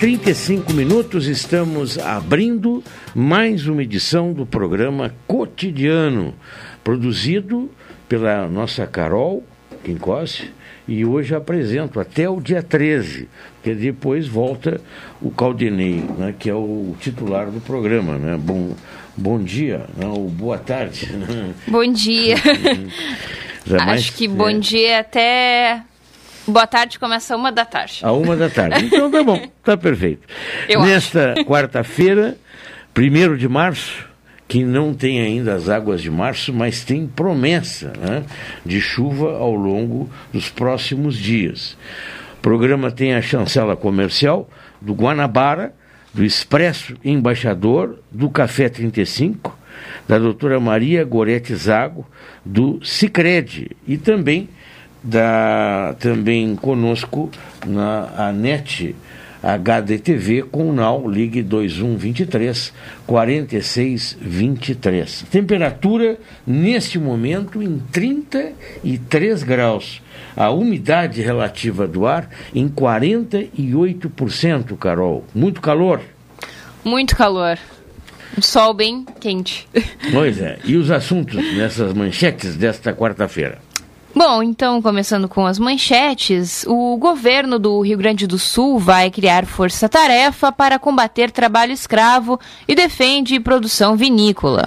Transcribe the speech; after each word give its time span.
35 0.00 0.72
minutos, 0.72 1.26
estamos 1.26 1.98
abrindo 1.98 2.82
mais 3.14 3.66
uma 3.66 3.82
edição 3.82 4.32
do 4.32 4.46
programa 4.46 5.14
Cotidiano, 5.26 6.32
produzido 6.82 7.70
pela 8.08 8.48
nossa 8.48 8.86
Carol 8.86 9.44
Quincossi, 9.84 10.50
e 10.88 11.04
hoje 11.04 11.34
apresento 11.34 12.00
até 12.00 12.30
o 12.30 12.40
dia 12.40 12.62
13, 12.62 13.28
porque 13.56 13.74
depois 13.74 14.26
volta 14.26 14.80
o 15.20 15.30
Caldenei, 15.30 16.02
né, 16.16 16.34
que 16.38 16.48
é 16.48 16.54
o 16.54 16.96
titular 16.98 17.50
do 17.50 17.60
programa. 17.60 18.16
Né? 18.16 18.38
Bom, 18.40 18.74
bom 19.14 19.38
dia, 19.38 19.84
não, 19.98 20.14
boa 20.28 20.56
tarde. 20.56 21.10
Bom 21.68 21.92
dia. 21.92 22.36
Jamais, 23.66 24.00
Acho 24.00 24.14
que 24.14 24.26
bom 24.26 24.58
dia 24.58 25.00
até 25.00 25.82
Boa 26.50 26.66
tarde 26.66 26.98
começa 26.98 27.36
uma 27.36 27.52
da 27.52 27.64
tarde. 27.64 28.00
A 28.02 28.12
uma 28.12 28.36
da 28.36 28.48
tarde. 28.50 28.86
Então 28.90 29.10
tá 29.10 29.22
bom, 29.22 29.48
tá 29.62 29.76
perfeito. 29.76 30.26
Eu 30.68 30.82
Nesta 30.82 31.34
quarta-feira, 31.44 32.36
primeiro 32.92 33.38
de 33.38 33.48
março, 33.48 34.04
que 34.48 34.64
não 34.64 34.92
tem 34.92 35.20
ainda 35.20 35.54
as 35.54 35.68
águas 35.68 36.02
de 36.02 36.10
março, 36.10 36.52
mas 36.52 36.82
tem 36.82 37.06
promessa 37.06 37.92
né, 37.98 38.24
de 38.66 38.80
chuva 38.80 39.36
ao 39.36 39.54
longo 39.54 40.10
dos 40.32 40.48
próximos 40.50 41.16
dias. 41.16 41.76
O 42.38 42.40
programa 42.42 42.90
tem 42.90 43.14
a 43.14 43.22
chancela 43.22 43.76
comercial 43.76 44.50
do 44.80 44.92
Guanabara, 44.92 45.72
do 46.12 46.24
Expresso 46.24 46.96
Embaixador, 47.04 48.00
do 48.10 48.28
Café 48.28 48.68
35, 48.68 49.56
da 50.08 50.18
doutora 50.18 50.58
Maria 50.58 51.04
Gorete 51.04 51.54
Zago, 51.54 52.04
do 52.44 52.84
Cicred 52.84 53.70
e 53.86 53.96
também 53.96 54.48
da 55.02 55.96
também 55.98 56.54
conosco 56.56 57.30
na 57.66 58.10
a 58.16 58.32
NET 58.32 58.94
HDTV 59.42 60.42
com 60.42 60.68
o 60.68 60.72
NAU 60.72 61.08
Ligue 61.08 61.42
2123 61.42 62.74
4623. 63.06 65.24
Temperatura 65.30 66.18
neste 66.46 66.98
momento 66.98 67.62
em 67.62 67.78
33 67.90 69.42
graus. 69.42 70.02
A 70.36 70.50
umidade 70.50 71.22
relativa 71.22 71.88
do 71.88 72.06
ar 72.06 72.28
em 72.54 72.68
48%, 72.68 74.76
Carol. 74.76 75.24
Muito 75.34 75.62
calor. 75.62 76.02
Muito 76.84 77.16
calor. 77.16 77.58
Um 78.36 78.42
sol 78.42 78.74
bem 78.74 79.06
quente. 79.18 79.66
Pois 80.12 80.38
é. 80.40 80.58
E 80.64 80.76
os 80.76 80.90
assuntos 80.90 81.42
nessas 81.56 81.94
manchetes 81.94 82.56
desta 82.56 82.92
quarta-feira? 82.92 83.69
Bom, 84.12 84.42
então, 84.42 84.82
começando 84.82 85.28
com 85.28 85.46
as 85.46 85.56
manchetes, 85.56 86.64
o 86.66 86.96
governo 86.96 87.60
do 87.60 87.80
Rio 87.80 87.96
Grande 87.96 88.26
do 88.26 88.40
Sul 88.40 88.76
vai 88.76 89.08
criar 89.08 89.46
força-tarefa 89.46 90.50
para 90.50 90.80
combater 90.80 91.30
trabalho 91.30 91.72
escravo 91.72 92.38
e 92.66 92.74
defende 92.74 93.38
produção 93.38 93.96
vinícola. 93.96 94.66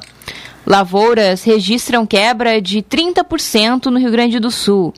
Lavouras 0.65 1.43
registram 1.43 2.05
quebra 2.05 2.61
de 2.61 2.81
30% 2.81 3.87
no 3.87 3.99
Rio 3.99 4.11
Grande 4.11 4.39
do 4.39 4.49
Sul. 4.49 4.93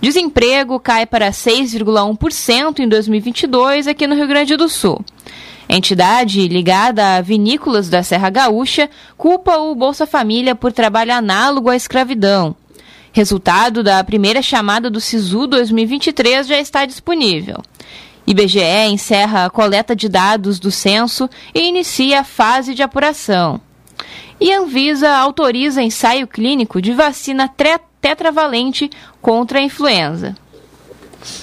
Desemprego 0.00 0.80
cai 0.80 1.04
para 1.04 1.30
6,1% 1.30 2.78
em 2.78 2.88
2022 2.88 3.86
aqui 3.86 4.06
no 4.06 4.14
Rio 4.14 4.26
Grande 4.26 4.56
do 4.56 4.66
Sul. 4.66 5.04
Entidade 5.68 6.48
ligada 6.48 7.16
a 7.16 7.20
vinícolas 7.20 7.90
da 7.90 8.02
Serra 8.02 8.30
Gaúcha 8.30 8.88
culpa 9.16 9.58
o 9.58 9.74
Bolsa 9.74 10.06
Família 10.06 10.54
por 10.54 10.72
trabalho 10.72 11.12
análogo 11.12 11.68
à 11.68 11.76
escravidão. 11.76 12.56
Resultado 13.14 13.84
da 13.84 14.02
primeira 14.02 14.42
chamada 14.42 14.90
do 14.90 15.00
SISU 15.00 15.46
2023 15.46 16.48
já 16.48 16.58
está 16.58 16.84
disponível. 16.84 17.62
IBGE 18.26 18.88
encerra 18.90 19.44
a 19.44 19.50
coleta 19.50 19.94
de 19.94 20.08
dados 20.08 20.58
do 20.58 20.72
censo 20.72 21.30
e 21.54 21.60
inicia 21.60 22.22
a 22.22 22.24
fase 22.24 22.74
de 22.74 22.82
apuração. 22.82 23.60
E 24.40 24.52
Anvisa 24.52 25.08
autoriza 25.10 25.80
ensaio 25.80 26.26
clínico 26.26 26.82
de 26.82 26.92
vacina 26.92 27.48
tetravalente 28.00 28.90
contra 29.22 29.60
a 29.60 29.62
influenza. 29.62 30.34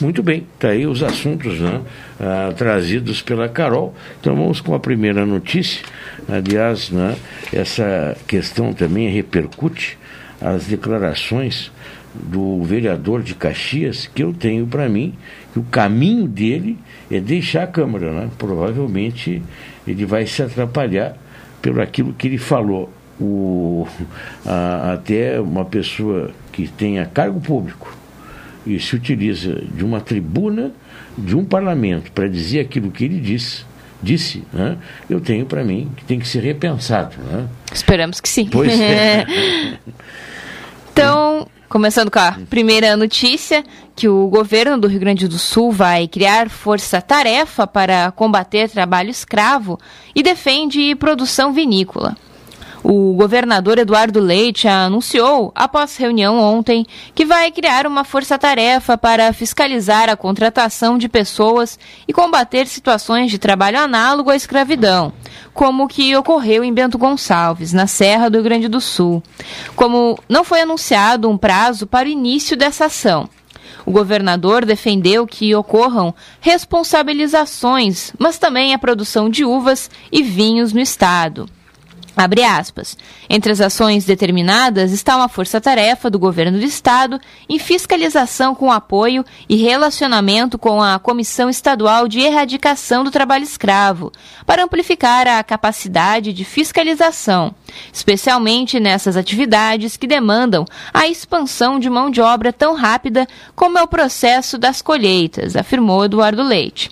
Muito 0.02 0.22
bem, 0.22 0.46
tá 0.60 0.68
aí 0.68 0.86
os 0.86 1.02
assuntos 1.02 1.58
né, 1.58 1.80
ah, 2.20 2.54
trazidos 2.54 3.22
pela 3.22 3.48
Carol. 3.48 3.96
Então 4.20 4.36
vamos 4.36 4.60
com 4.60 4.76
a 4.76 4.80
primeira 4.80 5.26
notícia. 5.26 5.86
Aliás, 6.28 6.90
né, 6.90 7.16
essa 7.54 8.18
questão 8.28 8.74
também 8.74 9.08
repercute 9.08 10.01
as 10.42 10.66
declarações 10.66 11.72
do 12.14 12.62
vereador 12.64 13.22
de 13.22 13.36
Caxias, 13.36 14.10
que 14.14 14.24
eu 14.24 14.34
tenho 14.34 14.68
para 14.68 14.90
mim 14.90 15.14
que 15.54 15.60
o 15.60 15.64
caminho 15.64 16.28
dele 16.28 16.78
é 17.10 17.20
deixar 17.20 17.64
a 17.64 17.68
Câmara. 17.68 18.12
Né? 18.12 18.30
Provavelmente 18.38 19.42
ele 19.88 20.06
vai 20.06 20.26
se 20.26 20.42
atrapalhar 20.42 21.16
pelo 21.62 21.82
aquilo 21.82 22.14
que 22.14 22.28
ele 22.28 22.38
falou. 22.38 22.92
O, 23.20 23.88
a, 24.46 24.94
até 24.94 25.40
uma 25.40 25.64
pessoa 25.64 26.32
que 26.52 26.68
tenha 26.68 27.06
cargo 27.06 27.40
público 27.40 27.96
e 28.66 28.80
se 28.80 28.96
utiliza 28.96 29.62
de 29.74 29.86
uma 29.86 30.02
tribuna 30.02 30.72
de 31.18 31.36
um 31.36 31.46
parlamento 31.46 32.12
para 32.12 32.28
dizer 32.28 32.62
aquilo 32.62 32.90
que 32.90 33.06
ele 33.06 33.20
disse, 33.20 33.64
disse, 34.02 34.44
né? 34.52 34.78
eu 35.10 35.20
tenho 35.20 35.46
para 35.46 35.64
mim 35.64 35.92
que 35.96 36.04
tem 36.06 36.20
que 36.20 36.28
ser 36.28 36.42
repensado. 36.42 37.16
Né? 37.18 37.48
Esperamos 37.74 38.20
que 38.20 38.30
sim. 38.30 38.48
Pois 38.52 38.80
é. 38.80 39.26
Então, 40.94 41.48
começando 41.70 42.12
com 42.12 42.20
a 42.20 42.38
primeira 42.50 42.98
notícia, 42.98 43.64
que 43.96 44.10
o 44.10 44.28
governo 44.28 44.78
do 44.78 44.90
Rio 44.90 45.00
Grande 45.00 45.26
do 45.26 45.40
Sul 45.40 45.72
vai 45.72 46.06
criar 46.06 46.50
força-tarefa 46.50 47.66
para 47.66 48.12
combater 48.12 48.70
trabalho 48.70 49.10
escravo 49.10 49.80
e 50.14 50.22
defende 50.22 50.94
produção 50.96 51.54
vinícola. 51.54 52.18
O 52.84 53.14
governador 53.14 53.78
Eduardo 53.78 54.20
Leite 54.20 54.68
anunciou, 54.68 55.52
após 55.54 55.98
reunião 55.98 56.40
ontem, 56.40 56.84
que 57.14 57.24
vai 57.24 57.52
criar 57.52 57.86
uma 57.86 58.04
força-tarefa 58.04 58.98
para 58.98 59.32
fiscalizar 59.34 60.10
a 60.10 60.18
contratação 60.18 60.98
de 60.98 61.08
pessoas 61.08 61.78
e 62.08 62.14
combater 62.14 62.66
situações 62.66 63.30
de 63.30 63.38
trabalho 63.38 63.80
análogo 63.80 64.32
à 64.32 64.36
escravidão, 64.36 65.14
como 65.54 65.84
o 65.84 65.88
que 65.88 66.16
ocorreu 66.16 66.64
em 66.64 66.74
Bento 66.74 66.98
Gonçalves, 66.98 67.72
na 67.72 67.86
Serra 67.86 68.30
do 68.30 68.36
Rio 68.36 68.44
Grande 68.44 68.68
do 68.68 68.82
Sul. 68.82 69.22
Como 69.76 70.18
não 70.28 70.44
foi 70.44 70.62
anunciado 70.62 71.30
um 71.30 71.38
prazo 71.38 71.86
para 71.86 72.10
o 72.10 72.12
início 72.12 72.58
dessa 72.58 72.86
ação. 72.86 73.30
O 73.86 73.92
governador 73.92 74.66
defendeu 74.66 75.28
que 75.28 75.56
ocorram 75.56 76.14
responsabilizações, 76.40 78.12
mas 78.18 78.40
também 78.40 78.74
a 78.74 78.80
produção 78.80 79.30
de 79.30 79.46
uvas 79.46 79.90
e 80.12 80.24
vinhos 80.24 80.74
no 80.74 80.80
estado. 80.80 81.48
Abre 82.16 82.44
aspas. 82.44 82.98
Entre 83.30 83.52
as 83.52 83.62
ações 83.62 84.04
determinadas 84.04 84.92
está 84.92 85.16
uma 85.16 85.30
força-tarefa 85.30 86.10
do 86.10 86.20
governo 86.20 86.60
do 86.60 86.66
Estado 86.66 87.20
em 87.48 87.58
fiscalização 87.58 88.54
com 88.54 88.72
apoio 88.72 89.24
e 89.48 89.56
relacionamento 89.56 90.58
com 90.58 90.82
a 90.82 91.00
Comissão 91.00 91.50
Estadual 91.50 92.08
de 92.08 92.20
Erradicação 92.20 93.04
do 93.04 93.12
Trabalho 93.12 93.44
Escravo, 93.44 94.12
para 94.46 94.64
amplificar 94.64 95.26
a 95.26 95.42
capacidade 95.44 96.34
de 96.34 96.44
fiscalização, 96.44 97.56
especialmente 97.94 98.80
nessas 98.80 99.16
atividades 99.16 99.96
que 99.96 100.06
demandam 100.06 100.66
a 100.94 101.08
expansão 101.08 101.80
de 101.80 101.90
mão 101.90 102.12
de 102.12 102.20
obra 102.20 102.52
tão 102.52 102.76
rápida 102.76 103.26
como 103.56 103.78
é 103.78 103.82
o 103.82 103.88
processo 103.88 104.58
das 104.58 104.82
colheitas, 104.82 105.56
afirmou 105.56 106.04
Eduardo 106.04 106.44
Leite. 106.44 106.90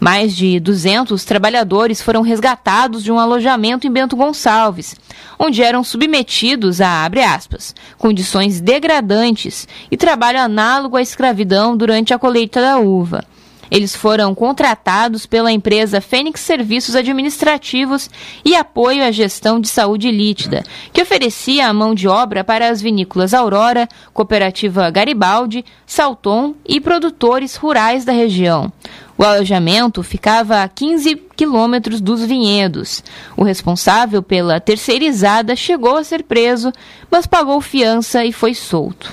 Mais 0.00 0.36
de 0.36 0.60
200 0.60 1.24
trabalhadores 1.24 2.00
foram 2.00 2.22
resgatados 2.22 3.02
de 3.02 3.10
um 3.10 3.18
alojamento 3.18 3.86
em 3.86 3.90
Bento 3.90 4.14
Gonçalves, 4.14 4.94
onde 5.38 5.62
eram 5.62 5.82
submetidos 5.82 6.80
a, 6.80 7.04
abre 7.04 7.22
aspas, 7.22 7.74
condições 7.96 8.60
degradantes 8.60 9.66
e 9.90 9.96
trabalho 9.96 10.40
análogo 10.40 10.96
à 10.96 11.02
escravidão 11.02 11.76
durante 11.76 12.14
a 12.14 12.18
colheita 12.18 12.60
da 12.60 12.78
uva. 12.78 13.24
Eles 13.70 13.94
foram 13.94 14.34
contratados 14.34 15.26
pela 15.26 15.52
empresa 15.52 16.00
Fênix 16.00 16.40
Serviços 16.40 16.96
Administrativos 16.96 18.08
e 18.44 18.54
Apoio 18.54 19.04
à 19.04 19.10
Gestão 19.10 19.60
de 19.60 19.68
Saúde 19.68 20.10
Líquida, 20.10 20.64
que 20.92 21.02
oferecia 21.02 21.68
a 21.68 21.72
mão 21.72 21.94
de 21.94 22.08
obra 22.08 22.42
para 22.42 22.68
as 22.68 22.80
vinícolas 22.80 23.34
Aurora, 23.34 23.88
Cooperativa 24.12 24.90
Garibaldi, 24.90 25.64
Salton 25.86 26.54
e 26.66 26.80
produtores 26.80 27.56
rurais 27.56 28.04
da 28.04 28.12
região. 28.12 28.72
O 29.18 29.24
alojamento 29.24 30.00
ficava 30.04 30.62
a 30.62 30.68
15 30.68 31.16
quilômetros 31.36 32.00
dos 32.00 32.24
vinhedos. 32.24 33.02
O 33.36 33.42
responsável 33.42 34.22
pela 34.22 34.60
terceirizada 34.60 35.56
chegou 35.56 35.96
a 35.96 36.04
ser 36.04 36.22
preso, 36.22 36.72
mas 37.10 37.26
pagou 37.26 37.60
fiança 37.60 38.24
e 38.24 38.32
foi 38.32 38.54
solto. 38.54 39.12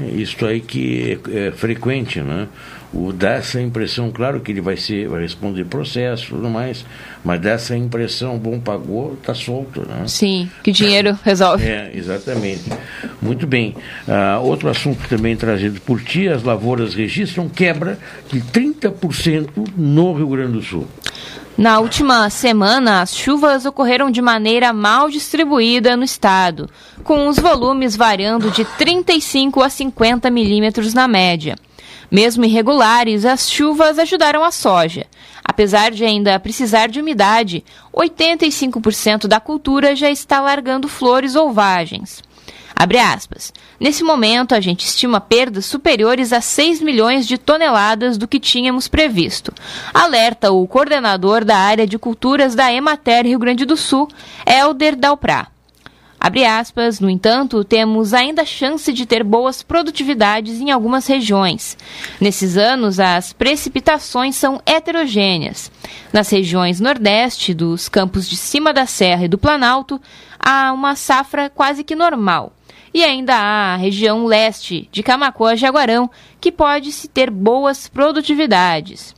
É 0.00 0.08
isso 0.08 0.44
aí 0.44 0.60
que 0.60 1.18
é, 1.30 1.48
é 1.48 1.52
frequente, 1.52 2.20
né? 2.22 2.48
O, 2.96 3.12
dá 3.12 3.32
essa 3.32 3.60
impressão, 3.60 4.10
claro 4.10 4.40
que 4.40 4.50
ele 4.50 4.60
vai 4.60 4.76
ser, 4.76 5.08
vai 5.08 5.20
responder 5.20 5.64
processo 5.64 6.24
e 6.24 6.28
tudo 6.28 6.48
mais, 6.48 6.84
mas 7.22 7.40
dá 7.40 7.50
essa 7.50 7.76
impressão, 7.76 8.38
bom, 8.38 8.58
pagou, 8.58 9.14
está 9.14 9.34
solto, 9.34 9.86
né? 9.86 10.04
Sim, 10.06 10.50
que 10.62 10.72
dinheiro 10.72 11.18
resolve. 11.22 11.64
É, 11.64 11.90
exatamente. 11.94 12.64
Muito 13.20 13.46
bem. 13.46 13.74
Uh, 14.08 14.42
outro 14.42 14.68
assunto 14.70 15.06
também 15.08 15.36
trazido 15.36 15.80
por 15.82 16.00
ti, 16.02 16.26
as 16.26 16.42
lavouras 16.42 16.94
registram 16.94 17.48
quebra 17.48 17.98
de 18.32 18.40
30% 18.40 19.48
no 19.76 20.14
Rio 20.14 20.28
Grande 20.28 20.52
do 20.52 20.62
Sul. 20.62 20.86
Na 21.58 21.80
última 21.80 22.28
semana, 22.28 23.00
as 23.00 23.16
chuvas 23.16 23.64
ocorreram 23.64 24.10
de 24.10 24.20
maneira 24.20 24.74
mal 24.74 25.08
distribuída 25.08 25.96
no 25.96 26.04
estado, 26.04 26.68
com 27.02 27.28
os 27.28 27.38
volumes 27.38 27.96
variando 27.96 28.50
de 28.50 28.64
35 28.64 29.62
a 29.62 29.70
50 29.70 30.30
milímetros 30.30 30.92
na 30.92 31.08
média. 31.08 31.56
Mesmo 32.10 32.44
irregulares, 32.44 33.24
as 33.24 33.50
chuvas 33.50 33.98
ajudaram 33.98 34.44
a 34.44 34.50
soja. 34.50 35.06
Apesar 35.44 35.90
de 35.90 36.04
ainda 36.04 36.38
precisar 36.38 36.88
de 36.88 37.00
umidade, 37.00 37.64
85% 37.94 39.26
da 39.26 39.40
cultura 39.40 39.94
já 39.94 40.10
está 40.10 40.40
largando 40.40 40.88
flores 40.88 41.34
ou 41.34 41.52
vagens. 41.52 42.22
Nesse 43.80 44.04
momento, 44.04 44.54
a 44.54 44.60
gente 44.60 44.84
estima 44.84 45.18
perdas 45.18 45.64
superiores 45.64 46.32
a 46.32 46.42
6 46.42 46.82
milhões 46.82 47.26
de 47.26 47.38
toneladas 47.38 48.18
do 48.18 48.28
que 48.28 48.38
tínhamos 48.38 48.86
previsto. 48.86 49.52
Alerta 49.94 50.52
o 50.52 50.66
coordenador 50.66 51.42
da 51.42 51.56
área 51.56 51.86
de 51.86 51.98
culturas 51.98 52.54
da 52.54 52.70
Emater 52.70 53.24
Rio 53.24 53.38
Grande 53.38 53.64
do 53.64 53.76
Sul, 53.76 54.08
Helder 54.46 54.94
Dalprá. 54.94 55.48
Abre 56.26 56.44
aspas, 56.44 56.98
no 56.98 57.08
entanto, 57.08 57.62
temos 57.62 58.12
ainda 58.12 58.44
chance 58.44 58.92
de 58.92 59.06
ter 59.06 59.22
boas 59.22 59.62
produtividades 59.62 60.60
em 60.60 60.72
algumas 60.72 61.06
regiões. 61.06 61.78
Nesses 62.20 62.56
anos, 62.56 62.98
as 62.98 63.32
precipitações 63.32 64.34
são 64.34 64.60
heterogêneas. 64.66 65.70
Nas 66.12 66.28
regiões 66.28 66.80
nordeste, 66.80 67.54
dos 67.54 67.88
campos 67.88 68.28
de 68.28 68.36
cima 68.36 68.74
da 68.74 68.86
Serra 68.86 69.26
e 69.26 69.28
do 69.28 69.38
Planalto, 69.38 70.00
há 70.36 70.72
uma 70.72 70.96
safra 70.96 71.48
quase 71.48 71.84
que 71.84 71.94
normal. 71.94 72.52
E 72.92 73.04
ainda 73.04 73.36
há 73.36 73.74
a 73.74 73.76
região 73.76 74.26
leste, 74.26 74.88
de 74.90 75.04
Camacoa 75.04 75.52
a 75.52 75.54
Jaguarão, 75.54 76.10
que 76.40 76.50
pode-se 76.50 77.06
ter 77.06 77.30
boas 77.30 77.86
produtividades. 77.86 79.14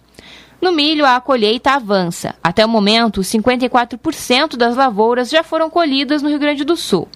No 0.60 0.72
milho, 0.72 1.06
a 1.06 1.20
colheita 1.20 1.70
avança. 1.70 2.34
Até 2.42 2.66
o 2.66 2.68
momento, 2.68 3.20
54% 3.20 4.56
das 4.56 4.74
lavouras 4.74 5.30
já 5.30 5.44
foram 5.44 5.70
colhidas 5.70 6.20
no 6.20 6.28
Rio 6.28 6.38
Grande 6.40 6.64
do 6.64 6.76
Sul. 6.76 7.06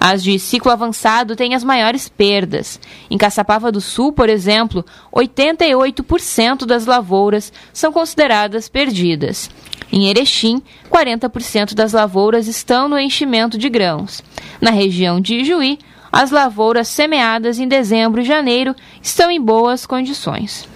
As 0.00 0.20
de 0.20 0.36
ciclo 0.36 0.72
avançado 0.72 1.36
têm 1.36 1.54
as 1.54 1.62
maiores 1.62 2.08
perdas. 2.08 2.80
Em 3.08 3.16
Caçapava 3.16 3.70
do 3.70 3.80
Sul, 3.80 4.12
por 4.12 4.28
exemplo, 4.28 4.84
88% 5.14 6.66
das 6.66 6.86
lavouras 6.86 7.52
são 7.72 7.92
consideradas 7.92 8.68
perdidas. 8.68 9.48
Em 9.92 10.08
Erechim, 10.08 10.60
40% 10.90 11.74
das 11.74 11.92
lavouras 11.92 12.48
estão 12.48 12.88
no 12.88 12.98
enchimento 12.98 13.56
de 13.56 13.68
grãos. 13.68 14.24
Na 14.60 14.72
região 14.72 15.20
de 15.20 15.36
Ijuí, 15.36 15.78
as 16.10 16.32
lavouras 16.32 16.88
semeadas 16.88 17.60
em 17.60 17.68
dezembro 17.68 18.22
e 18.22 18.24
janeiro 18.24 18.74
estão 19.00 19.30
em 19.30 19.40
boas 19.40 19.86
condições. 19.86 20.68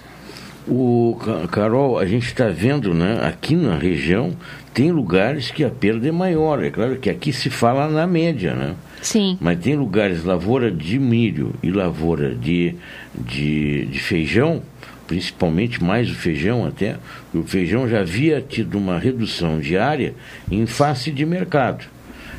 O 0.66 1.18
Carol, 1.50 1.98
a 1.98 2.06
gente 2.06 2.26
está 2.26 2.48
vendo, 2.48 2.94
né? 2.94 3.18
Aqui 3.22 3.56
na 3.56 3.76
região 3.76 4.32
tem 4.72 4.92
lugares 4.92 5.50
que 5.50 5.64
a 5.64 5.70
perda 5.70 6.08
é 6.08 6.12
maior. 6.12 6.62
É 6.62 6.70
claro 6.70 6.96
que 6.96 7.10
aqui 7.10 7.32
se 7.32 7.50
fala 7.50 7.88
na 7.88 8.06
média, 8.06 8.54
né? 8.54 8.74
Sim. 9.00 9.36
Mas 9.40 9.58
tem 9.58 9.74
lugares 9.74 10.24
lavoura 10.24 10.70
de 10.70 10.98
milho 10.98 11.52
e 11.62 11.70
lavoura 11.70 12.34
de, 12.34 12.76
de, 13.14 13.86
de 13.86 13.98
feijão, 13.98 14.62
principalmente 15.08 15.82
mais 15.82 16.08
o 16.08 16.14
feijão 16.14 16.64
até. 16.64 16.96
O 17.34 17.42
feijão 17.42 17.88
já 17.88 18.00
havia 18.00 18.40
tido 18.40 18.78
uma 18.78 18.98
redução 18.98 19.58
diária 19.58 20.14
em 20.50 20.64
face 20.64 21.10
de 21.10 21.26
mercado. 21.26 21.84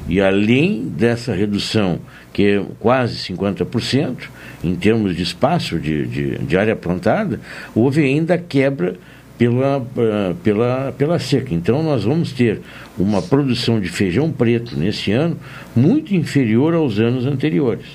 E 0.08 0.20
além 0.20 0.84
dessa 0.88 1.34
redução, 1.34 2.00
que 2.34 2.44
é 2.44 2.66
quase 2.80 3.16
50%, 3.34 4.16
em 4.64 4.76
termos 4.76 5.16
de 5.16 5.24
espaço 5.24 5.80
de, 5.80 6.06
de, 6.06 6.38
de 6.40 6.58
área 6.58 6.76
plantada, 6.76 7.40
houve 7.74 8.04
ainda 8.04 8.38
quebra 8.38 8.96
pela, 9.38 9.86
eh, 9.98 10.34
pela, 10.44 10.94
pela 10.98 11.20
seca. 11.20 11.54
Então, 11.54 11.82
nós 11.84 12.04
vamos 12.04 12.32
ter 12.32 12.62
uma 12.98 13.22
produção 13.22 13.80
de 13.80 13.90
feijão 13.90 14.32
preto 14.32 14.78
nesse 14.78 15.12
ano 15.12 15.38
muito 15.76 16.16
inferior 16.16 16.74
aos 16.74 17.00
anos 17.00 17.26
anteriores, 17.26 17.86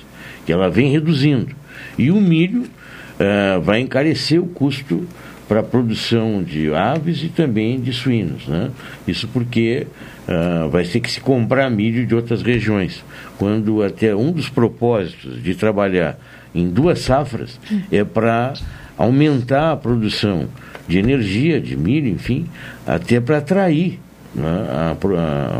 que 0.45 0.51
ela 0.51 0.69
vem 0.69 0.91
reduzindo. 0.91 1.55
E 1.97 2.11
o 2.11 2.19
milho 2.19 2.61
uh, 2.61 3.61
vai 3.61 3.79
encarecer 3.79 4.41
o 4.41 4.47
custo 4.47 5.07
para 5.49 5.61
a 5.61 5.63
produção 5.63 6.43
de 6.43 6.71
aves 6.71 7.23
e 7.23 7.27
também 7.27 7.81
de 7.81 7.91
suínos. 7.91 8.47
Né? 8.47 8.69
Isso 9.07 9.27
porque 9.27 9.87
uh, 10.27 10.69
vai 10.69 10.83
ter 10.83 10.99
que 10.99 11.11
se 11.11 11.19
comprar 11.19 11.71
milho 11.71 12.05
de 12.05 12.13
outras 12.13 12.43
regiões. 12.43 13.03
Quando 13.39 13.81
até 13.81 14.15
um 14.15 14.31
dos 14.31 14.47
propósitos 14.47 15.41
de 15.41 15.55
trabalhar 15.55 16.19
em 16.53 16.69
duas 16.69 16.99
safras 16.99 17.59
é 17.91 18.03
para 18.03 18.53
aumentar 18.95 19.71
a 19.71 19.75
produção 19.75 20.47
de 20.87 20.99
energia, 20.99 21.59
de 21.59 21.75
milho, 21.75 22.07
enfim, 22.09 22.47
até 22.85 23.19
para 23.19 23.39
atrair 23.39 23.99
né, 24.35 24.67
a, 24.69 24.95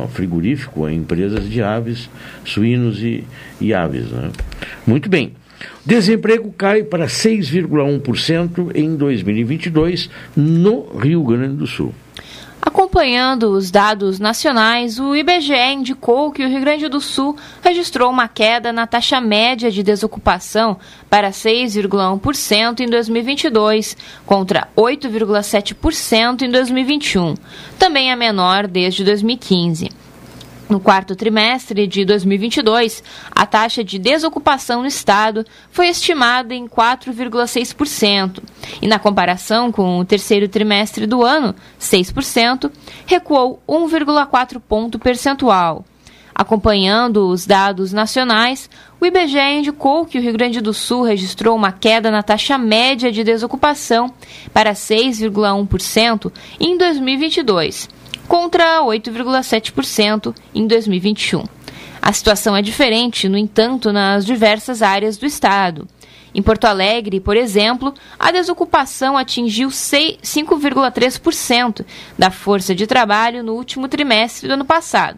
a, 0.03 0.07
frigorífico, 0.09 0.85
a 0.85 0.93
empresas 0.93 1.49
de 1.49 1.63
aves, 1.63 2.09
suínos 2.45 3.01
e, 3.01 3.23
e 3.59 3.73
aves. 3.73 4.05
Né? 4.11 4.29
Muito 4.85 5.09
bem. 5.09 5.33
Desemprego 5.85 6.53
cai 6.57 6.83
para 6.83 7.05
6,1% 7.07 8.71
em 8.75 8.95
2022 8.95 10.09
no 10.35 10.87
Rio 10.97 11.23
Grande 11.23 11.55
do 11.55 11.67
Sul. 11.67 11.93
Acompanhando 12.61 13.51
os 13.51 13.71
dados 13.71 14.19
nacionais, 14.19 14.99
o 14.99 15.15
IBGE 15.15 15.73
indicou 15.73 16.29
que 16.29 16.43
o 16.43 16.47
Rio 16.47 16.59
Grande 16.59 16.89
do 16.89 16.99
Sul 16.99 17.37
registrou 17.61 18.09
uma 18.09 18.27
queda 18.27 18.73
na 18.73 18.85
taxa 18.85 19.21
média 19.21 19.71
de 19.71 19.81
desocupação 19.81 20.77
para 21.09 21.31
6,1% 21.31 22.81
em 22.81 22.87
2022, 22.87 23.95
contra 24.25 24.67
8,7% 24.75 26.41
em 26.41 26.51
2021, 26.51 27.35
também 27.77 28.11
a 28.11 28.15
menor 28.15 28.67
desde 28.67 29.05
2015. 29.05 29.89
No 30.69 30.79
quarto 30.79 31.15
trimestre 31.15 31.87
de 31.87 32.05
2022, 32.05 33.03
a 33.31 33.43
taxa 33.47 33.83
de 33.83 33.97
desocupação 33.97 34.81
no 34.81 34.87
estado 34.87 35.43
foi 35.71 35.87
estimada 35.87 36.53
em 36.53 36.67
4,6%, 36.67 38.39
e 38.79 38.87
na 38.87 38.99
comparação 38.99 39.71
com 39.71 39.97
o 39.97 40.05
terceiro 40.05 40.47
trimestre 40.47 41.07
do 41.07 41.23
ano, 41.23 41.55
6%, 41.81 42.71
recuou 43.07 43.59
1,4 43.67 44.59
ponto 44.59 44.99
percentual. 44.99 45.83
Acompanhando 46.35 47.27
os 47.27 47.47
dados 47.47 47.91
nacionais, 47.91 48.69
o 49.01 49.05
IBGE 49.07 49.39
indicou 49.57 50.05
que 50.05 50.19
o 50.19 50.21
Rio 50.21 50.33
Grande 50.33 50.61
do 50.61 50.71
Sul 50.71 51.01
registrou 51.01 51.55
uma 51.55 51.71
queda 51.71 52.11
na 52.11 52.21
taxa 52.21 52.59
média 52.59 53.11
de 53.11 53.23
desocupação 53.23 54.13
para 54.53 54.73
6,1% 54.73 56.31
em 56.59 56.77
2022 56.77 57.89
contra 58.29 58.81
8,7% 58.83 60.33
em 60.53 60.67
2021. 60.67 61.43
A 61.99 62.13
situação 62.13 62.55
é 62.55 62.61
diferente, 62.61 63.27
no 63.27 63.37
entanto, 63.37 63.91
nas 63.91 64.23
diversas 64.23 64.83
áreas 64.83 65.17
do 65.17 65.25
estado. 65.25 65.87
Em 66.33 66.41
Porto 66.43 66.65
Alegre, 66.65 67.19
por 67.19 67.35
exemplo, 67.35 67.91
a 68.19 68.31
desocupação 68.31 69.17
atingiu 69.17 69.69
5,3% 69.69 71.83
da 72.19 72.29
força 72.29 72.75
de 72.75 72.85
trabalho 72.85 73.43
no 73.43 73.55
último 73.55 73.87
trimestre 73.87 74.47
do 74.47 74.53
ano 74.53 74.63
passado, 74.63 75.17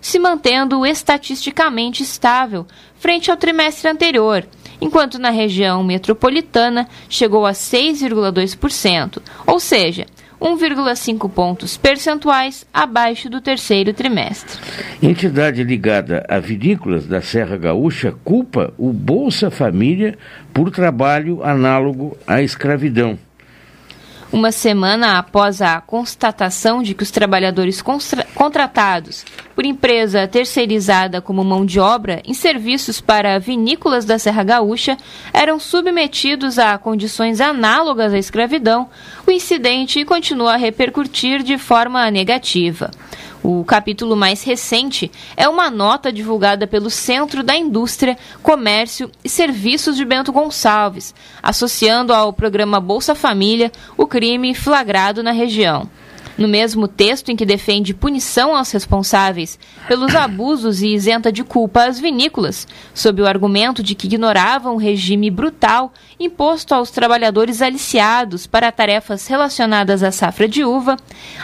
se 0.00 0.20
mantendo 0.20 0.86
estatisticamente 0.86 2.04
estável 2.04 2.64
frente 2.94 3.28
ao 3.28 3.36
trimestre 3.36 3.90
anterior, 3.90 4.46
enquanto 4.80 5.18
na 5.18 5.30
região 5.30 5.82
metropolitana 5.82 6.88
chegou 7.08 7.44
a 7.44 7.50
6,2%, 7.50 9.20
ou 9.48 9.58
seja, 9.58 10.06
1,5 10.42 11.30
pontos 11.30 11.76
percentuais 11.76 12.66
abaixo 12.74 13.30
do 13.30 13.40
terceiro 13.40 13.94
trimestre. 13.94 14.58
Entidade 15.00 15.62
ligada 15.62 16.26
a 16.28 16.40
vinícolas 16.40 17.06
da 17.06 17.22
Serra 17.22 17.56
Gaúcha 17.56 18.12
culpa 18.24 18.74
o 18.76 18.92
Bolsa 18.92 19.52
Família 19.52 20.18
por 20.52 20.72
trabalho 20.72 21.44
análogo 21.44 22.16
à 22.26 22.42
escravidão 22.42 23.16
uma 24.32 24.50
semana 24.50 25.18
após 25.18 25.60
a 25.60 25.80
constatação 25.80 26.82
de 26.82 26.94
que 26.94 27.02
os 27.02 27.10
trabalhadores 27.10 27.82
contratados 28.34 29.24
por 29.54 29.66
empresa 29.66 30.26
terceirizada 30.26 31.20
como 31.20 31.44
mão 31.44 31.66
de 31.66 31.78
obra 31.78 32.22
em 32.24 32.32
serviços 32.32 33.00
para 33.00 33.38
vinícolas 33.38 34.06
da 34.06 34.18
Serra 34.18 34.42
Gaúcha 34.42 34.96
eram 35.34 35.60
submetidos 35.60 36.58
a 36.58 36.78
condições 36.78 37.40
análogas 37.40 38.14
à 38.14 38.18
escravidão, 38.18 38.88
o 39.26 39.30
incidente 39.30 40.04
continua 40.04 40.54
a 40.54 40.56
repercutir 40.56 41.42
de 41.42 41.58
forma 41.58 42.10
negativa. 42.10 42.90
O 43.42 43.64
capítulo 43.64 44.14
mais 44.14 44.44
recente 44.44 45.10
é 45.36 45.48
uma 45.48 45.68
nota 45.68 46.12
divulgada 46.12 46.64
pelo 46.64 46.88
Centro 46.88 47.42
da 47.42 47.56
Indústria, 47.56 48.16
Comércio 48.40 49.10
e 49.24 49.28
Serviços 49.28 49.96
de 49.96 50.04
Bento 50.04 50.32
Gonçalves, 50.32 51.12
associando 51.42 52.12
ao 52.12 52.32
programa 52.32 52.78
Bolsa 52.78 53.16
Família 53.16 53.72
o 53.96 54.06
crime 54.06 54.54
flagrado 54.54 55.24
na 55.24 55.32
região. 55.32 55.88
No 56.36 56.48
mesmo 56.48 56.88
texto 56.88 57.30
em 57.30 57.36
que 57.36 57.44
defende 57.44 57.92
punição 57.92 58.56
aos 58.56 58.70
responsáveis 58.72 59.58
pelos 59.86 60.14
abusos 60.14 60.80
e 60.82 60.88
isenta 60.88 61.30
de 61.30 61.44
culpa 61.44 61.84
às 61.84 62.00
vinícolas, 62.00 62.66
sob 62.94 63.20
o 63.20 63.26
argumento 63.26 63.82
de 63.82 63.94
que 63.94 64.06
ignoravam 64.06 64.74
o 64.74 64.78
regime 64.78 65.30
brutal 65.30 65.92
imposto 66.18 66.74
aos 66.74 66.90
trabalhadores 66.90 67.60
aliciados 67.60 68.46
para 68.46 68.72
tarefas 68.72 69.26
relacionadas 69.26 70.02
à 70.02 70.10
safra 70.10 70.48
de 70.48 70.64
uva, 70.64 70.96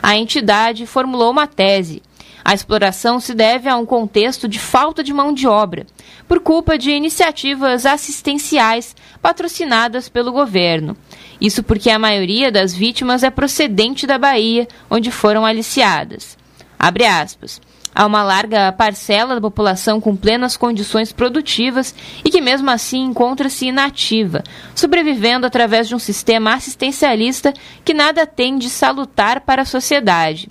a 0.03 0.17
entidade 0.17 0.87
formulou 0.87 1.31
uma 1.31 1.47
tese. 1.47 2.03
A 2.45 2.55
exploração 2.55 3.21
se 3.21 3.35
deve 3.35 3.69
a 3.69 3.77
um 3.77 3.85
contexto 3.85 4.49
de 4.49 4.59
falta 4.59 5.03
de 5.03 5.13
mão 5.13 5.33
de 5.33 5.47
obra, 5.47 5.87
por 6.27 6.41
culpa 6.41 6.79
de 6.79 6.91
iniciativas 6.91 7.85
assistenciais 7.85 8.95
patrocinadas 9.21 10.09
pelo 10.09 10.33
governo. 10.33 10.97
Isso 11.41 11.63
porque 11.63 11.91
a 11.91 11.99
maioria 11.99 12.51
das 12.51 12.75
vítimas 12.75 13.23
é 13.23 13.31
procedente 13.31 14.07
da 14.07 14.19
Bahia, 14.19 14.67
onde 14.91 15.11
foram 15.11 15.45
aliciadas. 15.45 16.37
Abre 16.79 17.07
aspas. 17.07 17.61
Há 17.95 18.07
uma 18.07 18.23
larga 18.23 18.71
parcela 18.71 19.35
da 19.35 19.41
população 19.41 20.01
com 20.01 20.15
plenas 20.15 20.57
condições 20.57 21.11
produtivas 21.11 21.93
e 22.25 22.31
que, 22.31 22.41
mesmo 22.41 22.71
assim, 22.71 23.03
encontra-se 23.03 23.67
inativa, 23.67 24.45
sobrevivendo 24.73 25.47
através 25.47 25.89
de 25.89 25.97
um 25.97 25.99
sistema 25.99 26.55
assistencialista 26.55 27.53
que 27.85 27.93
nada 27.93 28.25
tem 28.25 28.57
de 28.57 28.71
salutar 28.71 29.41
para 29.41 29.63
a 29.63 29.65
sociedade. 29.65 30.49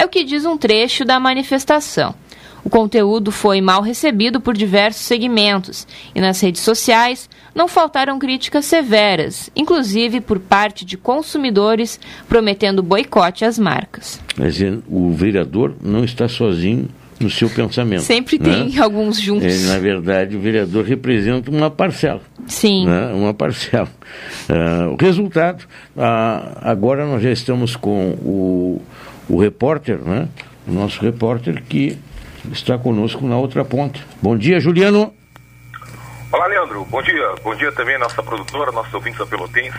É 0.00 0.04
o 0.06 0.08
que 0.08 0.24
diz 0.24 0.46
um 0.46 0.56
trecho 0.56 1.04
da 1.04 1.20
manifestação. 1.20 2.14
O 2.64 2.70
conteúdo 2.70 3.30
foi 3.30 3.60
mal 3.60 3.82
recebido 3.82 4.40
por 4.40 4.56
diversos 4.56 5.02
segmentos 5.02 5.86
e 6.14 6.20
nas 6.22 6.40
redes 6.40 6.62
sociais 6.62 7.28
não 7.54 7.68
faltaram 7.68 8.18
críticas 8.18 8.64
severas, 8.64 9.50
inclusive 9.54 10.22
por 10.22 10.38
parte 10.38 10.86
de 10.86 10.96
consumidores 10.96 12.00
prometendo 12.26 12.82
boicote 12.82 13.44
às 13.44 13.58
marcas. 13.58 14.18
Mas 14.38 14.58
o 14.88 15.10
vereador 15.12 15.76
não 15.82 16.02
está 16.02 16.26
sozinho 16.28 16.88
no 17.20 17.28
seu 17.28 17.50
pensamento. 17.50 18.00
Sempre 18.00 18.38
né? 18.38 18.44
tem 18.44 18.78
alguns 18.78 19.20
juntos. 19.20 19.46
É, 19.46 19.66
na 19.70 19.78
verdade, 19.78 20.34
o 20.34 20.40
vereador 20.40 20.82
representa 20.82 21.50
uma 21.50 21.70
parcela. 21.70 22.22
Sim. 22.46 22.86
Né? 22.86 23.12
Uma 23.12 23.34
parcela. 23.34 23.90
Uh, 24.48 24.94
o 24.94 24.96
resultado, 24.96 25.64
uh, 25.94 26.56
agora 26.62 27.04
nós 27.04 27.22
já 27.22 27.30
estamos 27.30 27.76
com 27.76 28.12
o, 28.22 28.82
o 29.30 29.40
repórter, 29.40 29.98
né? 29.98 30.28
o 30.66 30.72
nosso 30.72 31.00
repórter 31.00 31.62
que 31.62 31.96
está 32.50 32.76
conosco 32.76 33.24
na 33.26 33.36
outra 33.36 33.64
ponta. 33.64 34.00
Bom 34.20 34.36
dia, 34.36 34.58
Juliano. 34.58 35.14
Olá, 36.32 36.46
Leandro. 36.46 36.84
Bom 36.86 37.00
dia. 37.02 37.34
Bom 37.42 37.54
dia 37.54 37.70
também 37.72 37.96
nossa 37.98 38.22
produtora, 38.22 38.72
nossos 38.72 38.92
ouvintes 38.92 39.20
da 39.20 39.26
Pelotense, 39.26 39.78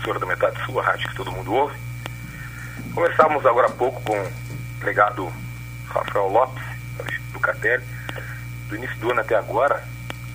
senhora 0.00 0.18
da 0.18 0.26
metade 0.26 0.64
sua, 0.64 0.82
rádio 0.82 1.08
que 1.10 1.16
todo 1.16 1.30
mundo 1.30 1.52
ouve. 1.52 1.74
Começamos 2.94 3.44
agora 3.44 3.66
há 3.66 3.70
pouco 3.70 4.00
com 4.02 4.18
o 4.18 4.84
legado 4.84 5.30
Rafael 5.88 6.28
Lopes, 6.28 6.64
do 7.32 7.40
Catel. 7.40 7.80
Do 8.68 8.76
início 8.76 8.96
do 8.96 9.10
ano 9.10 9.20
até 9.20 9.36
agora, 9.36 9.84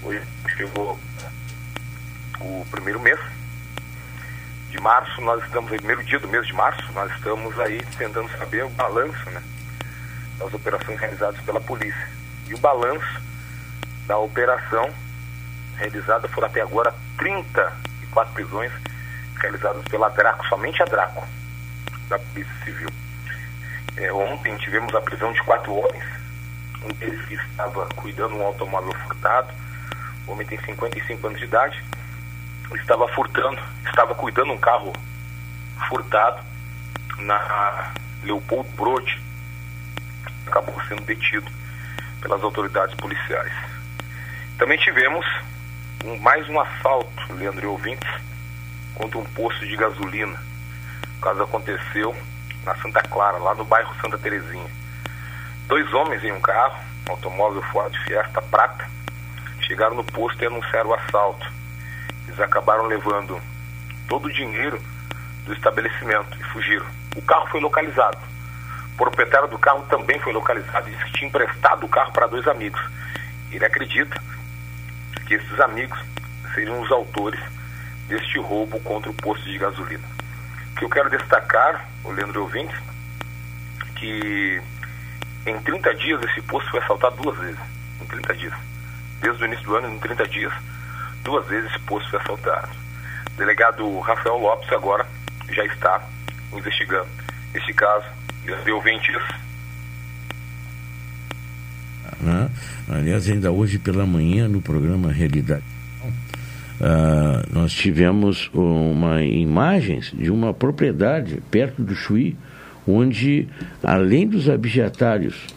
hoje 0.04 0.22
chegou 0.56 1.00
o 2.40 2.66
primeiro 2.70 3.00
mês 3.00 3.20
de 4.72 4.80
março, 4.80 5.20
nós 5.22 5.44
estamos 5.44 5.70
aí, 5.72 5.78
primeiro 5.78 6.04
dia 6.04 6.18
do 6.18 6.28
mês 6.30 6.48
de 6.48 6.54
março, 6.54 6.92
nós 6.94 7.12
estamos 7.12 7.60
aí 7.60 7.84
tentando 7.98 8.30
saber 8.38 8.64
o 8.64 8.70
balanço, 8.70 9.30
né? 9.30 9.44
das 10.40 10.54
operações 10.54 11.00
realizadas 11.00 11.40
pela 11.42 11.60
polícia. 11.60 12.10
E 12.48 12.54
o 12.54 12.58
balanço 12.58 13.22
da 14.08 14.18
operação 14.18 14.90
realizada 15.76 16.28
foram 16.30 16.48
até 16.48 16.62
agora 16.62 16.94
34 17.18 18.34
prisões 18.34 18.72
realizadas 19.42 19.84
pela 19.90 20.10
Draco, 20.10 20.48
somente 20.48 20.82
a 20.82 20.86
Draco, 20.86 21.28
da 22.08 22.18
Polícia 22.18 22.54
Civil. 22.64 22.90
É, 23.98 24.12
ontem 24.14 24.56
tivemos 24.58 24.96
a 24.96 25.02
prisão 25.02 25.34
de 25.34 25.44
quatro 25.44 25.76
homens, 25.76 26.06
um 26.84 26.94
deles 26.94 27.26
que 27.26 27.34
estava 27.34 27.86
cuidando 27.96 28.36
um 28.36 28.46
automóvel 28.46 28.94
furtado, 29.06 29.54
o 30.26 30.32
homem 30.32 30.48
tem 30.48 30.60
55 30.62 31.28
anos 31.28 31.40
de 31.40 31.46
idade, 31.46 31.84
estava 32.76 33.08
furtando, 33.10 33.60
estava 33.86 34.16
cuidando 34.16 34.54
um 34.54 34.58
carro 34.58 34.94
furtado 35.88 36.42
na 37.20 37.94
Leopoldo 38.24 38.70
Brode, 38.72 39.22
acabou 40.48 40.76
sendo 40.88 41.02
detido 41.04 41.50
pelas 42.22 42.42
autoridades 42.44 42.96
policiais. 42.96 43.54
Também 44.58 44.78
tivemos 44.78 45.26
um, 46.06 46.18
mais 46.20 46.48
um 46.50 46.60
assalto, 46.60 47.34
Leandro 47.34 47.64
e 47.64 47.68
ouvintes, 47.68 48.10
contra 48.96 49.18
um 49.18 49.26
posto 49.26 49.66
de 49.66 49.76
gasolina. 49.76 50.40
O 51.18 51.22
caso 51.22 51.44
aconteceu 51.44 52.16
na 52.64 52.76
Santa 52.76 53.02
Clara, 53.02 53.38
lá 53.38 53.56
no 53.56 53.66
bairro 53.66 53.94
Santa 54.02 54.18
Terezinha. 54.18 54.70
Dois 55.68 55.92
homens 55.94 56.24
em 56.24 56.32
um 56.32 56.42
carro, 56.42 56.80
um 57.08 57.12
automóvel 57.12 57.62
Ford 57.64 57.96
Fiesta 58.06 58.42
prata, 58.42 58.88
chegaram 59.62 59.96
no 59.96 60.04
posto 60.04 60.42
e 60.44 60.48
anunciaram 60.48 60.90
o 60.90 60.94
assalto. 60.94 61.52
Eles 62.32 62.40
acabaram 62.40 62.86
levando 62.86 63.42
todo 64.08 64.28
o 64.28 64.32
dinheiro 64.32 64.82
do 65.46 65.54
estabelecimento 65.54 66.38
e 66.40 66.44
fugiram. 66.46 66.86
O 67.18 67.22
carro 67.22 67.46
foi 67.48 67.60
localizado. 67.60 68.18
O 68.94 68.98
proprietário 68.98 69.50
do 69.50 69.60
carro 69.60 69.86
também 69.90 70.18
foi 70.20 70.32
localizado 70.32 70.88
e 70.88 70.92
disse 70.92 71.04
que 71.06 71.12
tinha 71.12 71.28
emprestado 71.28 71.86
o 71.86 71.90
carro 71.90 72.14
para 72.14 72.28
dois 72.28 72.48
amigos. 72.48 72.82
Ele 73.52 73.66
acredita 73.66 74.18
que 75.28 75.34
esses 75.34 75.60
amigos 75.60 76.00
seriam 76.54 76.80
os 76.80 76.90
autores 76.90 77.40
deste 78.08 78.40
roubo 78.40 78.80
contra 78.80 79.12
o 79.12 79.14
posto 79.14 79.44
de 79.44 79.58
gasolina. 79.58 80.08
O 80.72 80.76
que 80.78 80.86
eu 80.86 80.90
quero 80.90 81.10
destacar, 81.10 81.86
o 82.06 82.12
Leandro 82.12 82.44
Ouvintes, 82.44 82.80
que 83.98 84.62
em 85.46 85.60
30 85.60 85.96
dias 85.96 86.24
esse 86.24 86.42
posto 86.44 86.72
foi 86.72 86.80
assaltado 86.80 87.18
duas 87.18 87.38
vezes. 87.40 87.60
Em 88.02 88.06
30 88.06 88.36
dias. 88.36 88.54
Desde 89.20 89.44
o 89.44 89.46
início 89.46 89.66
do 89.66 89.76
ano, 89.76 89.90
em 89.90 90.00
30 90.00 90.28
dias, 90.30 90.54
duas 91.24 91.48
vezes 91.48 91.70
esse 91.70 91.80
posto 91.82 92.10
foi 92.10 92.20
assaltado. 92.20 92.70
O 93.34 93.38
delegado 93.38 94.00
Rafael 94.00 94.38
Lopes 94.38 94.72
agora 94.72 95.06
já 95.50 95.66
está 95.66 96.02
investigando 96.54 97.08
este 97.54 97.74
caso 97.74 98.06
de 98.64 98.72
ouvintes. 98.72 99.16
Né? 102.20 102.50
Aliás, 102.90 103.30
ainda 103.30 103.52
hoje 103.52 103.80
pela 103.80 104.06
manhã, 104.06 104.48
no 104.48 104.62
programa 104.62 105.12
Realidade, 105.12 105.64
uh, 106.04 107.54
nós 107.54 107.74
tivemos 107.74 108.50
uma 108.54 109.24
imagens 109.24 110.12
de 110.16 110.30
uma 110.30 110.54
propriedade 110.54 111.42
perto 111.50 111.82
do 111.84 111.96
Chuí, 111.96 112.38
onde, 112.88 113.48
além 113.84 114.28
dos 114.28 114.50
abjetários 114.50 115.48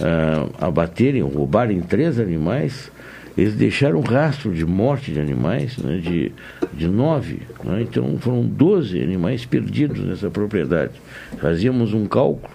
uh, 0.00 0.64
abaterem, 0.64 1.22
roubarem 1.22 1.80
três 1.80 2.18
animais, 2.18 2.90
eles 3.36 3.54
deixaram 3.54 4.00
rastro 4.00 4.52
de 4.52 4.64
morte 4.64 5.12
de 5.12 5.20
animais, 5.20 5.76
né, 5.78 5.98
de, 5.98 6.32
de 6.72 6.88
nove. 6.88 7.42
Né, 7.64 7.82
então 7.82 8.16
foram 8.18 8.44
doze 8.44 9.02
animais 9.02 9.44
perdidos 9.44 10.00
nessa 10.00 10.30
propriedade. 10.30 10.92
Fazíamos 11.40 11.92
um 11.92 12.06
cálculo 12.06 12.54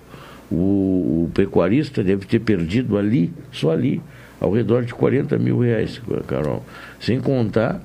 o, 0.52 1.26
o 1.26 1.32
pecuarista 1.34 2.04
deve 2.04 2.26
ter 2.26 2.40
perdido 2.40 2.98
ali, 2.98 3.32
só 3.52 3.72
ali, 3.72 4.02
ao 4.40 4.52
redor 4.52 4.84
de 4.84 4.94
40 4.94 5.38
mil 5.38 5.60
reais, 5.60 6.02
Carol. 6.28 6.64
Sem 7.00 7.20
contar, 7.20 7.82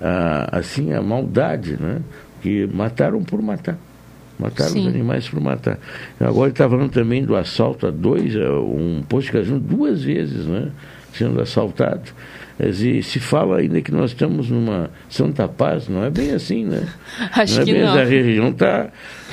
a, 0.00 0.58
assim, 0.58 0.92
a 0.92 1.00
maldade, 1.00 1.76
né? 1.80 2.00
Que 2.42 2.66
mataram 2.66 3.22
por 3.22 3.40
matar. 3.40 3.78
Mataram 4.38 4.70
Sim. 4.70 4.80
os 4.82 4.86
animais 4.88 5.28
por 5.28 5.40
matar. 5.40 5.78
Agora 6.20 6.46
ele 6.46 6.52
está 6.52 6.68
falando 6.68 6.90
também 6.90 7.24
do 7.24 7.36
assalto 7.36 7.86
a 7.86 7.90
dois, 7.90 8.34
um 8.36 9.02
posto 9.08 9.26
de 9.26 9.38
gasolina 9.38 9.60
duas 9.60 10.02
vezes, 10.02 10.46
né? 10.46 10.70
Sendo 11.12 11.40
assaltado. 11.40 12.12
E 12.60 13.02
se 13.04 13.20
fala 13.20 13.58
ainda 13.58 13.80
que 13.80 13.92
nós 13.92 14.10
estamos 14.10 14.50
numa 14.50 14.90
Santa 15.08 15.46
Paz, 15.46 15.88
não 15.88 16.02
é 16.02 16.10
bem 16.10 16.32
assim, 16.32 16.64
né? 16.64 16.88
Acho 17.32 17.54
não 17.54 17.62
é 17.62 17.64
que 17.64 17.72
bem, 17.72 17.82
não. 17.82 17.94
A 17.94 18.04
região 18.04 18.52
tá, 18.52 18.88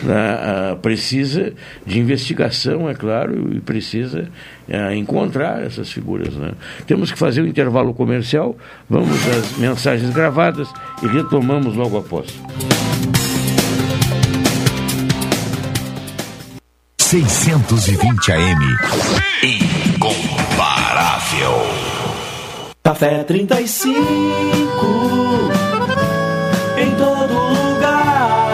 a, 0.08 0.76
precisa 0.76 1.52
de 1.86 2.00
investigação, 2.00 2.88
é 2.88 2.94
claro, 2.94 3.52
e 3.52 3.60
precisa 3.60 4.30
a, 4.70 4.94
encontrar 4.94 5.64
essas 5.64 5.92
figuras. 5.92 6.36
Né? 6.36 6.52
Temos 6.86 7.12
que 7.12 7.18
fazer 7.18 7.42
o 7.42 7.46
um 7.46 7.48
intervalo 7.48 7.96
comercial, 7.96 8.56
vamos 8.88 9.18
às 9.28 9.58
mensagens 9.58 10.14
gravadas 10.14 10.72
e 11.02 11.08
retomamos 11.08 11.76
logo 11.76 11.98
após. 11.98 12.28
620 17.00 18.32
AM. 18.32 18.66
Incomparável. 21.36 21.66
Café 22.84 23.24
35 23.24 24.00
em 26.78 26.92
todo 26.96 27.34
lugar. 27.34 28.52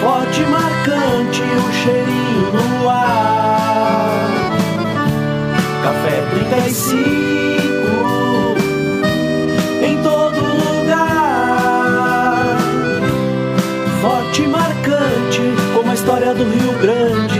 Forte, 0.00 0.40
marcante, 0.46 1.42
o 1.42 1.72
cheirinho 1.72 2.52
no 2.52 2.88
ar. 2.88 4.20
Café 5.82 6.22
35 6.34 6.96
em 9.82 10.02
todo 10.02 10.40
lugar. 10.40 10.96
Forte, 14.00 14.46
marcante, 14.46 15.42
como 15.74 15.90
a 15.90 15.94
história 15.94 16.34
do 16.34 16.44
Rio 16.44 16.72
Grande. 16.80 17.39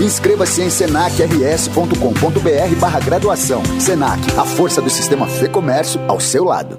Inscreva-se 0.00 0.62
em 0.62 0.70
senacrs.com.br 0.70 2.76
barra 2.80 3.00
graduação. 3.00 3.62
Senac, 3.78 4.20
a 4.38 4.44
força 4.44 4.80
do 4.80 4.90
sistema 4.90 5.26
Fê 5.26 5.48
Comércio 5.48 6.00
ao 6.08 6.20
seu 6.20 6.44
lado. 6.44 6.78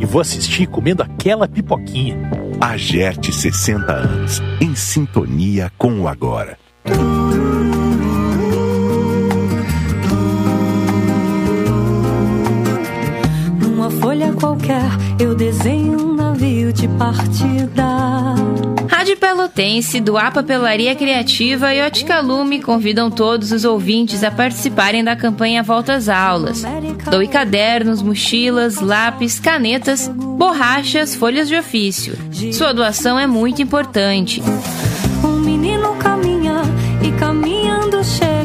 E 0.00 0.06
vou 0.06 0.20
assistir 0.20 0.66
comendo 0.66 1.02
aquela 1.02 1.48
pipoquinha. 1.48 2.16
AGERT 2.60 3.32
60 3.32 3.92
anos, 3.92 4.42
em 4.60 4.74
sintonia 4.74 5.72
com 5.78 6.00
o 6.00 6.08
agora. 6.08 6.58
Numa 13.60 13.90
folha 13.90 14.32
qualquer, 14.32 14.90
eu 15.20 15.34
desenho 15.34 16.00
um 16.00 16.17
navio 16.38 16.72
de 16.72 16.86
partida. 16.86 17.84
Rádio 18.88 19.16
Pelotense, 19.16 20.00
do 20.00 20.16
A 20.16 20.30
Papelaria 20.30 20.94
Criativa 20.94 21.74
e 21.74 21.82
Ótica 21.82 22.20
Lume 22.20 22.62
convidam 22.62 23.10
todos 23.10 23.50
os 23.50 23.64
ouvintes 23.64 24.22
a 24.22 24.30
participarem 24.30 25.02
da 25.02 25.16
campanha 25.16 25.64
Volta 25.64 25.94
às 25.94 26.08
Aulas. 26.08 26.62
Doe 27.10 27.26
cadernos, 27.26 28.00
mochilas, 28.02 28.80
lápis, 28.80 29.40
canetas, 29.40 30.06
borrachas, 30.08 31.14
folhas 31.14 31.48
de 31.48 31.56
ofício. 31.56 32.16
Sua 32.52 32.72
doação 32.72 33.18
é 33.18 33.26
muito 33.26 33.60
importante. 33.60 34.40
Um 35.24 35.40
menino 35.40 35.96
caminha 35.96 36.62
e 37.02 37.10
caminhando 37.18 38.04
chega. 38.04 38.37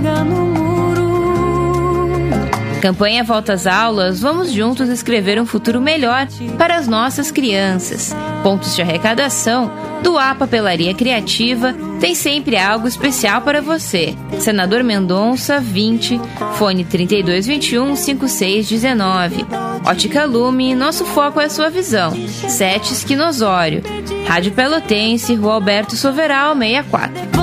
Campanha 2.84 3.24
Volta 3.24 3.54
às 3.54 3.65
Aulas, 3.65 4.19
vamos 4.19 4.52
juntos 4.52 4.89
escrever 4.89 5.39
um 5.39 5.46
futuro 5.46 5.80
melhor 5.80 6.28
para 6.58 6.76
as 6.76 6.86
nossas 6.86 7.32
crianças. 7.32 8.13
Pontos 8.43 8.76
de 8.76 8.82
arrecadação 8.82 9.72
do 10.04 10.17
A 10.17 10.36
Papelaria 10.36 10.93
Criativa 10.93 11.74
tem 12.02 12.13
sempre 12.13 12.58
algo 12.58 12.86
especial 12.86 13.39
para 13.39 13.62
você. 13.62 14.13
Senador 14.38 14.84
Mendonça, 14.84 15.62
20, 15.62 16.19
fone 16.56 16.84
3221 16.84 17.96
5619. 17.96 19.46
Ótica 19.86 20.26
Lume, 20.26 20.76
nosso 20.76 21.06
foco 21.06 21.39
é 21.39 21.48
sua 21.48 21.69
visão. 21.69 22.12
Sete 22.50 22.91
Esquinosório. 22.91 23.82
Rádio 24.28 24.52
Pelotense, 24.52 25.36
Rua 25.36 25.54
Alberto 25.54 25.96
Soveral, 25.96 26.54
64. 26.54 27.43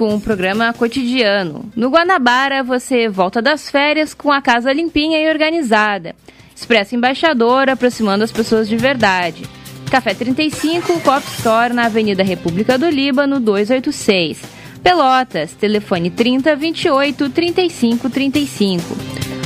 Com 0.00 0.14
o 0.14 0.20
programa 0.20 0.72
cotidiano. 0.72 1.70
No 1.76 1.90
Guanabara, 1.90 2.62
você 2.62 3.06
volta 3.06 3.42
das 3.42 3.68
férias 3.68 4.14
com 4.14 4.32
a 4.32 4.40
casa 4.40 4.72
limpinha 4.72 5.20
e 5.20 5.28
organizada. 5.28 6.16
Expresso 6.56 6.96
Embaixador, 6.96 7.68
aproximando 7.68 8.24
as 8.24 8.32
pessoas 8.32 8.66
de 8.66 8.78
verdade. 8.78 9.42
Café 9.90 10.14
35, 10.14 11.00
Cop 11.00 11.22
Store, 11.36 11.74
na 11.74 11.84
Avenida 11.84 12.22
República 12.22 12.78
do 12.78 12.88
Líbano, 12.88 13.38
286. 13.38 14.40
Pelotas, 14.82 15.52
telefone 15.52 16.08
30 16.08 16.56
28 16.56 17.28
35 17.28 18.08
35. 18.08 18.96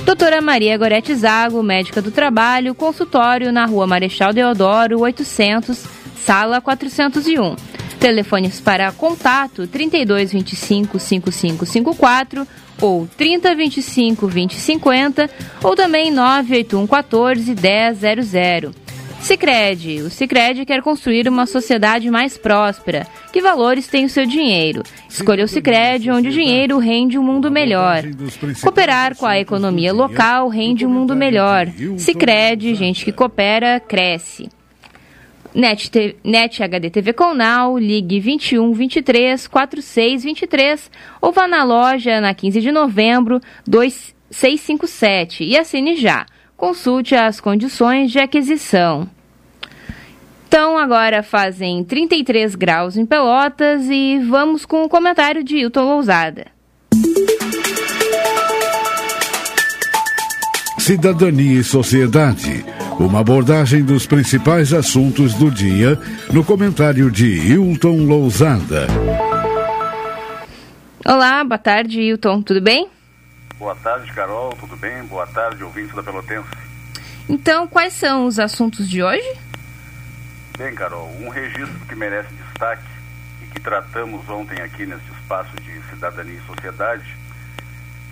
Doutora 0.05 0.41
Maria 0.41 0.79
Gorete 0.79 1.17
Zago, 1.17 1.65
médica 1.65 2.01
do 2.01 2.13
trabalho, 2.13 2.77
consultório 2.77 3.51
na 3.51 3.67
Rua 3.67 3.89
Marechal 3.89 4.33
Deodoro, 4.33 5.01
800, 5.01 5.85
sala 6.15 6.61
401. 6.61 7.57
Telefones 8.05 8.61
para 8.61 8.93
contato 8.93 9.67
3225 9.67 10.99
5554 10.99 12.47
ou 12.83 13.09
3025 13.17 14.27
2050 14.27 15.31
ou 15.63 15.75
também 15.75 16.11
981 16.11 16.87
14 16.87 17.55
1000. 17.55 18.75
Sicredi, 19.23 20.03
o 20.03 20.11
Sicredi 20.11 20.67
quer 20.67 20.83
construir 20.83 21.27
uma 21.27 21.47
sociedade 21.47 22.11
mais 22.11 22.37
próspera. 22.37 23.07
Que 23.33 23.41
valores 23.41 23.87
tem 23.87 24.05
o 24.05 24.11
seu 24.11 24.27
dinheiro? 24.27 24.83
Escolha 25.09 25.47
o 25.47 25.49
Sicredi, 25.49 26.11
onde 26.11 26.29
o 26.29 26.33
dinheiro 26.33 26.77
rende 26.77 27.19
um 27.19 27.23
mundo 27.23 27.51
melhor. 27.51 28.03
Cooperar 28.63 29.17
com 29.17 29.25
a 29.25 29.39
economia 29.39 29.95
local 29.95 30.51
rende 30.51 30.85
um 30.85 30.91
mundo 30.91 31.17
melhor. 31.17 31.69
Sicredi, 31.97 32.75
gente 32.75 33.03
que 33.03 33.13
coopera 33.13 33.81
cresce. 33.81 34.51
Net, 35.55 35.91
T- 35.91 36.17
Net 36.25 36.63
HD 36.63 36.91
TV 36.91 37.13
com 37.13 37.33
Now, 37.35 37.79
ligue 37.79 38.19
21 38.19 38.73
23 38.73 39.47
46 39.47 40.25
23 40.25 40.91
ou 41.21 41.31
vá 41.33 41.47
na 41.47 41.63
loja 41.63 42.21
na 42.21 42.35
15 42.35 42.61
de 42.61 42.73
novembro 42.73 43.41
2657 43.67 45.45
e 45.45 45.57
assine 45.57 45.97
já. 45.97 46.27
Consulte 46.57 47.15
as 47.15 47.41
condições 47.41 48.11
de 48.11 48.19
aquisição. 48.19 49.09
Então 50.49 50.77
agora 50.79 51.23
fazem 51.23 51.83
33 51.85 52.55
graus 52.55 52.97
em 52.97 53.05
Pelotas 53.07 53.89
e 53.91 54.19
vamos 54.21 54.65
com 54.65 54.85
o 54.85 54.89
comentário 54.89 55.43
de 55.45 55.57
Hilton 55.57 55.83
Lousada. 55.85 56.47
Cidadania 60.79 61.61
e 61.61 61.65
Sociedade. 61.65 62.65
Uma 62.99 63.21
abordagem 63.21 63.85
dos 63.85 64.07
principais 64.07 64.73
assuntos 64.73 65.35
do 65.35 65.51
dia 65.51 65.99
no 66.33 66.45
comentário 66.45 67.11
de 67.11 67.27
Hilton 67.27 68.05
Lousada. 68.05 68.87
Olá, 71.05 71.43
boa 71.43 71.59
tarde, 71.59 72.01
Hilton, 72.01 72.41
tudo 72.43 72.61
bem? 72.61 72.89
Boa 73.59 73.75
tarde, 73.75 74.13
Carol, 74.13 74.57
tudo 74.61 74.77
bem? 74.77 75.03
Boa 75.05 75.27
tarde, 75.27 75.65
ouvintes 75.65 75.95
da 75.95 76.03
Pelotense. 76.03 76.49
Então, 77.29 77.67
quais 77.67 77.95
são 77.95 78.27
os 78.27 78.39
assuntos 78.39 78.89
de 78.89 79.03
hoje? 79.03 79.39
Bem, 80.57 80.73
Carol, 80.75 81.11
um 81.21 81.29
registro 81.29 81.87
que 81.89 81.97
merece 81.97 82.29
destaque 82.33 82.89
e 83.43 83.47
que 83.47 83.61
tratamos 83.61 84.29
ontem 84.29 84.61
aqui 84.61 84.87
neste 84.87 85.11
espaço 85.21 85.51
de 85.57 85.83
cidadania 85.91 86.39
e 86.39 86.47
sociedade 86.47 87.05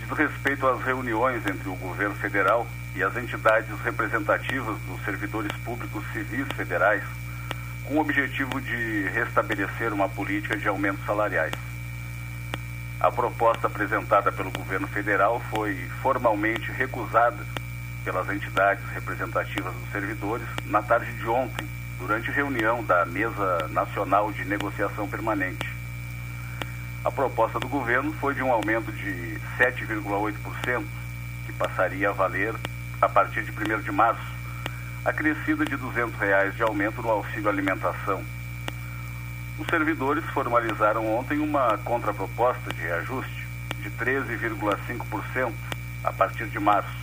diz 0.00 0.18
respeito 0.18 0.66
às 0.66 0.82
reuniões 0.82 1.46
entre 1.46 1.68
o 1.68 1.74
governo 1.76 2.14
federal 2.16 2.66
e 2.94 3.02
as 3.02 3.16
entidades 3.16 3.70
representativas 3.80 4.76
dos 4.82 5.02
servidores 5.04 5.52
públicos 5.64 6.04
civis 6.12 6.46
federais 6.56 7.02
com 7.84 7.96
o 7.96 8.00
objetivo 8.00 8.60
de 8.60 9.08
restabelecer 9.08 9.92
uma 9.92 10.08
política 10.08 10.56
de 10.56 10.68
aumentos 10.68 11.04
salariais. 11.04 11.54
A 13.00 13.10
proposta 13.10 13.66
apresentada 13.66 14.30
pelo 14.30 14.50
governo 14.50 14.86
federal 14.86 15.40
foi 15.50 15.74
formalmente 16.00 16.70
recusada 16.70 17.44
pelas 18.04 18.28
entidades 18.28 18.84
representativas 18.94 19.74
dos 19.74 19.90
servidores 19.90 20.46
na 20.66 20.82
tarde 20.82 21.12
de 21.14 21.26
ontem, 21.26 21.66
durante 21.98 22.30
reunião 22.30 22.84
da 22.84 23.04
Mesa 23.06 23.68
Nacional 23.70 24.32
de 24.32 24.44
Negociação 24.44 25.08
Permanente. 25.08 25.68
A 27.04 27.10
proposta 27.10 27.58
do 27.58 27.68
governo 27.68 28.12
foi 28.14 28.34
de 28.34 28.42
um 28.42 28.52
aumento 28.52 28.92
de 28.92 29.38
7,8%, 29.58 30.84
que 31.46 31.52
passaria 31.52 32.10
a 32.10 32.12
valer 32.12 32.54
a 33.02 33.08
partir 33.08 33.42
de 33.42 33.50
1 33.50 33.80
de 33.80 33.90
março, 33.90 34.22
acrescida 35.04 35.64
de 35.64 35.76
200 35.76 36.14
reais 36.20 36.54
de 36.54 36.62
aumento 36.62 37.02
no 37.02 37.10
auxílio 37.10 37.48
alimentação. 37.48 38.24
Os 39.58 39.66
servidores 39.66 40.24
formalizaram 40.26 41.12
ontem 41.12 41.40
uma 41.40 41.76
contraproposta 41.78 42.72
de 42.72 42.80
reajuste 42.80 43.48
de 43.80 43.90
13,5% 43.90 45.52
a 46.04 46.12
partir 46.12 46.46
de 46.46 46.60
março. 46.60 46.96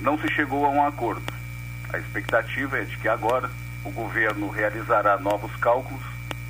Não 0.00 0.18
se 0.18 0.26
chegou 0.32 0.64
a 0.64 0.70
um 0.70 0.86
acordo. 0.86 1.30
A 1.92 1.98
expectativa 1.98 2.78
é 2.78 2.84
de 2.84 2.96
que 2.96 3.08
agora 3.08 3.50
o 3.84 3.90
governo 3.90 4.48
realizará 4.48 5.18
novos 5.18 5.54
cálculos 5.56 6.02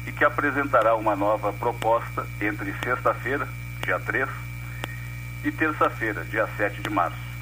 e 0.07 0.13
que 0.13 0.25
apresentará 0.25 0.95
uma 0.95 1.17
nova 1.17 1.53
proposta 1.53 2.25
entre 2.41 2.73
sexta-feira, 2.85 3.49
dia 3.83 3.99
3, 3.99 4.29
e 5.43 5.51
terça-feira, 5.51 6.25
dia 6.25 6.49
7 6.57 6.81
de 6.81 6.89
março. 6.89 7.36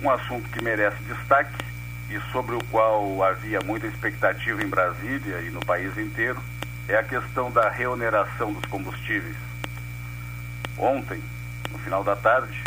Um 0.00 0.10
assunto 0.10 0.48
que 0.50 0.62
merece 0.62 1.02
destaque 1.02 1.64
e 2.08 2.20
sobre 2.30 2.54
o 2.54 2.64
qual 2.70 3.22
havia 3.24 3.60
muita 3.60 3.86
expectativa 3.88 4.62
em 4.62 4.68
Brasília 4.68 5.40
e 5.40 5.50
no 5.50 5.60
país 5.64 5.96
inteiro 5.98 6.40
é 6.86 6.96
a 6.96 7.02
questão 7.02 7.50
da 7.50 7.68
reoneração 7.68 8.52
dos 8.52 8.64
combustíveis. 8.66 9.36
Ontem, 10.78 11.20
no 11.72 11.78
final 11.80 12.04
da 12.04 12.14
tarde, 12.14 12.62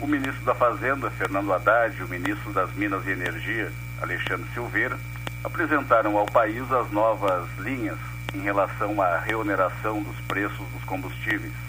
o 0.00 0.06
ministro 0.06 0.44
da 0.44 0.54
Fazenda, 0.54 1.10
Fernando 1.10 1.52
Haddad, 1.52 1.94
e 1.98 2.02
o 2.02 2.08
ministro 2.08 2.52
das 2.52 2.72
Minas 2.72 3.06
e 3.06 3.10
Energia, 3.10 3.70
Alexandre 4.00 4.48
Silveira, 4.54 4.98
apresentaram 5.44 6.16
ao 6.16 6.26
país 6.26 6.70
as 6.72 6.90
novas 6.90 7.46
linhas 7.58 7.98
em 8.34 8.40
relação 8.40 9.00
à 9.00 9.18
reoneração 9.18 10.02
dos 10.02 10.18
preços 10.22 10.66
dos 10.72 10.84
combustíveis. 10.84 11.65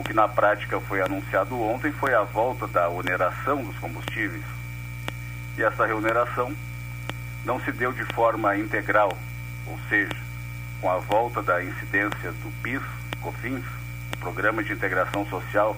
O 0.00 0.02
que 0.02 0.14
na 0.14 0.26
prática 0.26 0.80
foi 0.80 1.02
anunciado 1.02 1.60
ontem 1.60 1.92
foi 1.92 2.14
a 2.14 2.22
volta 2.22 2.66
da 2.66 2.88
oneração 2.88 3.62
dos 3.62 3.78
combustíveis. 3.78 4.42
E 5.58 5.62
essa 5.62 5.84
reoneração 5.84 6.56
não 7.44 7.60
se 7.60 7.70
deu 7.70 7.92
de 7.92 8.02
forma 8.14 8.56
integral, 8.56 9.12
ou 9.66 9.78
seja, 9.90 10.16
com 10.80 10.90
a 10.90 10.96
volta 10.96 11.42
da 11.42 11.62
incidência 11.62 12.32
do 12.32 12.50
PIS, 12.62 12.80
COFINS, 13.20 13.62
o 14.14 14.16
Programa 14.16 14.64
de 14.64 14.72
Integração 14.72 15.26
Social 15.26 15.76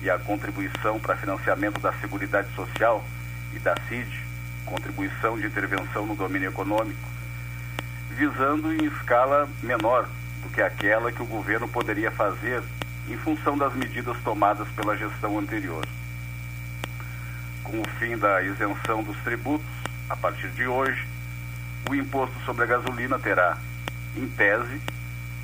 e 0.00 0.08
a 0.08 0.18
contribuição 0.18 0.98
para 0.98 1.14
financiamento 1.14 1.78
da 1.80 1.92
Seguridade 1.92 2.48
Social 2.54 3.04
e 3.52 3.58
da 3.58 3.74
CID, 3.90 4.24
contribuição 4.64 5.38
de 5.38 5.46
intervenção 5.46 6.06
no 6.06 6.16
domínio 6.16 6.48
econômico, 6.48 7.06
visando 8.08 8.72
em 8.72 8.86
escala 8.86 9.46
menor 9.62 10.08
do 10.42 10.48
que 10.48 10.62
aquela 10.62 11.12
que 11.12 11.20
o 11.20 11.26
governo 11.26 11.68
poderia 11.68 12.10
fazer 12.10 12.62
em 13.10 13.16
função 13.18 13.58
das 13.58 13.74
medidas 13.74 14.16
tomadas 14.22 14.68
pela 14.68 14.96
gestão 14.96 15.38
anterior. 15.38 15.84
Com 17.64 17.80
o 17.80 17.88
fim 17.98 18.16
da 18.16 18.40
isenção 18.42 19.02
dos 19.02 19.16
tributos, 19.18 19.66
A 20.10 20.16
partir 20.16 20.48
de 20.48 20.66
hoje, 20.66 21.06
o 21.88 21.94
imposto 21.94 22.34
sobre 22.44 22.64
a 22.64 22.66
gasolina 22.66 23.16
terá, 23.16 23.56
em 24.16 24.26
tese, 24.26 24.80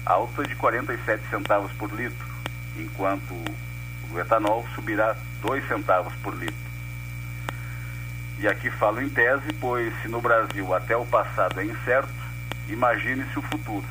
alta 0.04 0.42
de 0.42 0.56
47 0.56 1.22
centavos 1.30 1.70
por 1.74 1.88
litro, 1.92 2.26
enquanto 2.76 3.32
o 4.10 4.18
etanol 4.18 4.66
subirá 4.74 5.16
2 5.40 5.68
centavos 5.68 6.12
por 6.16 6.34
litro. 6.34 6.66
E 8.40 8.48
aqui 8.48 8.68
falo 8.72 9.00
em 9.00 9.08
tese, 9.08 9.52
pois 9.60 9.94
se 10.02 10.08
no 10.08 10.20
Brasil 10.20 10.74
até 10.74 10.96
o 10.96 11.06
passado 11.06 11.60
é 11.60 11.64
incerto, 11.64 12.12
imagine-se 12.68 13.38
o 13.38 13.42
futuro. 13.42 13.86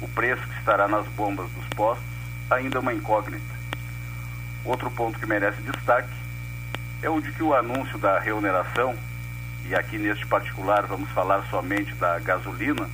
O 0.00 0.08
preço 0.08 0.42
que 0.48 0.58
estará 0.60 0.88
nas 0.88 1.06
bombas 1.08 1.50
dos 1.50 1.66
postos 1.76 2.13
ainda 2.50 2.80
uma 2.80 2.92
incógnita. 2.92 3.54
Outro 4.64 4.90
ponto 4.90 5.18
que 5.18 5.26
merece 5.26 5.60
destaque 5.62 6.12
é 7.02 7.08
o 7.08 7.20
de 7.20 7.30
que 7.32 7.42
o 7.42 7.54
anúncio 7.54 7.98
da 7.98 8.18
reoneração, 8.18 8.96
e 9.66 9.74
aqui 9.74 9.98
neste 9.98 10.26
particular 10.26 10.86
vamos 10.86 11.10
falar 11.10 11.44
somente 11.50 11.94
da 11.94 12.18
gasolina, 12.18 12.88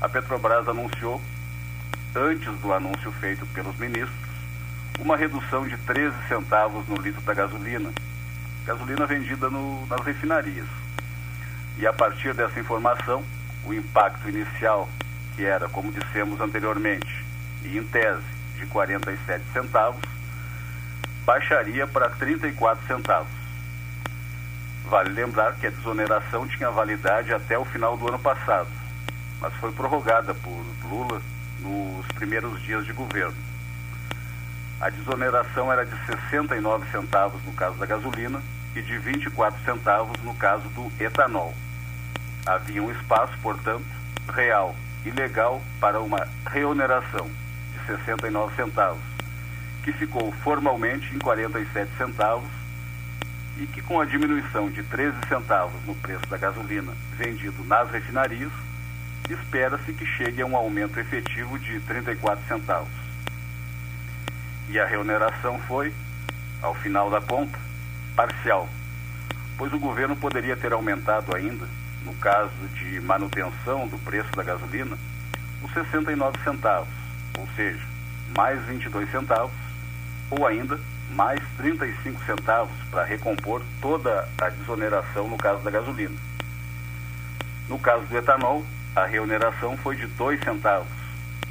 a 0.00 0.08
Petrobras 0.08 0.68
anunciou, 0.68 1.20
antes 2.14 2.52
do 2.60 2.72
anúncio 2.72 3.10
feito 3.12 3.44
pelos 3.46 3.76
ministros, 3.76 4.16
uma 5.00 5.16
redução 5.16 5.66
de 5.66 5.76
13 5.78 6.14
centavos 6.28 6.86
no 6.88 6.96
litro 6.96 7.20
da 7.22 7.34
gasolina, 7.34 7.90
gasolina 8.64 9.06
vendida 9.06 9.50
no, 9.50 9.86
nas 9.86 10.00
refinarias. 10.04 10.66
E 11.76 11.86
a 11.86 11.92
partir 11.92 12.34
dessa 12.34 12.58
informação, 12.58 13.24
o 13.64 13.72
impacto 13.72 14.28
inicial, 14.28 14.88
que 15.34 15.44
era, 15.44 15.68
como 15.68 15.92
dissemos 15.92 16.40
anteriormente, 16.40 17.24
e 17.64 17.78
em 17.78 17.84
tese 17.84 18.37
de 18.58 18.66
47 18.66 19.44
centavos, 19.52 20.02
baixaria 21.24 21.86
para 21.86 22.10
34 22.10 22.86
centavos. 22.86 23.32
Vale 24.86 25.10
lembrar 25.10 25.54
que 25.54 25.66
a 25.66 25.70
desoneração 25.70 26.46
tinha 26.48 26.70
validade 26.70 27.32
até 27.32 27.58
o 27.58 27.64
final 27.64 27.96
do 27.96 28.08
ano 28.08 28.18
passado, 28.18 28.68
mas 29.40 29.54
foi 29.54 29.70
prorrogada 29.72 30.34
por 30.34 30.64
Lula 30.84 31.22
nos 31.60 32.06
primeiros 32.08 32.60
dias 32.62 32.84
de 32.84 32.92
governo. 32.92 33.36
A 34.80 34.90
desoneração 34.90 35.72
era 35.72 35.84
de 35.84 36.06
69 36.06 36.90
centavos 36.90 37.42
no 37.44 37.52
caso 37.52 37.76
da 37.76 37.86
gasolina 37.86 38.40
e 38.74 38.82
de 38.82 38.98
24 38.98 39.62
centavos 39.64 40.20
no 40.22 40.34
caso 40.34 40.68
do 40.70 40.90
etanol. 41.02 41.54
Havia 42.46 42.82
um 42.82 42.90
espaço, 42.90 43.36
portanto, 43.42 43.84
real 44.32 44.74
e 45.04 45.10
legal 45.10 45.60
para 45.80 46.00
uma 46.00 46.26
reoneração 46.46 47.28
69 47.88 48.54
centavos, 48.54 49.02
que 49.82 49.92
ficou 49.92 50.30
formalmente 50.44 51.14
em 51.14 51.18
47 51.18 51.90
centavos 51.96 52.50
e 53.58 53.66
que 53.66 53.82
com 53.82 54.00
a 54.00 54.04
diminuição 54.04 54.70
de 54.70 54.82
13 54.82 55.16
centavos 55.28 55.74
no 55.84 55.94
preço 55.96 56.26
da 56.28 56.36
gasolina 56.36 56.92
vendido 57.16 57.64
nas 57.64 57.90
refinarias, 57.90 58.52
espera-se 59.28 59.92
que 59.92 60.06
chegue 60.06 60.42
a 60.42 60.46
um 60.46 60.56
aumento 60.56 61.00
efetivo 61.00 61.58
de 61.58 61.80
34 61.80 62.44
centavos. 62.46 62.92
E 64.68 64.78
a 64.78 64.86
reoneração 64.86 65.58
foi, 65.60 65.92
ao 66.62 66.74
final 66.74 67.10
da 67.10 67.20
conta, 67.20 67.58
parcial, 68.14 68.68
pois 69.56 69.72
o 69.72 69.78
governo 69.78 70.14
poderia 70.14 70.56
ter 70.56 70.72
aumentado 70.72 71.34
ainda, 71.34 71.66
no 72.04 72.14
caso 72.14 72.52
de 72.74 73.00
manutenção 73.00 73.88
do 73.88 73.98
preço 73.98 74.30
da 74.32 74.42
gasolina, 74.42 74.96
os 75.62 75.72
69 75.72 76.38
centavos, 76.44 76.97
ou 77.38 77.48
seja, 77.54 77.84
mais 78.36 78.60
22 78.64 79.10
centavos, 79.10 79.56
ou 80.30 80.46
ainda 80.46 80.78
mais 81.10 81.40
35 81.56 82.22
centavos 82.24 82.74
para 82.90 83.04
recompor 83.04 83.62
toda 83.80 84.28
a 84.40 84.48
desoneração 84.50 85.28
no 85.28 85.38
caso 85.38 85.62
da 85.62 85.70
gasolina. 85.70 86.16
No 87.68 87.78
caso 87.78 88.04
do 88.06 88.16
etanol, 88.16 88.64
a 88.94 89.06
reoneração 89.06 89.76
foi 89.76 89.96
de 89.96 90.06
2 90.06 90.40
centavos, 90.40 90.88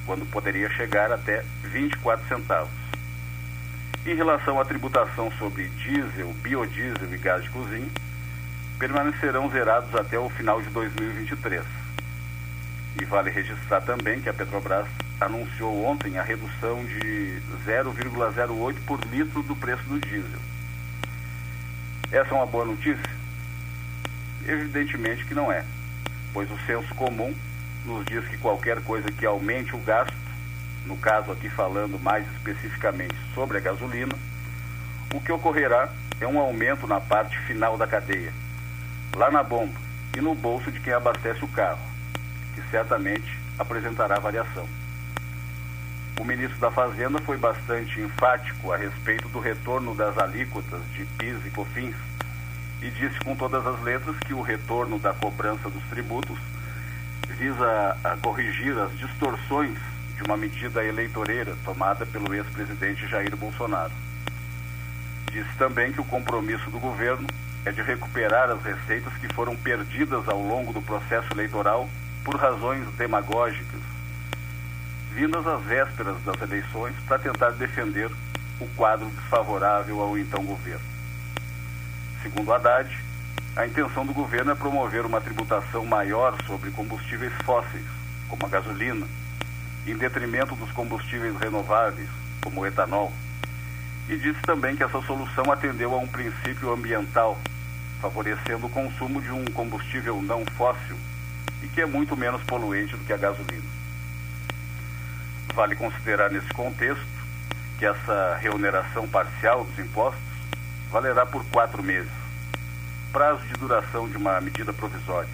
quando 0.05 0.29
poderia 0.29 0.69
chegar 0.69 1.11
até 1.11 1.43
24 1.63 2.27
centavos. 2.27 2.71
Em 4.05 4.15
relação 4.15 4.59
à 4.59 4.65
tributação 4.65 5.31
sobre 5.33 5.67
diesel, 5.69 6.33
biodiesel 6.41 7.13
e 7.13 7.17
gás 7.17 7.43
de 7.43 7.49
cozinha, 7.49 7.89
permanecerão 8.79 9.49
zerados 9.49 9.93
até 9.95 10.17
o 10.17 10.29
final 10.29 10.61
de 10.61 10.69
2023. 10.69 11.63
E 12.99 13.05
vale 13.05 13.29
registrar 13.29 13.81
também 13.81 14.21
que 14.21 14.29
a 14.29 14.33
Petrobras 14.33 14.87
anunciou 15.19 15.85
ontem 15.85 16.17
a 16.17 16.23
redução 16.23 16.85
de 16.85 17.41
0,08 17.65 18.75
por 18.85 18.99
litro 19.05 19.41
do 19.41 19.55
preço 19.55 19.83
do 19.83 19.99
diesel. 19.99 20.39
Essa 22.11 22.29
é 22.29 22.33
uma 22.33 22.45
boa 22.45 22.65
notícia? 22.65 23.09
Evidentemente 24.45 25.25
que 25.25 25.33
não 25.33 25.51
é, 25.51 25.65
pois 26.33 26.49
o 26.51 26.57
senso 26.65 26.93
comum 26.95 27.33
nos 27.85 28.05
diz 28.05 28.25
que 28.27 28.37
qualquer 28.37 28.81
coisa 28.83 29.11
que 29.11 29.25
aumente 29.25 29.75
o 29.75 29.79
gasto, 29.79 30.13
no 30.85 30.95
caso 30.97 31.31
aqui 31.31 31.49
falando 31.49 31.99
mais 31.99 32.25
especificamente 32.33 33.15
sobre 33.33 33.57
a 33.57 33.61
gasolina, 33.61 34.15
o 35.13 35.19
que 35.19 35.31
ocorrerá 35.31 35.89
é 36.19 36.27
um 36.27 36.39
aumento 36.39 36.85
na 36.87 36.99
parte 36.99 37.37
final 37.39 37.77
da 37.77 37.87
cadeia, 37.87 38.31
lá 39.15 39.31
na 39.31 39.41
bomba 39.41 39.79
e 40.15 40.21
no 40.21 40.35
bolso 40.35 40.71
de 40.71 40.79
quem 40.79 40.93
abastece 40.93 41.43
o 41.43 41.47
carro, 41.47 41.81
que 42.55 42.61
certamente 42.69 43.37
apresentará 43.57 44.19
variação. 44.19 44.67
O 46.19 46.25
ministro 46.25 46.57
da 46.59 46.71
Fazenda 46.71 47.19
foi 47.19 47.37
bastante 47.37 48.01
enfático 48.01 48.71
a 48.71 48.77
respeito 48.77 49.29
do 49.29 49.39
retorno 49.39 49.93
das 49.93 50.17
alíquotas 50.17 50.81
de 50.93 51.05
PIS 51.05 51.45
e 51.45 51.49
COFINS 51.51 51.95
e 52.81 52.89
disse 52.89 53.19
com 53.19 53.35
todas 53.35 53.65
as 53.65 53.81
letras 53.81 54.15
que 54.19 54.33
o 54.33 54.41
retorno 54.41 54.99
da 54.99 55.13
cobrança 55.13 55.69
dos 55.69 55.83
tributos 55.89 56.37
visa 57.29 57.97
corrigir 58.21 58.77
as 58.77 58.91
distorções 58.97 59.77
de 60.15 60.23
uma 60.23 60.35
medida 60.35 60.83
eleitoreira 60.83 61.55
tomada 61.63 62.05
pelo 62.05 62.33
ex-presidente 62.33 63.07
Jair 63.07 63.35
Bolsonaro. 63.35 63.93
Disse 65.31 65.55
também 65.57 65.91
que 65.91 66.01
o 66.01 66.05
compromisso 66.05 66.69
do 66.71 66.79
governo 66.79 67.27
é 67.63 67.71
de 67.71 67.81
recuperar 67.81 68.49
as 68.49 68.63
receitas 68.63 69.13
que 69.17 69.31
foram 69.33 69.55
perdidas 69.55 70.27
ao 70.27 70.41
longo 70.41 70.73
do 70.73 70.81
processo 70.81 71.27
eleitoral 71.33 71.87
por 72.23 72.35
razões 72.35 72.87
demagógicas, 72.95 73.81
vindas 75.17 75.47
às 75.47 75.63
vésperas 75.63 76.15
das 76.23 76.39
eleições 76.39 76.93
para 77.07 77.17
tentar 77.17 77.49
defender 77.49 78.07
o 78.59 78.67
quadro 78.75 79.07
desfavorável 79.07 79.99
ao 79.99 80.15
então 80.15 80.45
governo. 80.45 80.85
Segundo 82.21 82.53
Haddad, 82.53 82.95
a 83.55 83.65
intenção 83.65 84.05
do 84.05 84.13
governo 84.13 84.51
é 84.51 84.55
promover 84.55 85.07
uma 85.07 85.19
tributação 85.19 85.83
maior 85.87 86.37
sobre 86.45 86.69
combustíveis 86.69 87.33
fósseis, 87.43 87.83
como 88.29 88.45
a 88.45 88.49
gasolina, 88.49 89.07
em 89.87 89.97
detrimento 89.97 90.55
dos 90.55 90.71
combustíveis 90.71 91.35
renováveis, 91.39 92.09
como 92.43 92.61
o 92.61 92.67
etanol. 92.67 93.11
E 94.07 94.17
disse 94.17 94.41
também 94.43 94.75
que 94.75 94.83
essa 94.83 95.01
solução 95.01 95.51
atendeu 95.51 95.95
a 95.95 95.97
um 95.97 96.07
princípio 96.07 96.71
ambiental, 96.71 97.39
favorecendo 97.99 98.67
o 98.67 98.69
consumo 98.69 99.19
de 99.19 99.31
um 99.31 99.45
combustível 99.45 100.21
não 100.21 100.45
fóssil 100.55 100.95
e 101.63 101.67
que 101.67 101.81
é 101.81 101.87
muito 101.87 102.15
menos 102.15 102.43
poluente 102.43 102.95
do 102.95 103.03
que 103.03 103.13
a 103.13 103.17
gasolina. 103.17 103.76
Vale 105.57 105.75
considerar 105.75 106.29
nesse 106.29 106.49
contexto 106.49 107.03
que 107.79 107.85
essa 107.87 108.37
reoneração 108.39 109.07
parcial 109.07 109.63
dos 109.63 109.79
impostos 109.79 110.21
valerá 110.91 111.25
por 111.25 111.43
quatro 111.45 111.81
meses, 111.81 112.11
prazo 113.11 113.43
de 113.47 113.53
duração 113.53 114.07
de 114.07 114.17
uma 114.17 114.39
medida 114.39 114.71
provisória. 114.71 115.27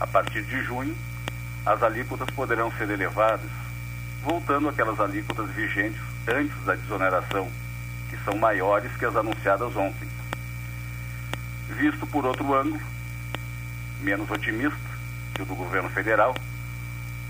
A 0.00 0.06
partir 0.06 0.42
de 0.44 0.62
junho, 0.62 0.96
as 1.66 1.82
alíquotas 1.82 2.30
poderão 2.30 2.72
ser 2.72 2.88
elevadas, 2.88 3.50
voltando 4.24 4.66
àquelas 4.66 4.98
alíquotas 4.98 5.50
vigentes 5.50 6.00
antes 6.26 6.56
da 6.64 6.74
desoneração, 6.74 7.50
que 8.08 8.16
são 8.24 8.38
maiores 8.38 8.90
que 8.96 9.04
as 9.04 9.14
anunciadas 9.14 9.76
ontem. 9.76 10.08
Visto 11.68 12.06
por 12.06 12.24
outro 12.24 12.54
ângulo, 12.54 12.80
menos 14.00 14.30
otimista 14.30 14.78
que 15.34 15.42
o 15.42 15.44
do 15.44 15.54
governo 15.54 15.90
federal, 15.90 16.34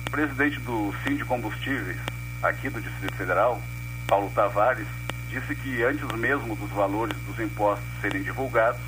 presidente 0.09 0.59
do 0.61 0.94
Sim 1.05 1.16
de 1.16 1.25
Combustíveis, 1.25 1.97
aqui 2.42 2.68
do 2.68 2.81
Distrito 2.81 3.14
Federal, 3.14 3.61
Paulo 4.07 4.31
Tavares, 4.35 4.87
disse 5.29 5.55
que 5.55 5.83
antes 5.83 6.07
mesmo 6.12 6.57
dos 6.57 6.71
valores 6.71 7.16
dos 7.27 7.38
impostos 7.38 7.87
serem 8.01 8.23
divulgados, 8.23 8.81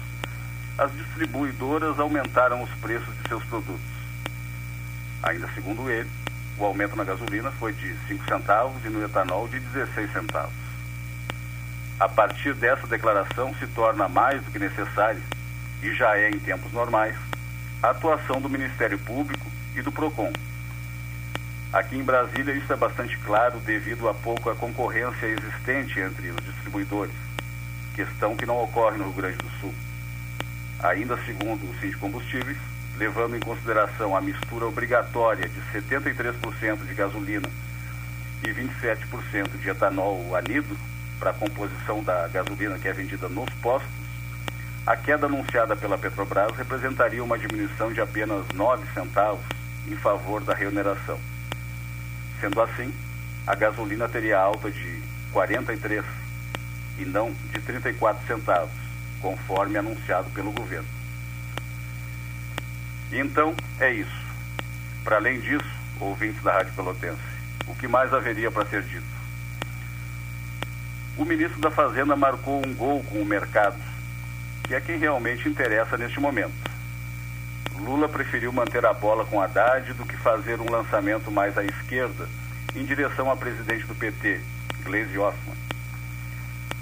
as 0.78 0.90
distribuidoras 0.92 1.98
aumentaram 1.98 2.62
os 2.62 2.70
preços 2.80 3.14
de 3.22 3.28
seus 3.28 3.44
produtos. 3.44 3.80
Ainda 5.22 5.48
segundo 5.54 5.90
ele, 5.90 6.09
o 6.56 6.64
aumento 6.64 6.96
na 6.96 7.04
gasolina 7.04 7.50
foi 7.52 7.72
de 7.74 7.94
5 8.09 8.24
centavos 8.24 8.83
e 8.85 8.88
no 8.88 9.04
etanol 9.04 9.46
de 9.48 9.61
16 9.61 10.12
centavos. 10.12 10.54
A 11.98 12.09
partir 12.09 12.54
dessa 12.54 12.87
declaração 12.87 13.54
se 13.56 13.66
torna 13.68 14.09
mais 14.09 14.42
do 14.42 14.50
que 14.50 14.59
necessária, 14.59 15.20
e 15.83 15.94
já 15.94 16.16
é 16.16 16.30
em 16.30 16.38
tempos 16.38 16.72
normais, 16.72 17.16
a 17.83 17.90
atuação 17.90 18.40
do 18.40 18.48
Ministério 18.48 18.98
Público 18.98 19.46
e 19.76 19.83
do 19.83 19.92
PROCON. 19.92 20.33
Aqui 21.72 21.96
em 21.96 22.02
Brasília 22.02 22.52
isso 22.52 22.72
é 22.72 22.76
bastante 22.76 23.16
claro 23.18 23.61
devido 23.61 24.09
a 24.09 24.14
pouca 24.14 24.56
concorrência 24.56 25.26
existente 25.26 26.00
entre 26.00 26.30
os 26.30 26.44
distribuidores, 26.44 27.14
questão 27.94 28.37
que 28.37 28.44
não 28.44 28.61
ocorre 28.61 28.98
no 28.98 29.04
Rio 29.04 29.12
Grande 29.12 29.37
do 29.37 29.50
Sul. 29.61 29.72
ainda 30.83 31.16
segundo 31.24 31.62
o 31.70 31.74
Cinti 31.80 31.96
Combustíveis, 31.96 32.56
levando 32.96 33.37
em 33.37 33.40
consideração 33.40 34.16
a 34.16 34.20
mistura 34.20 34.66
obrigatória 34.66 35.48
de 35.48 35.61
73% 35.72 36.85
de 36.85 36.94
gasolina 36.94 37.48
e 38.42 38.48
27% 38.48 39.56
de 39.61 39.68
etanol 39.68 40.35
anido 40.35 40.76
para 41.20 41.30
a 41.30 41.35
composição 41.35 42.02
da 42.02 42.26
gasolina 42.28 42.80
que 42.80 42.88
é 42.88 42.92
vendida 42.92 43.28
nos 43.28 43.50
postos, 43.62 43.88
a 44.85 44.96
queda 44.96 45.26
anunciada 45.26 45.76
pela 45.76 45.96
Petrobras 45.96 46.56
representaria 46.56 47.22
uma 47.22 47.38
diminuição 47.38 47.92
de 47.92 48.00
apenas 48.00 48.44
9 48.54 48.85
centavos 48.92 49.44
em 49.87 49.94
favor 49.94 50.42
da 50.42 50.52
remuneração. 50.52 51.20
Sendo 52.40 52.61
assim, 52.62 52.92
a 53.46 53.55
gasolina 53.55 54.09
teria 54.09 54.38
alta 54.38 54.70
de 54.70 55.03
43 55.33 56.05
e 56.98 57.05
não 57.05 57.33
de 57.53 57.61
34 57.61 58.26
centavos, 58.26 58.72
conforme 59.20 59.76
anunciado 59.76 60.31
pelo 60.31 60.53
governo. 60.53 60.88
Então, 63.12 63.55
é 63.79 63.92
isso. 63.92 64.20
Para 65.05 65.16
além 65.16 65.40
disso, 65.40 65.68
ouvintes 65.98 66.42
da 66.42 66.53
Rádio 66.53 66.72
Pelotense, 66.74 67.20
o 67.66 67.74
que 67.74 67.88
mais 67.88 68.12
haveria 68.12 68.50
para 68.50 68.66
ser 68.66 68.83
dito? 68.83 69.05
O 71.16 71.24
ministro 71.24 71.61
da 71.61 71.70
Fazenda 71.70 72.16
marcou 72.16 72.64
um 72.64 72.74
gol 72.74 73.03
com 73.05 73.20
o 73.20 73.26
mercado, 73.26 73.76
que 74.64 74.74
é 74.74 74.81
quem 74.81 74.98
realmente 74.98 75.48
interessa 75.48 75.98
neste 75.98 76.20
momento. 76.20 76.69
Lula 77.80 78.08
preferiu 78.08 78.52
manter 78.52 78.84
a 78.84 78.92
bola 78.92 79.24
com 79.24 79.40
Haddad 79.40 79.94
do 79.94 80.04
que 80.04 80.16
fazer 80.16 80.60
um 80.60 80.70
lançamento 80.70 81.30
mais 81.30 81.56
à 81.56 81.64
esquerda, 81.64 82.28
em 82.76 82.84
direção 82.84 83.30
à 83.30 83.36
presidente 83.36 83.86
do 83.86 83.94
PT, 83.94 84.40
Gleisi 84.84 85.18
Hoffmann. 85.18 85.56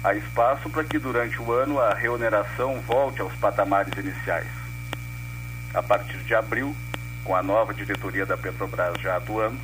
Há 0.03 0.13
espaço 0.13 0.69
para 0.69 0.83
que 0.83 0.99
durante 0.99 1.41
o 1.41 1.53
ano 1.53 1.79
a 1.79 1.93
reoneração 1.93 2.81
volte 2.81 3.21
aos 3.21 3.33
patamares 3.35 3.97
iniciais. 3.97 4.47
A 5.73 5.81
partir 5.81 6.17
de 6.17 6.35
abril, 6.35 6.75
com 7.23 7.33
a 7.33 7.41
nova 7.41 7.73
diretoria 7.73 8.25
da 8.25 8.37
Petrobras 8.37 8.99
já 8.99 9.15
atuando, 9.15 9.57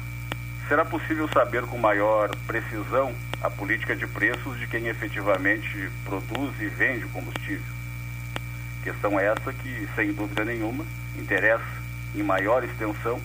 será 0.70 0.86
possível 0.86 1.28
saber 1.34 1.64
com 1.64 1.78
maior 1.78 2.34
precisão 2.48 3.14
a 3.42 3.50
política 3.50 3.96
de 3.96 4.08
preços 4.08 4.58
de 4.58 4.68
quem 4.68 4.88
efetivamente 4.88 5.90
produz 6.06 6.54
e 6.62 6.68
vende 6.68 7.06
o 7.06 7.10
combustível. 7.10 7.75
Questão 8.86 9.20
essa 9.20 9.52
que, 9.52 9.90
sem 9.96 10.14
dúvida 10.14 10.46
nenhuma, 10.46 10.86
interessa 11.18 11.66
em 12.14 12.22
maior 12.22 12.64
extensão 12.64 13.20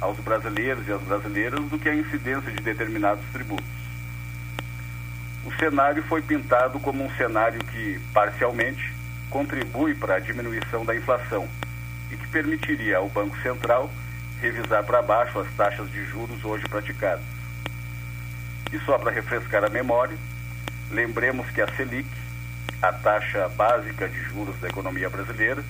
aos 0.00 0.16
brasileiros 0.20 0.86
e 0.86 0.92
às 0.92 1.02
brasileiras 1.02 1.60
do 1.64 1.76
que 1.76 1.88
a 1.88 1.94
incidência 1.94 2.52
de 2.52 2.62
determinados 2.62 3.24
tributos. 3.32 3.66
O 5.44 5.52
cenário 5.56 6.04
foi 6.04 6.22
pintado 6.22 6.78
como 6.78 7.04
um 7.04 7.10
cenário 7.16 7.58
que, 7.64 8.00
parcialmente, 8.14 8.94
contribui 9.28 9.92
para 9.92 10.14
a 10.14 10.20
diminuição 10.20 10.84
da 10.84 10.94
inflação 10.94 11.48
e 12.12 12.16
que 12.16 12.28
permitiria 12.28 12.98
ao 12.98 13.08
Banco 13.08 13.36
Central 13.42 13.90
revisar 14.40 14.84
para 14.84 15.02
baixo 15.02 15.36
as 15.40 15.52
taxas 15.56 15.90
de 15.90 16.04
juros 16.04 16.44
hoje 16.44 16.64
praticadas. 16.68 17.24
E 18.72 18.78
só 18.86 18.96
para 18.98 19.10
refrescar 19.10 19.64
a 19.64 19.68
memória, 19.68 20.16
lembremos 20.92 21.50
que 21.50 21.60
a 21.60 21.66
Selic, 21.74 22.08
a 22.80 22.92
taxa 22.92 23.48
básica 23.50 24.08
de 24.08 24.20
juros 24.24 24.58
da 24.60 24.68
economia 24.68 25.08
brasileira, 25.08 25.64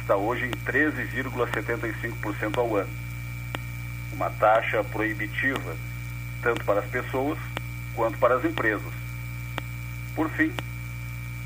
está 0.00 0.16
hoje 0.16 0.46
em 0.46 0.50
13,75% 0.50 2.58
ao 2.58 2.76
ano. 2.76 2.90
Uma 4.12 4.30
taxa 4.30 4.82
proibitiva 4.84 5.74
tanto 6.44 6.62
para 6.64 6.80
as 6.80 6.86
pessoas 6.86 7.38
quanto 7.94 8.18
para 8.18 8.36
as 8.36 8.44
empresas. 8.44 8.92
Por 10.14 10.28
fim, 10.30 10.52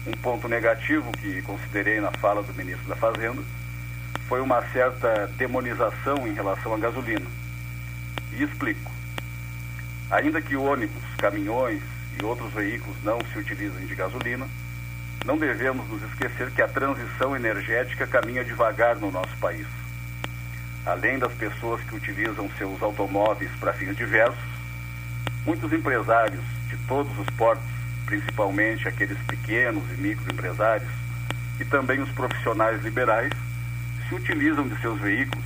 um 0.06 0.12
ponto 0.12 0.48
negativo 0.48 1.12
que 1.12 1.40
considerei 1.42 2.00
na 2.00 2.10
fala 2.10 2.42
do 2.42 2.52
ministro 2.52 2.86
da 2.88 2.96
Fazenda 2.96 3.40
foi 4.26 4.40
uma 4.40 4.60
certa 4.72 5.28
demonização 5.38 6.26
em 6.26 6.34
relação 6.34 6.74
à 6.74 6.78
gasolina. 6.78 7.24
E 8.32 8.42
explico. 8.42 8.90
Ainda 10.10 10.42
que 10.42 10.56
ônibus, 10.56 11.02
caminhões 11.16 11.82
e 12.20 12.24
outros 12.24 12.52
veículos 12.52 12.96
não 13.04 13.20
se 13.32 13.38
utilizem 13.38 13.86
de 13.86 13.94
gasolina, 13.94 14.48
não 15.24 15.36
devemos 15.36 15.88
nos 15.88 16.02
esquecer 16.02 16.50
que 16.50 16.62
a 16.62 16.68
transição 16.68 17.36
energética 17.36 18.06
caminha 18.06 18.44
devagar 18.44 18.96
no 18.96 19.10
nosso 19.10 19.36
país. 19.38 19.66
Além 20.86 21.18
das 21.18 21.32
pessoas 21.32 21.82
que 21.82 21.94
utilizam 21.94 22.50
seus 22.56 22.80
automóveis 22.82 23.50
para 23.60 23.72
fins 23.72 23.96
diversos, 23.96 24.38
muitos 25.44 25.72
empresários 25.72 26.42
de 26.68 26.76
todos 26.86 27.16
os 27.18 27.26
portos, 27.36 27.66
principalmente 28.06 28.88
aqueles 28.88 29.18
pequenos 29.26 29.84
e 29.92 30.00
microempresários, 30.00 30.90
e 31.60 31.64
também 31.64 32.00
os 32.00 32.10
profissionais 32.10 32.82
liberais, 32.82 33.32
se 34.08 34.14
utilizam 34.14 34.66
de 34.66 34.80
seus 34.80 34.98
veículos, 35.00 35.44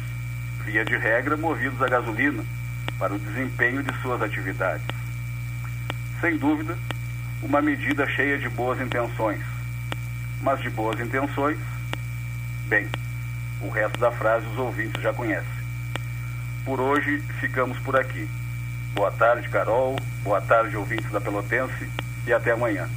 via 0.65 0.85
de 0.85 0.97
regra 0.97 1.37
movidos 1.37 1.83
a 1.83 1.89
gasolina, 1.89 2.45
para 2.99 3.15
o 3.15 3.19
desempenho 3.19 3.83
de 3.83 3.93
suas 4.01 4.23
atividades. 4.23 4.87
Sem 6.21 6.37
dúvida, 6.37 6.79
uma 7.43 7.61
medida 7.61 8.07
cheia 8.07 8.39
de 8.39 8.49
boas 8.49 8.81
intenções. 8.81 9.52
Mas 10.43 10.61
de 10.61 10.69
boas 10.69 10.99
intenções, 11.01 11.59
bem, 12.67 12.89
o 13.61 13.69
resto 13.69 13.99
da 13.99 14.11
frase 14.11 14.45
os 14.47 14.59
ouvintes 14.59 15.01
já 15.01 15.13
conhecem. 15.13 15.63
Por 16.65 16.81
hoje, 16.81 17.23
ficamos 17.41 17.79
por 17.79 17.97
aqui. 17.97 18.29
Boa 18.95 19.11
tarde, 19.13 19.49
Carol. 19.49 19.97
Boa 20.23 20.41
tarde, 20.41 20.77
ouvintes 20.77 21.11
da 21.11 21.21
Pelotense. 21.21 21.89
E 22.27 22.33
até 22.33 22.53
amanhã. 22.53 22.89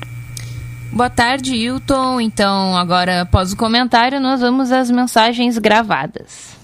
Boa 0.92 1.10
tarde, 1.10 1.56
Hilton. 1.56 2.22
Então, 2.22 2.76
agora, 2.76 3.22
após 3.22 3.54
o 3.54 3.58
comentário, 3.58 4.20
nós 4.20 4.42
vamos 4.42 4.72
às 4.72 4.90
mensagens 4.90 5.58
gravadas. 5.58 6.55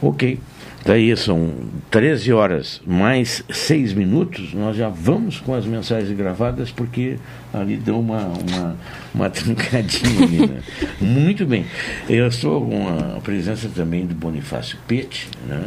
Ok. 0.00 0.38
Daí 0.86 1.16
são 1.16 1.52
13 1.90 2.32
horas 2.32 2.80
mais 2.86 3.42
6 3.50 3.92
minutos. 3.92 4.54
Nós 4.54 4.76
já 4.76 4.88
vamos 4.88 5.40
com 5.40 5.52
as 5.52 5.66
mensagens 5.66 6.16
gravadas, 6.16 6.70
porque 6.70 7.16
ali 7.52 7.76
deu 7.76 7.98
uma, 7.98 8.22
uma, 8.24 8.76
uma 9.12 9.30
trancadinha 9.30 10.46
né? 10.46 10.62
Muito 11.00 11.44
bem. 11.44 11.66
Eu 12.08 12.28
estou 12.28 12.64
com 12.64 12.86
a 13.16 13.20
presença 13.20 13.68
também 13.68 14.06
do 14.06 14.14
Bonifácio 14.14 14.78
Pete, 14.86 15.28
né? 15.48 15.64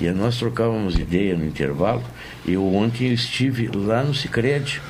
e 0.00 0.08
nós 0.10 0.38
trocávamos 0.38 0.98
ideia 0.98 1.36
no 1.36 1.44
intervalo. 1.44 2.02
Eu 2.48 2.66
ontem 2.74 3.12
estive 3.12 3.68
lá 3.74 4.02
no 4.02 4.14
Cicred, 4.14 4.80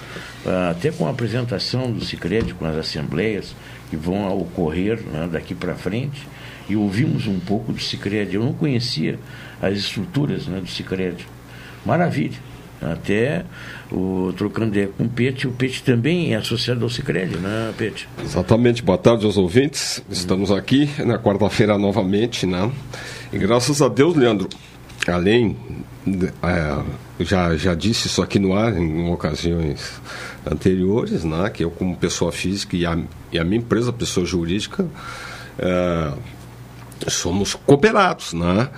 até 0.71 0.93
com 0.93 1.09
a 1.09 1.11
apresentação 1.11 1.91
do 1.91 2.05
Cicred, 2.05 2.55
com 2.55 2.65
as 2.67 2.77
assembleias 2.77 3.53
que 3.91 3.97
vão 3.97 4.29
ocorrer 4.39 5.01
né, 5.13 5.29
daqui 5.31 5.57
para 5.57 5.75
frente 5.75 6.25
e 6.73 6.77
ouvimos 6.77 7.27
um 7.27 7.39
pouco 7.39 7.73
do 7.73 7.81
Cicred. 7.81 8.35
Eu 8.35 8.43
não 8.43 8.55
conhecia 8.55 9.19
as 9.61 9.77
estruturas 9.77 10.47
né, 10.47 10.59
do 10.59 10.67
Cicred. 10.67 11.27
Maravilha. 11.85 12.39
Até 12.81 13.45
o 13.93 14.33
trocando 14.37 14.77
com 14.99 15.05
o 15.05 15.09
Pete, 15.09 15.47
o 15.47 15.53
Pete 15.53 15.85
também 15.85 16.35
é 16.35 16.37
associado 16.37 16.83
ao 16.83 16.91
Cicred, 16.91 17.37
né, 17.37 17.73
Pete? 17.77 18.09
Exatamente. 18.25 18.83
Boa 18.83 18.99
tarde 18.99 19.25
aos 19.25 19.37
ouvintes. 19.37 20.03
Estamos 20.11 20.51
aqui 20.51 20.91
na 21.05 21.17
quarta-feira 21.19 21.79
novamente, 21.79 22.45
né? 22.45 22.73
E 23.33 23.39
graças 23.39 23.81
a 23.81 23.89
Deus, 23.89 24.17
Leandro, 24.17 24.49
além 25.07 25.57
é, 26.43 27.25
já 27.25 27.55
já 27.57 27.75
disse 27.75 28.09
isso 28.09 28.21
aqui 28.21 28.41
no 28.41 28.53
ar 28.53 28.77
em 28.77 29.13
ocasiões 29.13 30.01
anteriores, 30.45 31.23
né? 31.23 31.51
Que 31.51 31.63
eu 31.63 31.71
como 31.71 31.95
pessoa 31.97 32.33
física 32.33 32.77
e 32.77 32.85
a, 32.85 32.99
e 33.31 33.39
a 33.39 33.45
minha 33.45 33.59
empresa 33.61 33.93
pessoa 33.93 34.27
jurídica 34.27 34.89
é, 35.57 36.13
somos 37.09 37.55
cooperados, 37.55 38.33
né? 38.33 38.69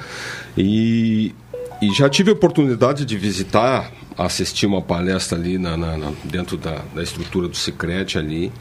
E, 0.57 1.35
e 1.81 1.93
já 1.93 2.09
tive 2.09 2.31
a 2.31 2.35
oportunidade 2.35 3.05
de 3.05 3.17
visitar, 3.17 3.91
assistir 4.17 4.67
uma 4.67 4.83
palestra 4.83 5.39
ali 5.39 5.59
na, 5.59 5.77
na, 5.77 5.97
na 5.97 6.13
dentro 6.25 6.57
da, 6.57 6.83
da 6.95 7.03
estrutura 7.03 7.49
do 7.49 7.57
Secret 7.57 8.17
ali. 8.17 8.53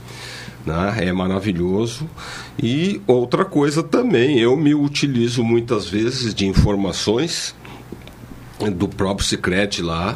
Né? 0.65 1.08
É 1.08 1.12
maravilhoso. 1.12 2.10
E 2.62 3.02
outra 3.06 3.43
coisa 3.43 3.84
também, 3.84 4.39
eu 4.39 4.56
me 4.56 4.73
utilizo 4.73 5.43
muitas 5.43 5.88
vezes 5.88 6.34
de 6.34 6.47
informações 6.47 7.54
do 8.76 8.88
próprio 8.88 9.28
Secret 9.28 9.82
lá. 9.82 10.15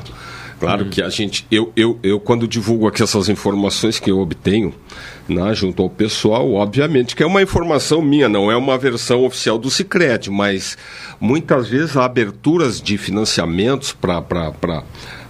Claro 0.60 0.86
uhum. 0.86 0.90
que 0.90 1.02
a 1.02 1.10
gente, 1.10 1.46
eu, 1.52 1.72
eu, 1.76 2.00
eu 2.02 2.20
quando 2.20 2.48
divulgo 2.48 2.88
aqui 2.88 3.04
essas 3.04 3.30
informações 3.30 4.00
que 4.00 4.10
eu 4.10 4.20
obtenho, 4.20 4.74
né, 5.30 5.54
junto 5.54 5.84
ao 5.84 5.90
pessoal, 5.90 6.52
obviamente 6.54 7.16
que 7.16 7.22
é 7.22 7.26
uma 7.26 7.42
informação 7.42 8.02
minha, 8.02 8.28
não 8.28 8.52
é 8.52 8.58
uma 8.58 8.78
versão 8.78 9.24
oficial 9.24 9.60
do 9.60 9.70
Cicred, 9.70 10.32
mas 10.32 10.78
muitas 11.20 11.68
vezes 11.68 11.96
há 11.96 12.06
aberturas 12.06 12.82
de 12.82 12.98
financiamentos 12.98 13.94
para 13.94 14.84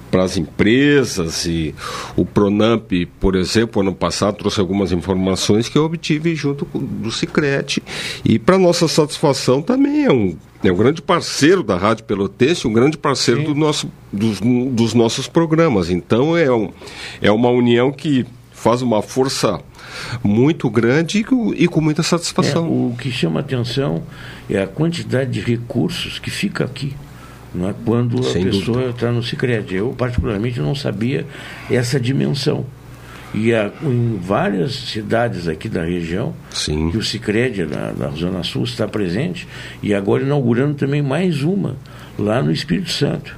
para 0.09 0.23
as 0.23 0.37
empresas 0.37 1.45
e 1.45 1.73
o 2.15 2.25
Pronamp, 2.25 2.91
por 3.19 3.35
exemplo, 3.35 3.81
ano 3.81 3.93
passado 3.93 4.37
trouxe 4.37 4.59
algumas 4.59 4.91
informações 4.91 5.69
que 5.69 5.77
eu 5.77 5.83
obtive 5.83 6.35
junto 6.35 6.65
com, 6.65 6.79
do 6.79 7.11
Cicrete 7.11 7.81
e 8.23 8.39
para 8.39 8.57
nossa 8.57 8.87
satisfação 8.87 9.61
também 9.61 10.05
é 10.05 10.11
um, 10.11 10.35
é 10.63 10.71
um 10.71 10.75
grande 10.75 11.01
parceiro 11.01 11.63
da 11.63 11.77
Rádio 11.77 12.05
Pelotense, 12.05 12.67
um 12.67 12.73
grande 12.73 12.97
parceiro 12.97 13.43
do 13.43 13.55
nosso, 13.55 13.89
dos, 14.11 14.39
dos 14.39 14.93
nossos 14.93 15.27
programas. 15.27 15.89
Então 15.89 16.35
é, 16.35 16.51
um, 16.51 16.71
é 17.21 17.31
uma 17.31 17.49
união 17.49 17.91
que 17.91 18.25
faz 18.51 18.81
uma 18.81 19.01
força 19.01 19.61
muito 20.23 20.69
grande 20.69 21.19
e 21.19 21.23
com, 21.23 21.53
e 21.53 21.67
com 21.67 21.79
muita 21.79 22.03
satisfação. 22.03 22.65
É, 22.65 22.67
o 22.67 22.95
que 22.97 23.11
chama 23.11 23.39
atenção 23.39 24.03
é 24.49 24.61
a 24.61 24.67
quantidade 24.67 25.31
de 25.31 25.41
recursos 25.41 26.19
que 26.19 26.29
fica 26.29 26.65
aqui. 26.65 26.95
Não 27.57 27.69
é? 27.69 27.75
Quando 27.85 28.23
Sem 28.23 28.43
a 28.43 28.45
pessoa 28.45 28.77
dúvida. 28.77 28.89
está 28.91 29.11
no 29.11 29.23
Sicredi. 29.23 29.75
Eu, 29.75 29.89
particularmente, 29.97 30.59
não 30.59 30.75
sabia 30.75 31.25
essa 31.69 31.99
dimensão. 31.99 32.65
E 33.33 33.53
há, 33.53 33.69
em 33.83 34.17
várias 34.21 34.73
cidades 34.73 35.47
aqui 35.47 35.67
da 35.67 35.83
região, 35.83 36.33
Sim. 36.51 36.91
que 36.91 36.97
o 36.97 37.03
Sicredi 37.03 37.65
na, 37.65 37.91
na 37.91 38.09
Zona 38.09 38.43
Sul 38.43 38.63
está 38.63 38.87
presente, 38.87 39.47
e 39.83 39.93
agora 39.93 40.23
inaugurando 40.23 40.75
também 40.75 41.01
mais 41.01 41.43
uma, 41.43 41.75
lá 42.17 42.41
no 42.41 42.51
Espírito 42.51 42.89
Santo. 42.91 43.35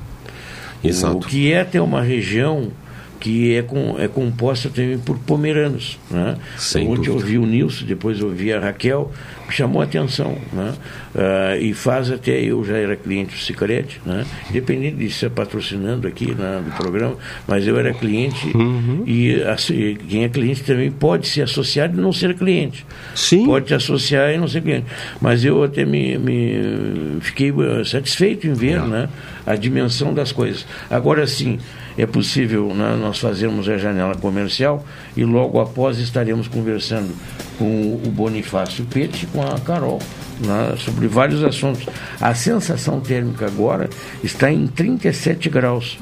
Exato. 0.83 1.17
O 1.17 1.19
que 1.19 1.51
é 1.51 1.61
até 1.61 1.81
uma 1.81 2.01
região 2.01 2.71
que 3.19 3.53
é, 3.55 3.61
com, 3.61 3.99
é 3.99 4.07
composta 4.07 4.69
também 4.69 4.97
por 4.97 5.17
pomeranos. 5.17 5.99
Né? 6.09 6.37
Sem 6.57 6.87
Onde 6.87 7.09
eu 7.09 7.15
dúvida. 7.15 7.31
vi 7.31 7.37
o 7.37 7.45
Nilson, 7.45 7.85
depois 7.85 8.19
eu 8.19 8.29
vi 8.29 8.53
a 8.53 8.59
Raquel, 8.59 9.11
chamou 9.51 9.81
atenção. 9.81 10.37
Né? 10.53 10.73
Ah, 11.15 11.57
e 11.57 11.73
faz 11.73 12.11
até, 12.11 12.39
eu 12.39 12.63
já 12.63 12.77
era 12.77 12.95
cliente 12.95 13.35
do 13.35 13.41
Cicrete, 13.41 14.01
né? 14.05 14.25
independente 14.49 14.97
de 14.97 15.09
ser 15.11 15.29
patrocinando 15.29 16.07
aqui 16.07 16.33
né, 16.33 16.61
do 16.63 16.71
programa, 16.75 17.15
mas 17.47 17.67
eu 17.67 17.77
era 17.77 17.93
cliente 17.93 18.49
Uhum. 18.55 19.03
e 19.05 19.41
assim, 19.43 19.97
quem 20.07 20.23
é 20.23 20.29
cliente 20.29 20.63
também 20.63 20.91
pode 20.91 21.27
se 21.27 21.41
associar 21.41 21.89
e 21.91 21.97
não 21.97 22.11
ser 22.11 22.35
cliente. 22.35 22.85
Sim. 23.15 23.45
Pode 23.45 23.67
se 23.67 23.73
associar 23.73 24.31
e 24.33 24.37
não 24.37 24.47
ser 24.47 24.61
cliente. 24.61 24.85
Mas 25.21 25.43
eu 25.43 25.63
até 25.63 25.85
me, 25.85 26.17
me 26.17 27.19
fiquei 27.21 27.49
eh, 27.51 27.83
satisfeito 27.83 28.47
em 28.47 28.53
ver 28.53 28.81
né, 28.81 29.09
a 29.45 29.55
dimensão 29.55 30.13
das 30.13 30.31
coisas. 30.31 30.65
Agora 30.89 31.25
sim, 31.27 31.59
é 31.97 32.05
possível 32.05 32.73
né, 32.73 32.97
nós 32.99 33.19
fazermos 33.19 33.67
a 33.67 33.77
janela 33.77 34.15
comercial 34.15 34.85
e 35.15 35.23
logo 35.23 35.59
após 35.59 35.99
estaremos 35.99 36.47
conversando 36.47 37.13
com 37.59 38.01
o 38.03 38.09
Bonifácio 38.09 38.85
Pete 38.85 39.25
e 39.25 39.27
com 39.27 39.43
a 39.43 39.59
Carol 39.59 39.99
né, 40.39 40.73
sobre 40.77 41.07
vários 41.07 41.43
assuntos. 41.43 41.85
A 42.19 42.33
sensação 42.33 42.99
térmica 43.01 43.45
agora 43.45 43.89
está 44.23 44.51
em 44.51 44.65
37 44.65 45.49
graus. 45.49 45.99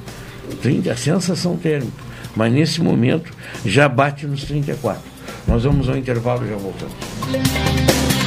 30, 0.62 0.92
a 0.92 0.96
sensação 0.96 1.58
térmica. 1.58 2.06
Mas 2.36 2.54
nesse 2.54 2.82
momento 2.82 3.34
já 3.66 3.90
bate 3.90 4.28
nos 4.28 4.44
34. 4.44 5.02
Nós 5.48 5.64
vamos 5.64 5.90
ao 5.90 5.98
intervalo 5.98 6.46
e 6.46 6.50
já 6.50 6.56
voltamos. 6.56 8.27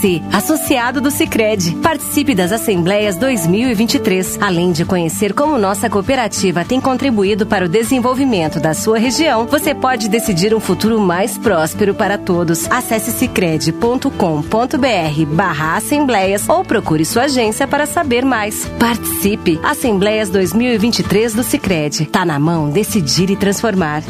Você, 0.00 0.22
associado 0.32 0.98
do 0.98 1.10
Sicredi, 1.10 1.76
participe 1.82 2.34
das 2.34 2.52
Assembleias 2.52 3.16
2023, 3.16 4.38
além 4.40 4.72
de 4.72 4.82
conhecer 4.82 5.34
como 5.34 5.58
nossa 5.58 5.90
cooperativa 5.90 6.64
tem 6.64 6.80
contribuído 6.80 7.44
para 7.44 7.66
o 7.66 7.68
desenvolvimento 7.68 8.58
da 8.58 8.72
sua 8.72 8.98
região. 8.98 9.46
Você 9.46 9.74
pode 9.74 10.08
decidir 10.08 10.54
um 10.54 10.60
futuro 10.60 10.98
mais 10.98 11.36
próspero 11.36 11.94
para 11.94 12.16
todos. 12.16 12.66
Acesse 12.70 13.10
sicredi.com.br/barra 13.10 15.76
assembleias 15.76 16.48
ou 16.48 16.64
procure 16.64 17.04
sua 17.04 17.24
agência 17.24 17.68
para 17.68 17.84
saber 17.84 18.24
mais. 18.24 18.64
Participe! 18.78 19.60
Assembleias 19.62 20.30
2023 20.30 21.34
do 21.34 21.42
Sicredi. 21.42 22.06
Tá 22.06 22.24
na 22.24 22.38
mão 22.38 22.70
decidir 22.70 23.28
e 23.28 23.36
transformar. 23.36 24.02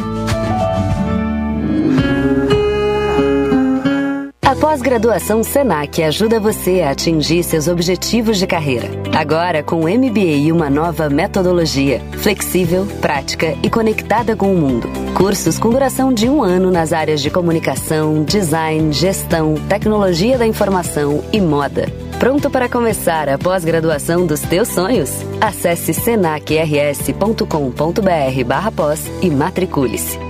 A 4.51 4.57
pós-graduação 4.57 5.45
Senac 5.45 6.03
ajuda 6.03 6.41
você 6.41 6.81
a 6.81 6.91
atingir 6.91 7.45
seus 7.45 7.69
objetivos 7.69 8.37
de 8.37 8.49
carreira. 8.49 8.89
Agora 9.17 9.63
com 9.63 9.83
MBA 9.83 10.19
e 10.19 10.51
uma 10.51 10.69
nova 10.69 11.09
metodologia, 11.09 12.01
flexível, 12.19 12.85
prática 13.01 13.57
e 13.63 13.71
conectada 13.71 14.35
com 14.35 14.53
o 14.53 14.57
mundo. 14.57 14.89
Cursos 15.15 15.57
com 15.57 15.71
duração 15.71 16.13
de 16.13 16.29
um 16.29 16.43
ano 16.43 16.69
nas 16.69 16.93
áreas 16.93 17.23
de 17.23 17.31
comunicação, 17.31 18.25
design, 18.25 18.93
gestão, 18.93 19.55
tecnologia 19.69 20.37
da 20.37 20.49
informação 20.49 21.23
e 21.33 21.41
moda. 21.41 21.87
Pronto 22.19 22.51
para 22.51 22.69
começar 22.69 23.29
a 23.29 23.39
pós-graduação 23.39 24.27
dos 24.27 24.41
teus 24.41 24.67
sonhos? 24.67 25.13
Acesse 25.41 25.95
senacrs.com.br 25.95 28.45
barra 28.45 28.73
pós 28.73 29.01
e 29.23 29.31
matricule-se. 29.31 30.30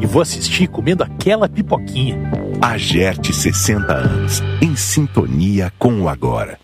E 0.00 0.06
vou 0.06 0.22
assistir 0.22 0.68
comendo 0.68 1.02
aquela 1.02 1.48
pipoquinha. 1.48 2.18
AGERT 2.60 3.32
60 3.32 3.92
anos, 3.92 4.42
em 4.60 4.74
sintonia 4.74 5.72
com 5.78 6.02
o 6.02 6.08
agora. 6.08 6.58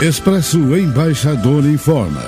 Expresso 0.00 0.76
Embaixador 0.76 1.64
informa. 1.64 2.22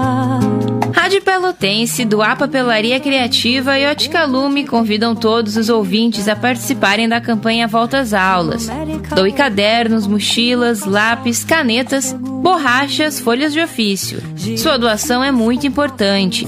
Rádio 0.93 1.21
Pelotense, 1.21 2.05
do 2.05 2.21
A 2.21 2.35
Papelaria 2.35 2.99
Criativa 2.99 3.77
e 3.77 3.85
Ótica 3.85 4.23
Lume 4.23 4.65
convidam 4.65 5.13
todos 5.13 5.57
os 5.57 5.67
ouvintes 5.67 6.29
a 6.29 6.35
participarem 6.35 7.09
da 7.09 7.19
campanha 7.19 7.67
Volta 7.67 7.99
às 7.99 8.13
Aulas. 8.13 8.69
Doe 9.13 9.33
cadernos, 9.33 10.07
mochilas, 10.07 10.85
lápis, 10.85 11.43
canetas, 11.43 12.13
borrachas, 12.13 13.19
folhas 13.19 13.51
de 13.51 13.59
ofício. 13.59 14.23
Sua 14.57 14.77
doação 14.77 15.21
é 15.21 15.31
muito 15.31 15.67
importante. 15.67 16.47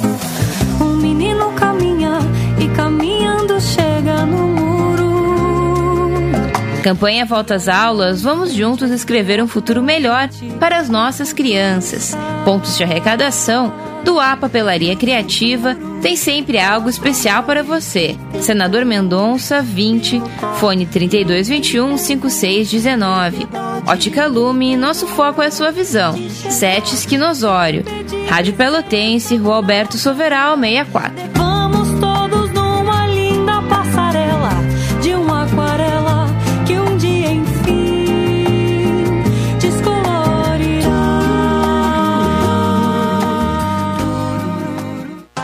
Campanha 6.85 7.25
Volta 7.25 7.55
às 7.55 7.67
Aulas, 7.67 8.21
vamos 8.21 8.53
juntos 8.53 8.91
escrever 8.91 9.41
um 9.41 9.47
futuro 9.47 9.81
melhor 9.81 10.29
para 10.59 10.77
as 10.77 10.87
nossas 10.87 11.33
crianças. 11.33 12.15
Pontos 12.45 12.77
de 12.77 12.83
arrecadação 12.83 13.73
do 14.03 14.19
A 14.19 14.37
Papelaria 14.37 14.95
Criativa 14.95 15.75
tem 15.99 16.15
sempre 16.15 16.59
algo 16.59 16.87
especial 16.87 17.41
para 17.41 17.63
você. 17.63 18.15
Senador 18.39 18.85
Mendonça, 18.85 19.63
20, 19.63 20.21
fone 20.59 20.85
3221 20.85 21.97
5619. 21.97 23.47
Ótica 23.87 24.27
Lume, 24.27 24.77
nosso 24.77 25.07
foco 25.07 25.41
é 25.41 25.49
sua 25.49 25.71
visão. 25.71 26.13
Sete 26.51 26.93
Esquinosório. 26.93 27.83
Rádio 28.29 28.53
Pelotense, 28.53 29.37
Rua 29.37 29.55
Alberto 29.55 29.97
Soveral, 29.97 30.55
64. 30.55 31.44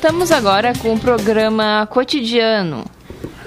Voltamos 0.00 0.30
agora 0.30 0.72
com 0.78 0.94
o 0.94 0.98
programa 1.00 1.84
cotidiano. 1.90 2.84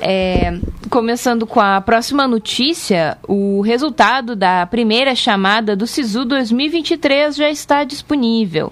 É, 0.02 0.60
começando 0.90 1.48
com 1.48 1.62
a 1.62 1.80
próxima 1.80 2.28
notícia, 2.28 3.18
o 3.26 3.62
resultado 3.62 4.36
da 4.36 4.66
primeira 4.66 5.16
chamada 5.16 5.78
do 5.78 5.88
SISU 5.88 6.26
2023 6.26 7.38
já 7.38 7.50
está 7.50 7.86
disponível. 7.86 8.70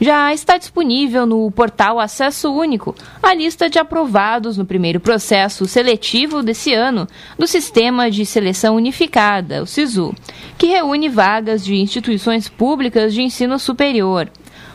Já 0.00 0.34
está 0.34 0.58
disponível 0.58 1.26
no 1.26 1.48
portal 1.52 2.00
Acesso 2.00 2.52
Único 2.52 2.92
a 3.22 3.32
lista 3.32 3.70
de 3.70 3.78
aprovados 3.78 4.56
no 4.56 4.66
primeiro 4.66 4.98
processo 4.98 5.64
seletivo 5.66 6.42
desse 6.42 6.74
ano 6.74 7.06
do 7.38 7.46
Sistema 7.46 8.10
de 8.10 8.26
Seleção 8.26 8.74
Unificada, 8.74 9.62
o 9.62 9.66
SISU, 9.66 10.12
que 10.58 10.66
reúne 10.66 11.08
vagas 11.08 11.64
de 11.64 11.76
instituições 11.76 12.48
públicas 12.48 13.14
de 13.14 13.22
ensino 13.22 13.60
superior. 13.60 14.28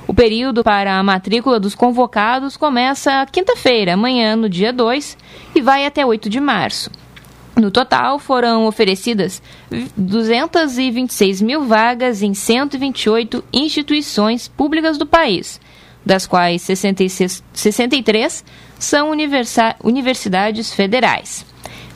O 0.07 0.13
período 0.13 0.63
para 0.63 0.97
a 0.97 1.03
matrícula 1.03 1.59
dos 1.59 1.75
convocados 1.75 2.57
começa 2.57 3.25
quinta-feira, 3.31 3.93
amanhã, 3.93 4.35
no 4.35 4.49
dia 4.49 4.73
2, 4.73 5.17
e 5.55 5.61
vai 5.61 5.85
até 5.85 6.05
8 6.05 6.29
de 6.29 6.39
março. 6.39 6.91
No 7.55 7.69
total, 7.69 8.17
foram 8.17 8.65
oferecidas 8.65 9.41
226 9.95 11.41
mil 11.41 11.63
vagas 11.63 12.23
em 12.23 12.33
128 12.33 13.43
instituições 13.53 14.47
públicas 14.47 14.97
do 14.97 15.05
país, 15.05 15.59
das 16.05 16.25
quais 16.25 16.61
66, 16.63 17.43
63 17.53 18.43
são 18.79 19.11
universi 19.11 19.75
universidades 19.83 20.73
federais. 20.73 21.45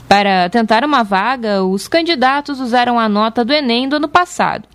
Para 0.07 0.49
tentar 0.49 0.83
uma 0.83 1.03
vaga, 1.03 1.63
os 1.63 1.87
candidatos 1.87 2.59
usaram 2.59 2.99
a 2.99 3.09
nota 3.09 3.43
do 3.43 3.51
Enem 3.51 3.89
do 3.89 3.95
ano 3.95 4.07
passado. 4.07 4.67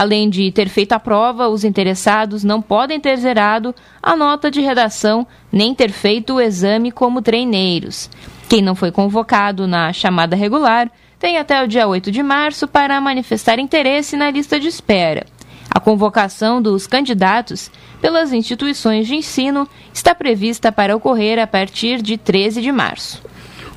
Além 0.00 0.30
de 0.30 0.50
ter 0.50 0.70
feito 0.70 0.94
a 0.94 0.98
prova, 0.98 1.48
os 1.48 1.62
interessados 1.62 2.42
não 2.42 2.62
podem 2.62 2.98
ter 2.98 3.18
zerado 3.18 3.74
a 4.02 4.16
nota 4.16 4.50
de 4.50 4.58
redação 4.58 5.26
nem 5.52 5.74
ter 5.74 5.92
feito 5.92 6.36
o 6.36 6.40
exame 6.40 6.90
como 6.90 7.20
treineiros. 7.20 8.08
Quem 8.48 8.62
não 8.62 8.74
foi 8.74 8.90
convocado 8.90 9.66
na 9.66 9.92
chamada 9.92 10.34
regular 10.34 10.90
tem 11.18 11.36
até 11.36 11.62
o 11.62 11.68
dia 11.68 11.86
8 11.86 12.10
de 12.10 12.22
março 12.22 12.66
para 12.66 12.98
manifestar 12.98 13.58
interesse 13.58 14.16
na 14.16 14.30
lista 14.30 14.58
de 14.58 14.68
espera. 14.68 15.26
A 15.70 15.78
convocação 15.78 16.62
dos 16.62 16.86
candidatos 16.86 17.70
pelas 18.00 18.32
instituições 18.32 19.06
de 19.06 19.16
ensino 19.16 19.68
está 19.92 20.14
prevista 20.14 20.72
para 20.72 20.96
ocorrer 20.96 21.38
a 21.38 21.46
partir 21.46 22.00
de 22.00 22.16
13 22.16 22.62
de 22.62 22.72
março. 22.72 23.22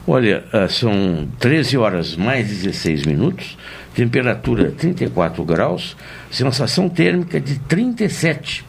Olha, 0.08 0.46
são 0.70 1.28
13 1.38 1.78
horas 1.78 2.16
mais 2.16 2.48
16 2.48 3.06
minutos 3.06 3.58
temperatura 3.96 4.72
34 4.72 5.44
graus, 5.44 5.96
sensação 6.32 6.90
térmica 6.90 7.40
de 7.40 7.60
37. 7.60 8.66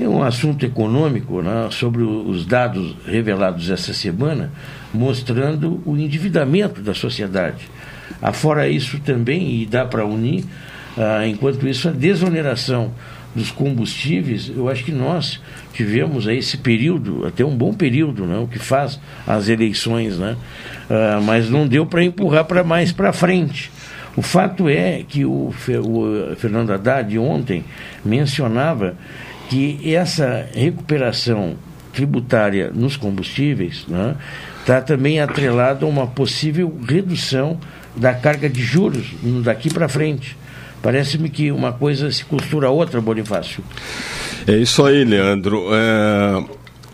É 0.00 0.08
um 0.08 0.22
assunto 0.22 0.64
econômico 0.66 1.40
né, 1.40 1.68
sobre 1.70 2.02
os 2.02 2.44
dados 2.44 2.96
revelados 3.06 3.70
essa 3.70 3.94
semana, 3.94 4.50
mostrando 4.92 5.80
o 5.84 5.96
endividamento 5.96 6.80
da 6.80 6.94
sociedade. 6.94 7.68
Afora 8.20 8.68
isso 8.68 8.98
também, 9.00 9.62
e 9.62 9.66
dá 9.66 9.84
para 9.84 10.04
unir, 10.04 10.44
ah, 10.96 11.26
enquanto 11.26 11.66
isso, 11.68 11.88
a 11.88 11.92
desoneração 11.92 12.92
dos 13.34 13.50
combustíveis, 13.50 14.50
eu 14.54 14.68
acho 14.68 14.84
que 14.84 14.92
nós 14.92 15.40
tivemos 15.72 16.28
aí 16.28 16.38
esse 16.38 16.56
período, 16.56 17.26
até 17.26 17.44
um 17.44 17.56
bom 17.56 17.72
período, 17.72 18.26
né, 18.26 18.38
o 18.38 18.46
que 18.46 18.58
faz 18.58 19.00
as 19.26 19.48
eleições, 19.48 20.18
né, 20.18 20.36
ah, 20.88 21.20
mas 21.22 21.48
não 21.48 21.66
deu 21.66 21.84
para 21.84 22.02
empurrar 22.02 22.44
para 22.44 22.62
mais 22.62 22.92
para 22.92 23.12
frente. 23.12 23.70
O 24.16 24.22
fato 24.22 24.68
é 24.68 25.02
que 25.06 25.24
o, 25.24 25.48
o 25.50 26.36
Fernando 26.36 26.72
Haddad 26.72 27.18
ontem 27.18 27.64
mencionava 28.04 28.96
que 29.48 29.94
essa 29.94 30.48
recuperação 30.54 31.56
tributária 31.92 32.70
nos 32.74 32.96
combustíveis 32.96 33.78
está 33.78 33.92
né, 33.92 34.16
tá 34.66 34.80
também 34.80 35.20
atrelada 35.20 35.84
a 35.84 35.88
uma 35.88 36.06
possível 36.06 36.76
redução 36.86 37.58
da 37.94 38.12
carga 38.12 38.48
de 38.48 38.60
juros 38.60 39.06
daqui 39.42 39.72
para 39.72 39.88
frente. 39.88 40.36
Parece-me 40.82 41.30
que 41.30 41.50
uma 41.50 41.72
coisa 41.72 42.10
se 42.10 42.24
costura 42.24 42.66
a 42.66 42.70
outra, 42.70 43.00
Bonifácio. 43.00 43.64
É 44.46 44.52
isso 44.52 44.84
aí, 44.84 45.04
Leandro. 45.04 45.68
É... 45.72 46.44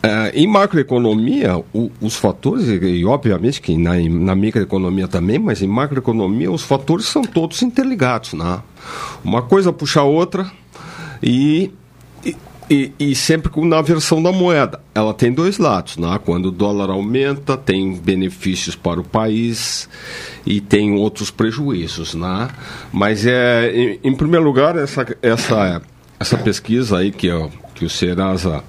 É, 0.02 0.32
em 0.34 0.46
macroeconomia, 0.46 1.58
o, 1.74 1.90
os 2.00 2.16
fatores, 2.16 2.66
e, 2.68 2.74
e 2.74 3.04
obviamente 3.04 3.60
que 3.60 3.76
na, 3.76 3.96
na, 3.98 4.34
microeconomia 4.34 5.06
também, 5.06 5.38
mas 5.38 5.60
em 5.60 5.66
macroeconomia 5.66 6.50
os 6.50 6.62
fatores 6.62 7.04
são 7.04 7.20
todos 7.22 7.60
interligados. 7.60 8.32
Né? 8.32 8.62
Uma 9.22 9.42
coisa 9.42 9.70
puxa 9.74 10.00
a 10.00 10.04
outra 10.04 10.50
e, 11.22 11.70
e, 12.70 12.92
e, 12.98 13.14
sempre 13.14 13.50
na 13.66 13.82
versão 13.82 14.22
da 14.22 14.32
moeda. 14.32 14.80
Ela 14.94 15.12
tem 15.12 15.30
dois 15.30 15.58
lados. 15.58 15.98
Né? 15.98 16.18
Quando 16.24 16.46
o 16.46 16.50
dólar 16.50 16.88
aumenta, 16.88 17.58
tem 17.58 17.94
benefícios 17.94 18.74
para 18.74 19.00
o 19.00 19.04
país 19.04 19.86
e 20.46 20.62
tem 20.62 20.92
outros 20.92 21.30
prejuízos. 21.30 22.14
Né? 22.14 22.48
Mas, 22.90 23.26
é, 23.26 23.70
em, 23.70 24.00
em 24.02 24.16
primeiro 24.16 24.46
lugar, 24.46 24.76
essa, 24.76 25.06
essa, 25.20 25.82
essa 26.18 26.38
pesquisa 26.38 26.96
aí 26.96 27.12
que 27.12 27.26
eu 27.26 27.52
que 27.80 27.86
o 27.86 27.90
Serasa 27.90 28.62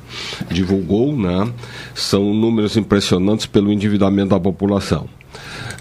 divulgou, 0.49 1.13
né, 1.13 1.51
são 1.93 2.33
números 2.33 2.77
impressionantes 2.77 3.45
pelo 3.45 3.69
endividamento 3.69 4.29
da 4.29 4.39
população. 4.39 5.09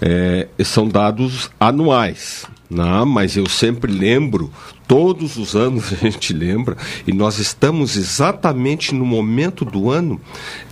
É, 0.01 0.49
são 0.65 0.85
dados 0.85 1.49
anuais. 1.57 2.45
Não, 2.69 3.05
mas 3.05 3.37
eu 3.37 3.47
sempre 3.47 3.91
lembro, 3.91 4.51
todos 4.85 5.37
os 5.37 5.55
anos 5.55 5.93
a 5.93 5.95
gente 5.95 6.33
lembra, 6.33 6.75
e 7.07 7.13
nós 7.13 7.37
estamos 7.39 7.95
exatamente 7.95 8.93
no 8.93 9.05
momento 9.05 9.63
do 9.63 9.89
ano 9.89 10.19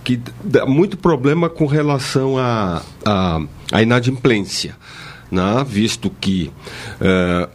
que 0.04 0.20
dá 0.44 0.66
muito 0.66 0.98
problema 0.98 1.48
com 1.48 1.64
relação 1.64 2.36
à 2.36 2.82
a, 3.04 3.36
a, 3.36 3.42
a, 3.72 3.82
inadimplência, 3.82 4.76
né? 5.30 5.64
visto 5.66 6.10
que 6.20 6.50
uh, 7.00 7.48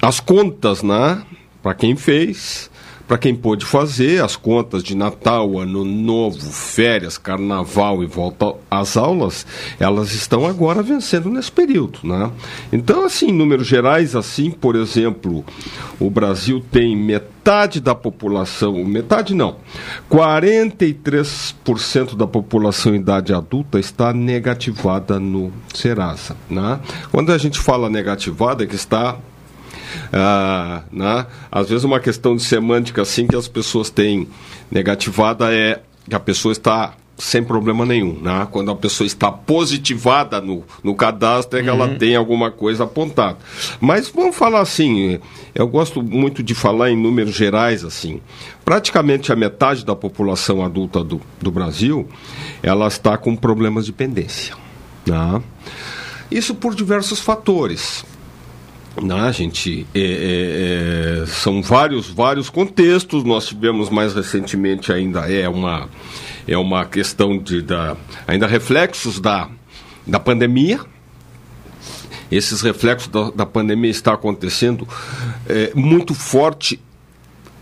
as 0.00 0.20
contas, 0.20 0.82
né, 0.82 1.22
para 1.60 1.74
quem 1.74 1.96
fez, 1.96 2.70
para 3.08 3.16
quem 3.16 3.34
pôde 3.34 3.64
fazer 3.64 4.22
as 4.22 4.36
contas 4.36 4.82
de 4.82 4.94
Natal, 4.94 5.58
Ano 5.58 5.82
Novo, 5.82 6.38
férias, 6.38 7.16
Carnaval 7.16 8.02
e 8.02 8.06
volta 8.06 8.52
às 8.70 8.98
aulas, 8.98 9.46
elas 9.80 10.12
estão 10.12 10.44
agora 10.44 10.82
vencendo 10.82 11.30
nesse 11.30 11.50
período, 11.50 12.00
né? 12.04 12.30
Então, 12.70 13.06
assim, 13.06 13.28
em 13.28 13.32
números 13.32 13.66
gerais, 13.66 14.14
assim, 14.14 14.50
por 14.50 14.76
exemplo, 14.76 15.42
o 15.98 16.10
Brasil 16.10 16.62
tem 16.70 16.94
metade 16.94 17.80
da 17.80 17.94
população, 17.94 18.84
metade 18.84 19.34
não, 19.34 19.56
43% 20.10 22.14
da 22.14 22.26
população 22.26 22.94
em 22.94 22.98
idade 22.98 23.32
adulta 23.32 23.80
está 23.80 24.12
negativada 24.12 25.18
no 25.18 25.50
Serasa, 25.72 26.36
né? 26.50 26.78
Quando 27.10 27.32
a 27.32 27.38
gente 27.38 27.58
fala 27.58 27.88
negativada, 27.88 28.64
é 28.64 28.66
que 28.66 28.74
está 28.74 29.16
ah, 30.12 30.82
né? 30.92 31.26
Às 31.50 31.68
vezes 31.68 31.84
uma 31.84 32.00
questão 32.00 32.36
de 32.36 32.42
semântica 32.42 33.02
assim 33.02 33.26
que 33.26 33.36
as 33.36 33.48
pessoas 33.48 33.90
têm 33.90 34.28
negativada 34.70 35.52
é 35.52 35.80
que 36.08 36.14
a 36.14 36.20
pessoa 36.20 36.52
está 36.52 36.94
sem 37.18 37.42
problema 37.42 37.84
nenhum. 37.84 38.18
Né? 38.20 38.46
Quando 38.50 38.70
a 38.70 38.76
pessoa 38.76 39.06
está 39.06 39.30
positivada 39.30 40.40
no, 40.40 40.62
no 40.82 40.94
cadastro, 40.94 41.58
é 41.58 41.62
que 41.62 41.68
uhum. 41.68 41.82
ela 41.82 41.98
tem 41.98 42.14
alguma 42.14 42.50
coisa 42.50 42.84
apontada. 42.84 43.38
Mas 43.80 44.08
vamos 44.08 44.36
falar 44.36 44.60
assim, 44.60 45.18
eu 45.54 45.66
gosto 45.66 46.00
muito 46.00 46.42
de 46.42 46.54
falar 46.54 46.90
em 46.90 46.96
números 46.96 47.34
gerais 47.34 47.84
assim. 47.84 48.20
Praticamente 48.64 49.32
a 49.32 49.36
metade 49.36 49.84
da 49.84 49.96
população 49.96 50.64
adulta 50.64 51.02
do, 51.02 51.20
do 51.40 51.50
Brasil, 51.50 52.08
ela 52.62 52.86
está 52.86 53.18
com 53.18 53.34
problemas 53.34 53.84
de 53.84 53.92
pendência. 53.92 54.54
Né? 55.04 55.42
Isso 56.30 56.54
por 56.54 56.74
diversos 56.74 57.18
fatores. 57.18 58.04
Né, 59.02 59.32
gente, 59.32 59.86
é, 59.94 60.00
é, 60.00 61.22
é, 61.22 61.26
são 61.26 61.62
vários, 61.62 62.08
vários 62.08 62.50
contextos. 62.50 63.22
Nós 63.22 63.46
tivemos 63.46 63.90
mais 63.90 64.14
recentemente 64.14 64.92
ainda 64.92 65.20
é 65.30 65.48
uma, 65.48 65.88
é 66.46 66.56
uma 66.56 66.84
questão 66.84 67.38
de 67.38 67.62
da, 67.62 67.96
ainda 68.26 68.46
reflexos 68.46 69.20
da, 69.20 69.48
da 70.06 70.18
pandemia. 70.18 70.80
Esses 72.30 72.60
reflexos 72.60 73.08
da, 73.08 73.30
da 73.30 73.46
pandemia 73.46 73.90
está 73.90 74.12
acontecendo 74.14 74.86
é, 75.48 75.72
muito 75.74 76.12
forte 76.12 76.80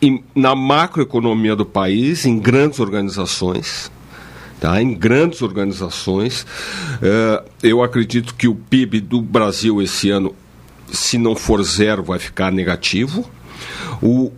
em, 0.01 0.24
na 0.34 0.55
macroeconomia 0.55 1.55
do 1.55 1.66
país, 1.66 2.24
em 2.24 2.39
grandes 2.39 2.80
organizações. 2.80 3.91
Tá, 4.59 4.80
em 4.80 4.95
grandes 4.95 5.43
organizações. 5.43 6.47
É, 7.03 7.45
eu 7.62 7.82
acredito 7.82 8.34
que 8.34 8.49
o 8.49 8.55
PIB 8.55 9.01
do 9.01 9.20
Brasil 9.20 9.82
esse 9.82 10.09
ano 10.09 10.34
se 10.91 11.18
não 11.18 11.34
for 11.34 11.62
zero, 11.62 12.03
vai 12.03 12.18
ficar 12.18 12.53
negativo. 12.53 13.28
O, 14.03 14.32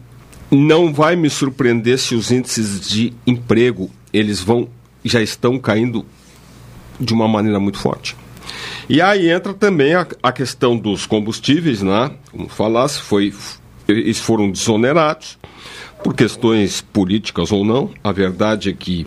não 0.51 0.93
vai 0.93 1.17
me 1.17 1.29
surpreender 1.29 1.99
se 1.99 2.15
os 2.15 2.31
índices 2.31 2.89
de 2.89 3.13
emprego 3.27 3.91
eles 4.13 4.41
vão 4.41 4.69
já 5.05 5.23
estão 5.23 5.59
caindo 5.59 6.05
de 6.99 7.15
uma 7.15 7.29
maneira 7.29 7.61
muito 7.61 7.79
forte. 7.79 8.17
E 8.89 9.01
aí 9.01 9.31
entra 9.31 9.55
também 9.55 9.95
a, 9.95 10.07
a 10.23 10.33
questão 10.33 10.77
dos 10.77 11.07
combustíveis, 11.07 11.83
né? 11.83 12.11
Como 12.31 12.49
falasse, 12.49 13.01
foi, 13.01 13.33
eles 13.87 14.19
foram 14.19 14.51
desonerados 14.51 15.39
por 16.03 16.15
questões 16.15 16.81
políticas 16.81 17.53
ou 17.53 17.65
não. 17.65 17.91
A 18.03 18.13
verdade 18.13 18.71
é 18.71 18.73
que 18.73 19.07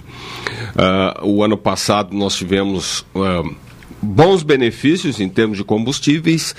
uh, 0.76 1.26
o 1.26 1.44
ano 1.44 1.58
passado 1.58 2.16
nós 2.16 2.36
tivemos 2.36 3.06
uh, 3.16 3.56
bons 4.02 4.44
benefícios 4.44 5.20
em 5.20 5.30
termos 5.30 5.58
de 5.58 5.64
combustíveis, 5.64 6.56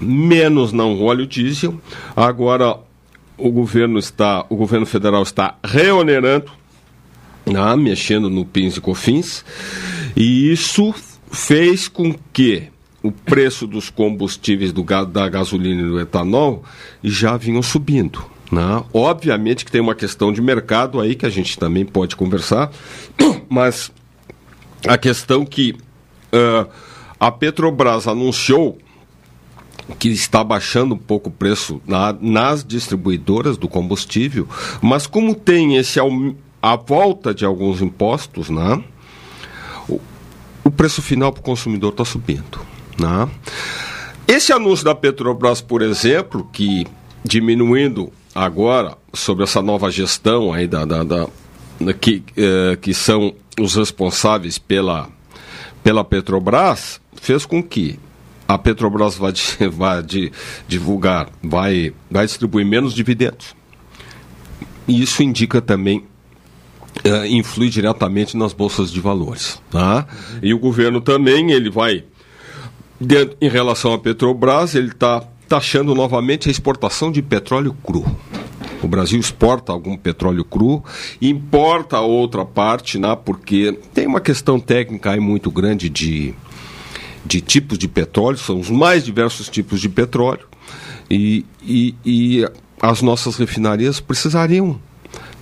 menos 0.00 0.72
não 0.72 1.02
óleo 1.02 1.26
diesel. 1.26 1.80
Agora 2.16 2.78
o 3.36 3.50
governo 3.50 3.98
está, 3.98 4.44
o 4.48 4.56
governo 4.56 4.86
federal 4.86 5.22
está 5.22 5.56
reonerando, 5.64 6.50
né, 7.44 7.76
mexendo 7.76 8.30
no 8.30 8.44
PINS 8.44 8.76
e 8.76 8.80
COFINS, 8.80 9.44
e 10.16 10.52
isso 10.52 10.94
fez 11.30 11.88
com 11.88 12.14
que 12.32 12.68
o 13.02 13.10
preço 13.10 13.66
dos 13.66 13.90
combustíveis 13.90 14.72
do, 14.72 14.84
da 15.06 15.28
gasolina 15.28 15.82
e 15.82 15.84
do 15.84 16.00
etanol 16.00 16.62
já 17.02 17.36
vinham 17.36 17.62
subindo. 17.62 18.24
Né? 18.50 18.84
Obviamente 18.92 19.64
que 19.64 19.72
tem 19.72 19.80
uma 19.80 19.94
questão 19.94 20.32
de 20.32 20.40
mercado 20.40 21.00
aí 21.00 21.14
que 21.14 21.26
a 21.26 21.30
gente 21.30 21.58
também 21.58 21.84
pode 21.84 22.14
conversar, 22.14 22.70
mas 23.48 23.90
a 24.86 24.96
questão 24.96 25.44
que 25.44 25.74
Uh, 26.32 26.68
a 27.20 27.30
Petrobras 27.30 28.08
anunciou 28.08 28.78
que 29.98 30.08
está 30.08 30.42
baixando 30.42 30.94
um 30.94 30.98
pouco 30.98 31.28
o 31.28 31.32
preço 31.32 31.80
na, 31.86 32.12
nas 32.20 32.64
distribuidoras 32.64 33.56
do 33.56 33.68
combustível, 33.68 34.48
mas 34.80 35.06
como 35.06 35.34
tem 35.34 35.76
esse 35.76 35.98
a 36.62 36.76
volta 36.76 37.34
de 37.34 37.44
alguns 37.44 37.82
impostos, 37.82 38.48
né, 38.48 38.82
o, 39.88 40.00
o 40.64 40.70
preço 40.70 41.02
final 41.02 41.32
para 41.32 41.40
o 41.40 41.44
consumidor 41.44 41.90
está 41.90 42.04
subindo. 42.04 42.60
Né? 42.98 43.28
Esse 44.26 44.52
anúncio 44.52 44.84
da 44.84 44.94
Petrobras, 44.94 45.60
por 45.60 45.82
exemplo, 45.82 46.48
que 46.52 46.86
diminuindo 47.24 48.12
agora 48.34 48.96
sobre 49.12 49.44
essa 49.44 49.60
nova 49.60 49.90
gestão 49.90 50.52
aí 50.52 50.66
da, 50.66 50.84
da, 50.84 51.02
da 51.02 51.28
que, 52.00 52.22
eh, 52.36 52.78
que 52.80 52.94
são 52.94 53.34
os 53.60 53.74
responsáveis 53.74 54.58
pela 54.58 55.08
pela 55.82 56.04
Petrobras 56.04 57.00
fez 57.14 57.44
com 57.44 57.62
que 57.62 57.98
a 58.46 58.58
Petrobras 58.58 59.16
vai, 59.16 59.32
vai 59.70 60.04
divulgar, 60.68 61.28
vai, 61.42 61.92
vai 62.10 62.26
distribuir 62.26 62.66
menos 62.66 62.94
dividendos. 62.94 63.54
E 64.86 65.02
isso 65.02 65.22
indica 65.22 65.60
também 65.60 66.04
Uh, 67.06 67.24
influi 67.24 67.70
diretamente 67.70 68.36
nas 68.36 68.52
bolsas 68.52 68.92
de 68.92 69.00
valores. 69.00 69.60
Tá? 69.70 70.06
E 70.42 70.52
o 70.52 70.58
governo 70.58 71.00
também, 71.00 71.50
ele 71.50 71.70
vai, 71.70 72.04
dentro, 73.00 73.34
em 73.40 73.48
relação 73.48 73.94
à 73.94 73.98
Petrobras, 73.98 74.74
ele 74.74 74.88
está 74.88 75.26
taxando 75.48 75.94
novamente 75.94 76.48
a 76.48 76.52
exportação 76.52 77.10
de 77.10 77.22
petróleo 77.22 77.74
cru. 77.82 78.04
O 78.82 78.88
Brasil 78.88 79.18
exporta 79.18 79.72
algum 79.72 79.96
petróleo 79.96 80.44
cru, 80.44 80.82
importa 81.20 82.00
outra 82.00 82.44
parte, 82.44 82.98
né, 82.98 83.16
porque 83.16 83.78
tem 83.94 84.06
uma 84.06 84.20
questão 84.20 84.58
técnica 84.58 85.12
aí 85.12 85.20
muito 85.20 85.50
grande 85.50 85.88
de, 85.88 86.34
de 87.24 87.40
tipos 87.40 87.78
de 87.78 87.86
petróleo, 87.86 88.38
são 88.38 88.58
os 88.58 88.68
mais 88.68 89.04
diversos 89.04 89.48
tipos 89.48 89.80
de 89.80 89.88
petróleo, 89.88 90.46
e, 91.08 91.44
e, 91.62 91.94
e 92.04 92.48
as 92.80 93.02
nossas 93.02 93.36
refinarias 93.36 94.00
precisariam 94.00 94.80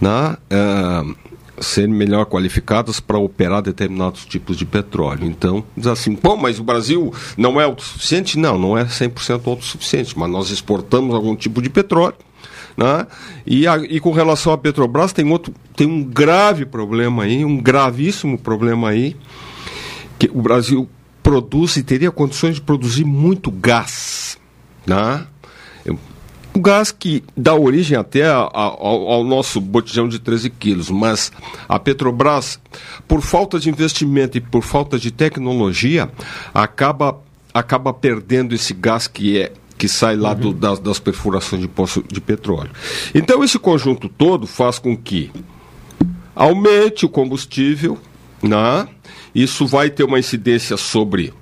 né, 0.01 0.37
uh, 0.53 1.17
ser 1.63 1.89
melhor 1.89 2.27
qualificadas 2.27 3.01
para 3.01 3.19
operar 3.19 3.63
determinados 3.63 4.25
tipos 4.25 4.57
de 4.57 4.65
petróleo. 4.65 5.25
Então, 5.25 5.65
diz 5.77 5.87
assim, 5.87 6.19
bom, 6.21 6.37
mas 6.37 6.59
o 6.59 6.65
Brasil 6.65 7.13
não 7.37 7.61
é 7.61 7.65
autossuficiente? 7.65 8.39
Não, 8.39 8.59
não 8.59 8.77
é 8.77 8.85
100% 8.85 9.47
autossuficiente, 9.47 10.19
mas 10.19 10.31
nós 10.31 10.51
exportamos 10.51 11.15
algum 11.15 11.37
tipo 11.37 11.63
de 11.63 11.71
petróleo 11.71 12.17
né? 12.77 13.07
E, 13.47 13.67
a, 13.67 13.77
e 13.79 14.01
com 14.01 14.13
relação 14.13 14.53
à 14.53 14.59
Petrobras, 14.59 15.13
tem, 15.13 15.31
outro, 15.31 15.55
tem 15.77 15.87
um 15.87 16.03
grave 16.03 16.65
problema 16.65 17.25
aí, 17.25 17.45
um 17.45 17.61
gravíssimo 17.61 18.39
problema 18.39 18.91
aí, 18.91 19.17
que 20.19 20.31
o 20.33 20.43
Brasil 20.43 20.89
produz 21.23 21.77
e 21.77 21.83
teria 21.83 22.11
condições 22.11 22.57
de 22.57 22.61
produzir 22.61 23.05
muito 23.05 23.51
gás. 23.51 24.39
Né? 24.87 25.27
O 26.53 26.59
gás 26.59 26.91
que 26.91 27.23
dá 27.37 27.55
origem 27.55 27.97
até 27.97 28.29
ao, 28.29 28.51
ao, 28.57 29.25
nosso 29.25 29.61
botijão 29.61 30.09
de 30.09 30.19
13 30.19 30.51
quilos, 30.51 30.91
mas 30.91 31.31
a 31.69 31.79
Petrobras, 31.79 32.59
por 33.07 33.21
falta 33.21 33.61
de 33.61 33.71
investimento 33.71 34.37
e 34.37 34.41
por 34.41 34.63
falta 34.63 34.99
de 34.99 35.13
tecnologia, 35.13 36.11
acaba, 36.53 37.21
acaba 37.55 37.95
perdendo 37.95 38.53
esse 38.53 38.75
gás 38.75 39.07
que 39.07 39.39
é 39.39 39.53
que 39.81 39.89
sai 39.89 40.15
lá 40.15 40.35
do, 40.35 40.53
das, 40.53 40.79
das 40.79 40.99
perfurações 40.99 41.63
de 41.63 41.67
poço 41.67 42.05
de 42.07 42.21
petróleo. 42.21 42.71
Então, 43.15 43.43
esse 43.43 43.59
conjunto 43.59 44.11
todo 44.11 44.47
faz 44.47 44.79
com 44.79 44.95
que 44.95 45.33
aumente 46.37 47.07
o 47.07 47.09
combustível, 47.09 47.97
né? 48.43 48.87
isso 49.35 49.67
vai 49.67 49.89
ter 49.89 50.05
uma 50.05 50.19
incidência 50.19 50.77
sobre 50.77 51.33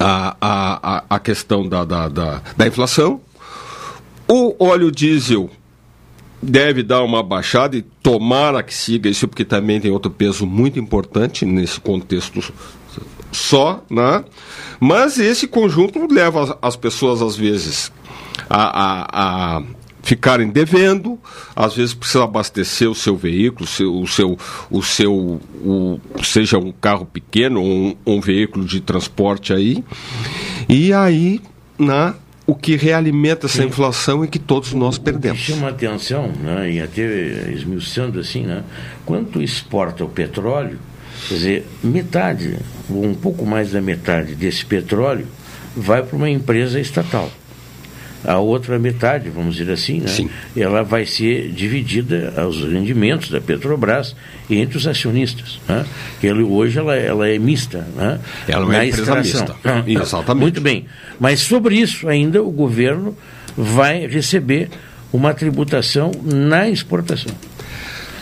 a, 0.00 0.34
a, 0.40 1.04
a 1.10 1.18
questão 1.18 1.68
da, 1.68 1.84
da, 1.84 2.08
da, 2.08 2.42
da 2.56 2.66
inflação. 2.66 3.20
O 4.26 4.56
óleo 4.58 4.90
diesel 4.90 5.50
deve 6.40 6.82
dar 6.82 7.02
uma 7.02 7.22
baixada 7.22 7.76
e 7.76 7.82
tomara 7.82 8.62
que 8.62 8.72
siga 8.72 9.10
isso, 9.10 9.28
porque 9.28 9.44
também 9.44 9.78
tem 9.78 9.90
outro 9.90 10.10
peso 10.10 10.46
muito 10.46 10.78
importante 10.78 11.44
nesse 11.44 11.78
contexto 11.78 12.40
só, 13.32 13.82
né? 13.90 14.24
Mas 14.78 15.18
esse 15.18 15.48
conjunto 15.48 16.06
leva 16.12 16.42
as, 16.42 16.56
as 16.62 16.76
pessoas, 16.76 17.22
às 17.22 17.34
vezes, 17.34 17.90
a, 18.48 18.82
a, 18.82 19.56
a 19.56 19.62
ficarem 20.02 20.50
devendo, 20.50 21.18
às 21.54 21.74
vezes 21.74 21.94
precisa 21.94 22.24
abastecer 22.24 22.90
o 22.90 22.94
seu 22.94 23.16
veículo, 23.16 23.66
seu, 23.66 23.94
o 23.94 24.06
seu, 24.06 24.38
o 24.70 24.82
seu 24.82 25.40
o, 25.64 26.00
seja 26.22 26.58
um 26.58 26.72
carro 26.72 27.06
pequeno 27.06 27.62
ou 27.62 27.66
um, 27.66 27.96
um 28.06 28.20
veículo 28.20 28.64
de 28.64 28.80
transporte 28.80 29.52
aí, 29.52 29.82
e 30.68 30.92
aí, 30.92 31.40
né, 31.78 32.14
o 32.46 32.54
que 32.54 32.74
realimenta 32.76 33.46
essa 33.46 33.64
inflação 33.64 34.24
é 34.24 34.26
que 34.26 34.38
todos 34.38 34.72
nós 34.72 34.98
perdemos. 34.98 35.40
O 35.40 35.44
que 35.44 35.52
chama 35.52 35.68
atenção, 35.68 36.32
né, 36.42 36.72
e 36.72 36.80
até 36.80 37.52
esmiuçando 37.52 38.18
assim, 38.18 38.42
né, 38.42 38.64
quanto 39.06 39.40
exporta 39.40 40.04
o 40.04 40.08
petróleo, 40.08 40.78
quer 41.28 41.34
dizer, 41.34 41.66
metade, 41.82 42.58
ou 42.90 43.04
um 43.04 43.14
pouco 43.14 43.44
mais 43.46 43.72
da 43.72 43.80
metade 43.80 44.34
desse 44.34 44.64
petróleo 44.64 45.26
vai 45.76 46.02
para 46.02 46.16
uma 46.16 46.28
empresa 46.28 46.80
estatal. 46.80 47.30
A 48.24 48.38
outra 48.38 48.78
metade, 48.78 49.28
vamos 49.30 49.56
dizer 49.56 49.72
assim, 49.72 50.00
né, 50.00 50.06
Sim. 50.06 50.30
ela 50.56 50.84
vai 50.84 51.04
ser 51.04 51.50
dividida 51.50 52.32
aos 52.36 52.62
rendimentos 52.62 53.30
da 53.30 53.40
Petrobras 53.40 54.14
entre 54.48 54.78
os 54.78 54.86
acionistas. 54.86 55.58
Né? 55.68 55.84
Ele, 56.22 56.42
hoje 56.44 56.78
ela, 56.78 56.94
ela 56.94 57.28
é 57.28 57.36
mista. 57.36 57.78
Né? 57.96 58.20
Ela 58.46 58.62
é 58.62 58.64
uma 58.64 58.72
na 58.74 58.86
empresa 58.86 59.18
extração. 59.18 59.56
mista. 59.84 59.90
Exatamente. 59.90 60.40
Muito 60.40 60.60
bem. 60.60 60.86
Mas 61.18 61.40
sobre 61.40 61.74
isso 61.74 62.08
ainda 62.08 62.40
o 62.40 62.50
governo 62.50 63.16
vai 63.56 64.06
receber 64.06 64.68
uma 65.12 65.34
tributação 65.34 66.12
na 66.24 66.68
exportação. 66.68 67.32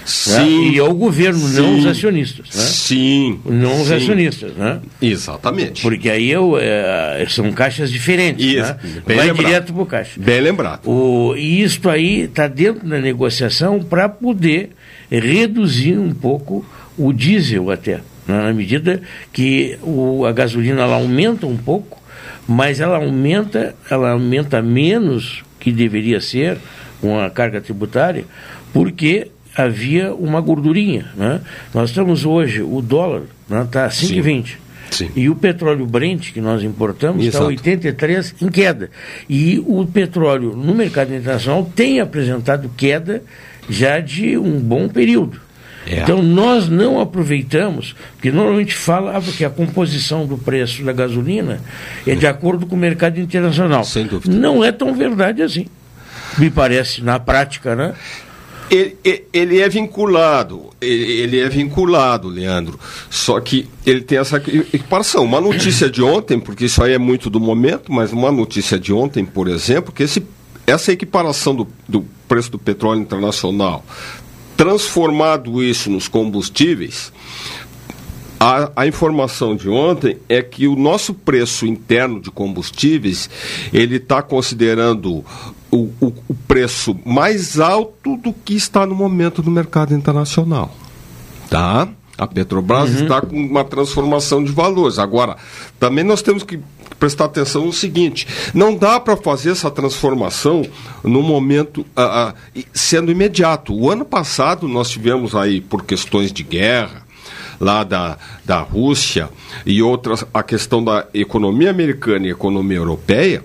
Sim. 0.05 0.33
Né? 0.33 0.73
E 0.73 0.79
é 0.79 0.83
o 0.83 0.95
governo, 0.95 1.41
não 1.41 1.49
Sim. 1.49 1.79
os 1.79 1.87
acionistas. 1.87 2.47
Né? 2.55 2.63
Sim. 2.63 3.41
Não 3.45 3.81
os 3.81 3.89
Sim. 3.89 3.95
acionistas. 3.95 4.53
Né? 4.55 4.81
Exatamente. 5.01 5.83
Porque 5.83 6.11
aí 6.11 6.31
eu, 6.31 6.57
é, 6.59 7.25
são 7.29 7.51
caixas 7.53 7.91
diferentes. 7.91 8.45
Isso. 8.45 8.73
Né? 8.73 9.03
Vai 9.07 9.17
lembrado. 9.17 9.37
direto 9.37 9.73
para 9.73 9.83
o 9.83 9.87
caixa. 9.87 10.21
Bem 10.21 10.41
lembrado. 10.41 10.89
O, 10.89 11.35
e 11.37 11.63
isto 11.63 11.89
aí 11.89 12.23
está 12.23 12.47
dentro 12.49 12.89
da 12.89 12.99
negociação 12.99 13.81
para 13.81 14.09
poder 14.09 14.71
reduzir 15.11 15.99
um 15.99 16.13
pouco 16.13 16.65
o 16.97 17.13
diesel 17.13 17.71
até, 17.71 17.97
né? 17.97 18.03
na 18.27 18.53
medida 18.53 19.01
que 19.33 19.79
o, 19.83 20.25
a 20.27 20.33
gasolina 20.33 20.83
ela 20.83 20.97
aumenta 20.97 21.47
um 21.47 21.57
pouco, 21.57 22.01
mas 22.47 22.81
ela 22.81 22.97
aumenta, 22.97 23.75
ela 23.91 24.11
aumenta 24.11 24.61
menos 24.61 25.43
que 25.59 25.73
deveria 25.73 26.21
ser 26.21 26.59
com 27.01 27.19
a 27.19 27.31
carga 27.31 27.61
tributária, 27.61 28.25
porque 28.73 29.29
havia 29.63 30.15
uma 30.15 30.41
gordurinha. 30.41 31.07
Né? 31.17 31.41
Nós 31.73 31.91
estamos 31.91 32.25
hoje, 32.25 32.63
o 32.63 32.81
dólar 32.81 33.23
está 33.65 33.87
a 33.87 33.89
5,20. 33.89 34.57
Sim. 34.91 35.11
E 35.15 35.29
o 35.29 35.37
petróleo 35.37 35.87
Brent, 35.87 36.33
que 36.33 36.41
nós 36.41 36.63
importamos, 36.63 37.25
está 37.25 37.39
Exato. 37.39 37.51
83 37.51 38.35
em 38.43 38.49
queda. 38.49 38.91
E 39.29 39.63
o 39.67 39.87
petróleo 39.87 40.55
no 40.57 40.75
mercado 40.75 41.15
internacional 41.15 41.71
tem 41.75 42.01
apresentado 42.01 42.71
queda 42.77 43.23
já 43.69 44.01
de 44.01 44.37
um 44.37 44.59
bom 44.59 44.89
período. 44.89 45.41
É. 45.87 46.01
Então 46.01 46.23
nós 46.23 46.69
não 46.69 47.01
aproveitamos, 47.01 47.95
porque 48.15 48.31
normalmente 48.31 48.75
fala 48.75 49.17
ah, 49.17 49.21
porque 49.21 49.45
a 49.45 49.51
composição 49.51 50.27
do 50.27 50.37
preço 50.37 50.85
da 50.85 50.93
gasolina 50.93 51.61
é 52.07 52.15
de 52.15 52.27
acordo 52.27 52.67
com 52.67 52.75
o 52.75 52.79
mercado 52.79 53.19
internacional. 53.19 53.85
Sem 53.85 54.07
dúvida. 54.07 54.35
Não 54.35 54.63
é 54.63 54.73
tão 54.73 54.95
verdade 54.95 55.43
assim. 55.43 55.67
Me 56.39 56.51
parece, 56.51 57.03
na 57.03 57.19
prática, 57.19 57.75
né? 57.75 57.95
Ele, 58.71 58.97
ele- 59.33 59.61
é 59.61 59.69
vinculado, 59.69 60.71
ele, 60.81 61.41
é 61.41 61.49
vinculado, 61.49 62.29
Leandro. 62.29 62.79
Só 63.11 63.41
que 63.41 63.69
ele 63.85 64.01
tem 64.01 64.19
essa 64.19 64.37
equi- 64.37 64.59
equiparação. 64.73 65.25
Uma 65.25 65.41
notícia 65.41 65.91
de 65.91 66.01
ontem, 66.03 66.39
porque 66.39 66.67
isso 66.67 66.81
aí 66.83 66.93
é 66.93 66.99
muito 66.99 67.29
do 67.29 67.41
momento, 67.41 67.93
mas 67.93 68.13
uma 68.13 68.31
notícia 68.31 68.79
de 68.79 68.93
ontem, 68.93 69.25
por 69.25 69.49
exemplo, 69.49 69.93
que 69.93 70.05
esse, 70.05 70.23
essa 70.67 70.93
equiparação 70.93 71.55
do, 71.55 71.69
do 71.89 72.03
preço 72.29 72.51
do 72.53 72.59
petróleo 72.61 73.01
internacional, 73.01 73.85
transformado 74.57 75.63
isso 75.65 75.91
nos 75.91 76.07
combustíveis, 76.07 77.13
a, 78.39 78.71
a 78.77 78.87
informação 78.87 79.57
de 79.57 79.69
ontem 79.69 80.17
é 80.29 80.41
que 80.43 80.69
o 80.69 80.77
nosso 80.77 81.13
preço 81.13 81.67
interno 81.67 82.21
de 82.21 82.31
combustíveis 82.31 83.29
ele 83.73 83.97
está 83.97 84.23
considerando 84.23 85.25
o, 85.71 85.91
o, 86.01 86.13
o 86.29 86.35
preço 86.49 86.97
mais 87.05 87.61
alto 87.61 88.17
do 88.17 88.33
que 88.33 88.55
está 88.55 88.87
no 88.87 88.95
momento 88.95 89.43
no 89.43 89.51
mercado 89.51 89.95
internacional, 89.95 90.75
tá? 91.49 91.89
A 92.19 92.27
Petrobras 92.27 92.91
está 92.91 93.23
com 93.23 93.35
uma 93.35 93.65
transformação 93.65 94.45
de 94.45 94.53
valores. 94.53 94.99
Agora, 94.99 95.39
também 95.79 96.05
nós 96.05 96.21
temos 96.21 96.43
que 96.43 96.61
prestar 96.99 97.25
atenção 97.25 97.65
no 97.65 97.73
seguinte: 97.73 98.27
não 98.53 98.77
dá 98.77 99.01
para 99.01 99.17
fazer 99.17 99.53
essa 99.53 99.71
transformação 99.71 100.63
no 101.03 101.23
momento 101.23 101.85
ah, 101.97 102.35
e- 102.55 102.67
sendo 102.75 103.11
imediato. 103.11 103.75
O 103.75 103.91
ano 103.91 104.05
passado 104.05 104.69
nós 104.69 104.91
tivemos 104.91 105.35
aí 105.35 105.63
por 105.63 105.83
questões 105.83 106.31
de 106.31 106.43
guerra 106.43 107.07
lá 107.59 107.85
da, 107.85 108.19
da 108.45 108.61
Rússia 108.61 109.29
e 109.67 109.83
outras, 109.83 110.25
a 110.33 110.43
questão 110.43 110.83
da 110.83 111.07
economia 111.13 111.71
americana 111.71 112.27
e 112.27 112.31
economia 112.31 112.79
europeia, 112.79 113.45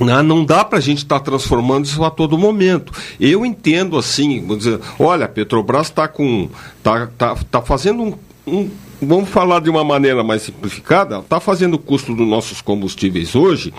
não 0.00 0.44
dá 0.44 0.64
para 0.64 0.78
a 0.78 0.82
gente 0.82 0.98
estar 0.98 1.20
transformando 1.20 1.84
isso 1.86 2.02
a 2.04 2.10
todo 2.10 2.36
momento. 2.36 2.92
Eu 3.20 3.44
entendo 3.46 3.96
assim, 3.96 4.44
dizer, 4.56 4.80
olha, 4.98 5.26
a 5.26 5.28
Petrobras 5.28 5.86
está 5.86 6.08
com. 6.08 6.48
tá, 6.82 7.08
tá, 7.16 7.36
tá 7.50 7.62
fazendo 7.62 8.02
um, 8.02 8.14
um- 8.46 8.70
Vamos 9.02 9.28
falar 9.28 9.60
de 9.60 9.68
uma 9.68 9.84
maneira 9.84 10.24
mais 10.24 10.42
simplificada, 10.42 11.18
está 11.18 11.38
fazendo 11.38 11.74
o 11.74 11.78
custo 11.78 12.14
dos 12.14 12.26
nossos 12.26 12.62
combustíveis 12.62 13.34
hoje 13.34 13.74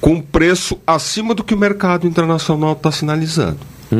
com 0.00 0.20
preço 0.20 0.78
acima 0.86 1.34
do 1.34 1.42
que 1.42 1.52
o 1.54 1.58
mercado 1.58 2.06
internacional 2.06 2.74
está 2.74 2.92
sinalizando. 2.92 3.58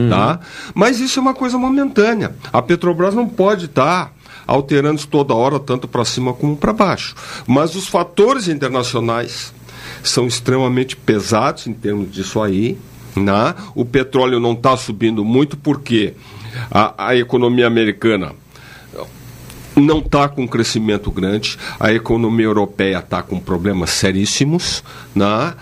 Tá? 0.09 0.39
Mas 0.75 1.01
isso 1.01 1.19
é 1.19 1.23
uma 1.23 1.35
coisa 1.35 1.59
momentânea. 1.59 2.37
A 2.53 2.62
Petrobras 2.62 3.12
não 3.14 3.27
pode 3.27 3.64
estar 3.64 4.12
alterando 4.47 4.97
isso 4.99 5.09
toda 5.09 5.35
hora, 5.35 5.59
tanto 5.59 5.89
para 5.89 6.05
cima 6.05 6.33
como 6.33 6.57
para 6.57 6.73
baixo. 6.73 7.16
Mas 7.47 7.75
os 7.75 7.89
fatores 7.89 8.47
internacionais 8.47 9.53
são 10.03 10.26
extremamente 10.26 10.96
pesados 10.96 11.66
em 11.66 11.72
termos 11.72 12.12
disso 12.12 12.40
aí. 12.40 12.78
Né? 13.16 13.55
O 13.74 13.84
petróleo 13.84 14.38
não 14.38 14.53
está 14.53 14.76
subindo 14.76 15.24
muito 15.24 15.57
porque 15.57 16.14
a, 16.70 17.09
a 17.09 17.16
economia 17.16 17.66
americana 17.66 18.32
não 19.74 19.99
está 19.99 20.28
com 20.28 20.42
um 20.42 20.46
crescimento 20.46 21.11
grande, 21.11 21.57
a 21.78 21.92
economia 21.92 22.46
europeia 22.46 22.99
está 22.99 23.22
com 23.22 23.38
problemas 23.38 23.90
seríssimos, 23.90 24.82
né? 25.14 25.55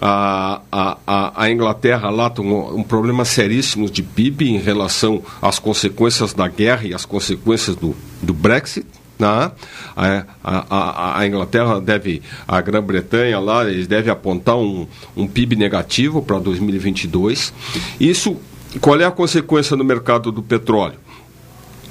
a, 0.00 0.60
a, 0.72 1.44
a, 1.44 1.50
Inglaterra 1.50 2.10
lá 2.10 2.28
tem 2.28 2.44
um, 2.44 2.78
um 2.78 2.82
problema 2.82 3.24
seríssimo 3.24 3.88
de 3.88 4.02
PIB 4.02 4.50
em 4.50 4.58
relação 4.58 5.22
às 5.40 5.58
consequências 5.58 6.34
da 6.34 6.48
guerra 6.48 6.84
e 6.84 6.94
às 6.94 7.04
consequências 7.04 7.76
do, 7.76 7.94
do 8.20 8.34
Brexit. 8.34 8.86
A, 9.26 10.24
a, 10.42 11.18
a, 11.20 11.26
Inglaterra 11.26 11.80
deve, 11.80 12.22
a 12.46 12.60
Grã-Bretanha 12.60 13.38
lá, 13.38 13.64
eles 13.68 13.86
devem 13.86 14.10
apontar 14.12 14.56
um, 14.56 14.86
um 15.16 15.26
PIB 15.26 15.56
negativo 15.56 16.20
para 16.22 16.38
2022. 16.38 17.52
Isso, 18.00 18.36
qual 18.80 19.00
é 19.00 19.04
a 19.04 19.10
consequência 19.10 19.76
no 19.76 19.84
mercado 19.84 20.30
do 20.32 20.42
petróleo? 20.42 20.98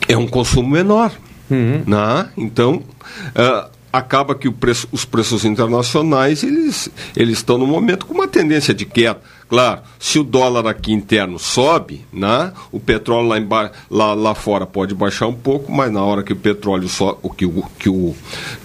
É 0.07 0.17
um 0.17 0.27
consumo 0.27 0.69
menor. 0.69 1.11
Né? 1.86 2.29
Então, 2.38 2.84
ah, 3.36 3.69
acaba 3.91 4.34
que 4.36 4.47
o 4.47 4.51
preço- 4.53 4.88
os 4.91 5.05
preços 5.05 5.45
internacionais 5.45 6.43
eles, 6.43 6.89
eles 7.15 7.38
estão 7.38 7.57
no 7.57 7.67
momento 7.67 8.05
com 8.05 8.13
uma 8.13 8.27
tendência 8.27 8.73
de 8.73 8.86
queda. 8.86 9.21
Claro, 9.53 9.81
se 9.99 10.17
o 10.17 10.23
dólar 10.23 10.65
aqui 10.65 10.91
interno 10.91 11.37
sobe, 11.37 12.03
né? 12.11 12.51
o 12.71 12.79
petróleo 12.79 13.27
lá, 13.27 13.37
emba- 13.37 13.71
lá, 13.87 14.15
lá 14.15 14.33
fora 14.33 14.65
pode 14.65 14.95
baixar 14.95 15.27
um 15.27 15.33
pouco, 15.35 15.71
mas 15.71 15.91
na 15.91 16.01
hora 16.03 16.23
que 16.23 16.33
o 16.33 16.35
petróleo 16.35 16.89
so, 16.89 17.19
o, 17.21 17.29
que, 17.29 17.45
o, 17.45 17.63
que, 17.77 17.87
o, 17.87 18.15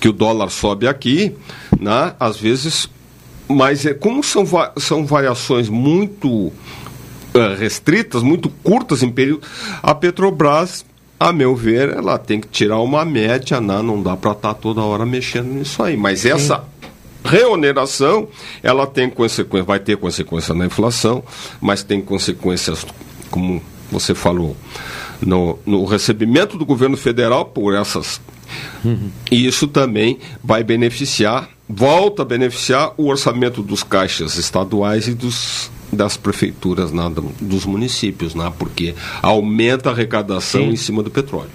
que 0.01 0.09
o 0.09 0.15
dólar 0.15 0.49
sobe 0.49 0.89
aqui, 0.89 1.37
né? 1.79 2.15
às 2.19 2.39
vezes. 2.39 2.89
Mas 3.47 3.85
é, 3.85 3.93
como 3.93 4.25
são, 4.25 4.47
são 4.79 5.05
variações 5.05 5.69
muito 5.69 6.51
eh, 7.35 7.55
restritas, 7.59 8.23
muito 8.23 8.49
curtas 8.49 9.03
em 9.03 9.11
período, 9.11 9.43
a 9.83 9.95
Petrobras, 9.95 10.87
a 11.21 11.35
meu 11.35 11.55
ver, 11.55 11.91
ela 11.91 12.17
tem 12.17 12.41
que 12.41 12.49
tirar 12.49 12.81
uma 12.81 13.05
média, 13.05 13.61
né? 13.61 13.83
não 13.83 14.03
dá 14.03 14.17
para 14.17 14.33
estar 14.33 14.55
toda 14.55 14.81
hora 14.81 15.05
mexendo 15.05 15.49
nisso 15.49 15.83
aí. 15.83 15.99
Mas 15.99 16.25
essa 16.25 16.65
reoneração, 17.29 18.29
ela 18.63 18.87
tem 18.87 19.09
consequência, 19.11 19.65
vai 19.65 19.79
ter 19.79 19.97
consequência 19.97 20.55
na 20.55 20.67
inflação, 20.67 21.23
mas 21.61 21.83
tem 21.83 22.01
consequências, 22.01 22.87
como 23.31 23.63
você 23.91 24.15
falou, 24.15 24.57
no, 25.21 25.59
no 25.67 25.85
recebimento 25.85 26.57
do 26.57 26.65
governo 26.65 26.97
federal 26.97 27.45
por 27.45 27.75
essas 27.75 28.21
e 29.31 29.47
isso 29.47 29.67
também 29.69 30.19
vai 30.43 30.65
beneficiar, 30.65 31.51
volta 31.69 32.23
a 32.23 32.25
beneficiar 32.25 32.93
o 32.97 33.09
orçamento 33.09 33.63
dos 33.63 33.83
caixas 33.83 34.37
estaduais 34.39 35.07
e 35.07 35.13
dos, 35.15 35.71
das 35.93 36.17
prefeituras, 36.17 36.91
do- 36.91 37.31
dos 37.41 37.67
municípios, 37.67 38.35
né, 38.35 38.51
porque 38.59 38.95
aumenta 39.21 39.91
a 39.91 39.93
arrecadação 39.93 40.63
Sim. 40.63 40.71
em 40.71 40.77
cima 40.77 41.03
do 41.03 41.11
petróleo. 41.11 41.51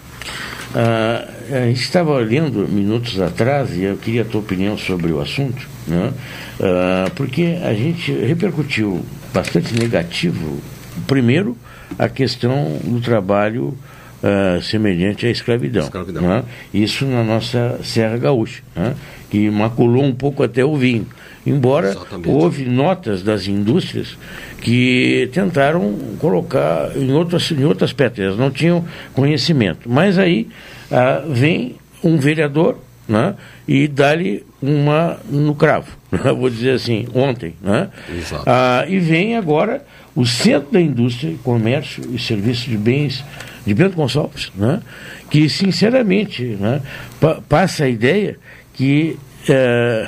Ah, 0.76 1.28
a 1.51 1.65
gente 1.67 1.82
estava 1.82 2.17
lendo 2.19 2.67
minutos 2.67 3.21
atrás 3.21 3.76
e 3.76 3.84
eu 3.84 3.97
queria 3.97 4.24
a 4.24 4.26
tua 4.26 4.41
opinião 4.41 4.78
sobre 4.78 5.11
o 5.11 5.21
assunto, 5.21 5.67
né? 5.88 6.11
Ah, 6.59 7.11
porque 7.15 7.59
a 7.63 7.74
gente 7.74 8.11
repercutiu 8.11 9.05
bastante 9.34 9.78
negativo, 9.78 10.59
primeiro, 11.05 11.57
a 11.97 12.09
questão 12.09 12.80
do 12.84 12.99
trabalho 13.01 13.78
ah, 14.24 14.59
semelhante 14.61 15.26
à 15.26 15.30
escravidão. 15.30 15.84
né? 16.21 16.43
Isso 16.74 17.05
na 17.05 17.24
nossa 17.24 17.80
Serra 17.84 18.17
Gaúcha, 18.17 18.63
né? 18.74 18.95
que 19.30 19.49
maculou 19.49 20.03
um 20.03 20.13
pouco 20.13 20.43
até 20.43 20.63
o 20.63 20.78
vinho. 20.78 21.05
Embora 21.45 21.93
houve 22.26 22.63
notas 22.63 23.21
das 23.21 23.47
indústrias 23.47 24.17
que 24.61 25.30
tentaram 25.34 25.93
colocar 26.19 26.95
em 26.95 27.11
outros, 27.11 27.51
em 27.51 27.65
outros 27.65 27.89
aspectos, 27.89 28.24
elas 28.24 28.38
não 28.38 28.49
tinham 28.49 28.86
conhecimento. 29.13 29.89
Mas 29.89 30.17
aí 30.17 30.47
ah, 30.89 31.21
vem 31.28 31.76
um 32.01 32.17
vereador 32.17 32.78
né, 33.08 33.36
e 33.68 33.88
dá-lhe 33.88 34.43
uma 34.62 35.18
no 35.30 35.54
cravo, 35.56 35.88
né, 36.12 36.32
vou 36.32 36.49
dizer 36.49 36.72
assim, 36.72 37.08
ontem. 37.14 37.54
Né? 37.62 37.89
Exato. 38.18 38.43
Ah, 38.45 38.86
e 38.88 38.99
vem 38.99 39.36
agora 39.36 39.84
o 40.16 40.26
Centro 40.26 40.72
da 40.72 40.80
Indústria, 40.82 41.36
Comércio 41.43 42.04
e 42.14 42.20
Serviços 42.20 42.66
de 42.66 42.78
Bens 42.78 43.24
de 43.66 43.74
Bento 43.74 43.95
Gonçalves, 43.95 44.51
né, 44.56 44.82
que 45.30 45.47
sinceramente 45.49 46.43
né, 46.60 46.82
pa- 47.20 47.41
passa 47.47 47.86
a 47.86 47.89
ideia 47.89 48.38
que 48.74 49.18
eh, 49.49 50.08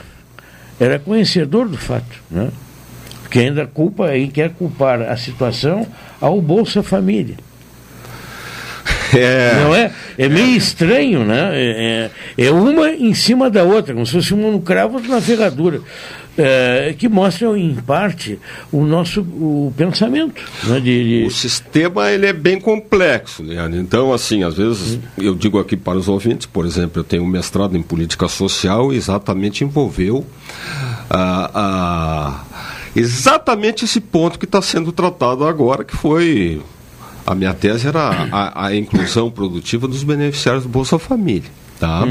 era 0.80 1.00
conhecedor 1.00 1.68
do 1.70 1.78
fato, 1.78 2.22
né, 2.30 2.50
que 3.32 3.40
ainda 3.40 3.66
culpa 3.66 4.16
e 4.16 4.28
quer 4.28 4.52
culpar 4.52 5.02
a 5.02 5.16
situação 5.18 5.88
ao 6.22 6.42
Bolsa 6.42 6.84
Família. 6.84 7.36
É. 9.18 9.64
Não 9.64 9.74
é? 9.76 9.92
É 10.18 10.28
meio 10.30 10.56
estranho, 10.58 11.24
né? 11.24 11.50
É, 11.54 12.10
é- 12.38 12.46
é 12.48 12.52
uma 12.52 12.90
em 12.90 13.14
cima 13.14 13.50
da 13.50 13.64
outra, 13.64 13.94
como 13.94 14.06
se 14.06 14.12
fosse 14.14 14.34
no 14.34 14.60
cravo 14.62 15.00
na 15.02 15.22
ferradura. 15.22 15.82
É, 16.38 16.94
que 17.00 17.08
mostram, 17.08 17.56
em 17.56 17.74
parte, 17.76 18.38
o 18.70 18.84
nosso 18.84 19.22
o 19.22 19.74
pensamento. 19.78 20.42
Né? 20.66 20.82
De, 20.82 21.22
de- 21.22 21.26
O 21.26 21.32
sistema 21.32 22.12
ele 22.12 22.26
é 22.26 22.34
bem 22.34 22.60
complexo, 22.60 23.42
Leandro. 23.42 23.80
Então, 23.80 24.12
assim, 24.14 24.44
às 24.44 24.56
vezes 24.58 25.00
eu 25.18 25.34
digo 25.34 25.58
aqui 25.60 25.78
para 25.78 25.98
os 25.98 26.10
ouvintes, 26.10 26.46
por 26.46 26.66
exemplo, 26.66 27.00
eu 27.00 27.04
tenho 27.06 27.24
um 27.24 27.28
mestrado 27.28 27.78
em 27.78 27.82
política 27.82 28.28
social 28.28 28.92
e 28.92 28.98
exatamente 28.98 29.64
envolveu 29.64 30.26
ah, 31.10 31.52
ah, 31.54 32.44
exatamente 32.94 33.86
esse 33.86 34.02
ponto 34.02 34.38
que 34.38 34.44
está 34.46 34.62
sendo 34.62 34.92
tratado 34.92 35.46
agora, 35.46 35.86
que 35.86 35.96
foi 35.96 36.62
a 37.26 37.34
minha 37.34 37.54
tese 37.54 37.88
era 37.88 38.28
a, 38.32 38.68
a 38.68 38.76
inclusão 38.76 39.32
produtiva 39.32 39.88
dos 39.88 40.04
beneficiários 40.04 40.64
do 40.64 40.70
Bolsa 40.70 41.00
Família, 41.00 41.50
tá? 41.80 42.04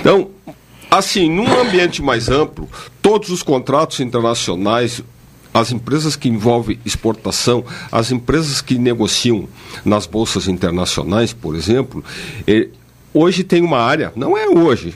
Então, 0.00 0.30
assim, 0.90 1.28
num 1.30 1.60
ambiente 1.60 2.02
mais 2.02 2.28
amplo, 2.28 2.68
todos 3.02 3.30
os 3.30 3.42
contratos 3.42 4.00
internacionais 4.00 5.02
as 5.52 5.72
empresas 5.72 6.14
que 6.14 6.28
envolvem 6.28 6.78
exportação, 6.84 7.64
as 7.90 8.12
empresas 8.12 8.60
que 8.60 8.78
negociam 8.78 9.48
nas 9.84 10.06
bolsas 10.06 10.46
internacionais, 10.46 11.32
por 11.32 11.56
exemplo, 11.56 12.04
hoje 13.12 13.42
tem 13.42 13.62
uma 13.62 13.78
área, 13.78 14.12
não 14.14 14.36
é 14.36 14.46
hoje, 14.46 14.94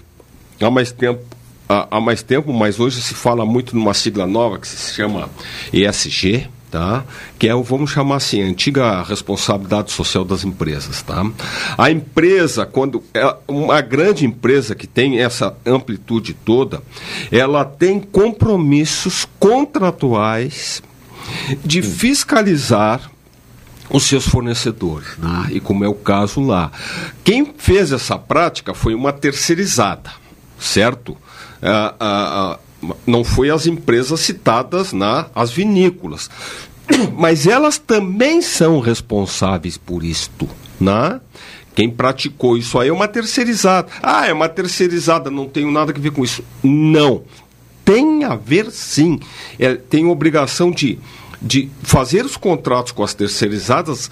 há 0.60 0.70
mais 0.70 0.92
tempo, 0.92 1.24
há 1.68 2.00
mais 2.00 2.22
tempo, 2.22 2.52
mas 2.52 2.78
hoje 2.78 3.00
se 3.00 3.14
fala 3.14 3.44
muito 3.44 3.74
numa 3.74 3.94
sigla 3.94 4.26
nova 4.26 4.58
que 4.58 4.68
se 4.68 4.94
chama 4.94 5.28
ESG, 5.72 6.48
tá? 6.72 7.04
Que 7.38 7.46
é 7.46 7.54
o 7.54 7.62
vamos 7.62 7.90
chamar 7.90 8.16
assim, 8.16 8.42
a 8.42 8.46
antiga 8.46 9.02
responsabilidade 9.02 9.92
social 9.92 10.24
das 10.24 10.42
empresas, 10.42 11.02
tá? 11.02 11.24
A 11.76 11.90
empresa, 11.90 12.64
quando 12.64 13.04
é 13.12 13.36
uma 13.46 13.80
grande 13.82 14.24
empresa 14.24 14.74
que 14.74 14.86
tem 14.86 15.20
essa 15.20 15.54
amplitude 15.66 16.32
toda, 16.32 16.82
ela 17.30 17.62
tem 17.64 18.00
compromissos 18.00 19.28
contratuais 19.38 20.82
de 21.62 21.82
fiscalizar 21.82 23.10
os 23.90 24.04
seus 24.04 24.26
fornecedores, 24.26 25.18
né? 25.18 25.48
e 25.50 25.60
como 25.60 25.84
é 25.84 25.88
o 25.88 25.94
caso 25.94 26.40
lá. 26.40 26.72
Quem 27.22 27.52
fez 27.58 27.92
essa 27.92 28.18
prática 28.18 28.72
foi 28.72 28.94
uma 28.94 29.12
terceirizada, 29.12 30.10
certo? 30.58 31.16
Ah, 31.62 31.94
ah, 32.00 32.54
ah, 32.54 32.58
não 33.06 33.24
foi 33.24 33.50
as 33.50 33.66
empresas 33.66 34.20
citadas 34.20 34.92
na 34.92 35.26
as 35.34 35.50
vinícolas, 35.50 36.28
mas 37.16 37.46
elas 37.46 37.78
também 37.78 38.42
são 38.42 38.80
responsáveis 38.80 39.76
por 39.76 40.04
isto, 40.04 40.48
né? 40.80 41.20
Quem 41.74 41.88
praticou 41.88 42.56
isso 42.56 42.78
aí 42.78 42.88
é 42.88 42.92
uma 42.92 43.08
terceirizada. 43.08 43.88
Ah, 44.02 44.26
é 44.26 44.32
uma 44.32 44.48
terceirizada, 44.48 45.30
não 45.30 45.46
tenho 45.46 45.70
nada 45.70 45.90
a 45.90 45.98
ver 45.98 46.10
com 46.10 46.22
isso. 46.22 46.44
Não. 46.62 47.22
Tem 47.82 48.24
a 48.24 48.36
ver 48.36 48.70
sim. 48.70 49.18
É, 49.58 49.74
tem 49.74 50.04
obrigação 50.06 50.70
de, 50.70 50.98
de 51.40 51.70
fazer 51.82 52.26
os 52.26 52.36
contratos 52.36 52.92
com 52.92 53.02
as 53.02 53.14
terceirizadas 53.14 54.10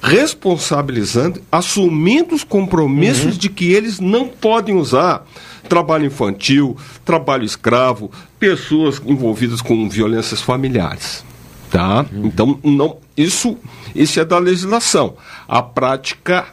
responsabilizando, 0.00 1.40
assumindo 1.50 2.34
os 2.34 2.42
compromissos 2.42 3.38
de 3.38 3.48
que 3.48 3.72
eles 3.72 4.00
não 4.00 4.26
podem 4.26 4.74
usar 4.74 5.24
trabalho 5.68 6.06
infantil, 6.06 6.76
trabalho 7.04 7.44
escravo, 7.44 8.10
pessoas 8.38 9.00
envolvidas 9.04 9.60
com 9.60 9.88
violências 9.88 10.40
familiares. 10.40 11.24
Tá? 11.70 12.04
Então, 12.12 12.58
não, 12.62 12.98
isso, 13.16 13.56
isso 13.94 14.20
é 14.20 14.24
da 14.24 14.38
legislação. 14.38 15.14
A 15.48 15.62
prática, 15.62 16.44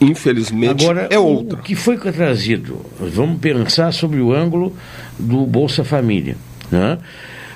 infelizmente, 0.00 0.84
Agora, 0.84 1.06
é 1.08 1.18
outra. 1.18 1.58
O 1.58 1.62
que 1.62 1.76
foi 1.76 1.96
trazido? 1.96 2.84
Vamos 2.98 3.38
pensar 3.38 3.92
sobre 3.92 4.20
o 4.20 4.32
ângulo 4.32 4.74
do 5.18 5.46
Bolsa 5.46 5.84
Família. 5.84 6.36
Né? 6.68 6.98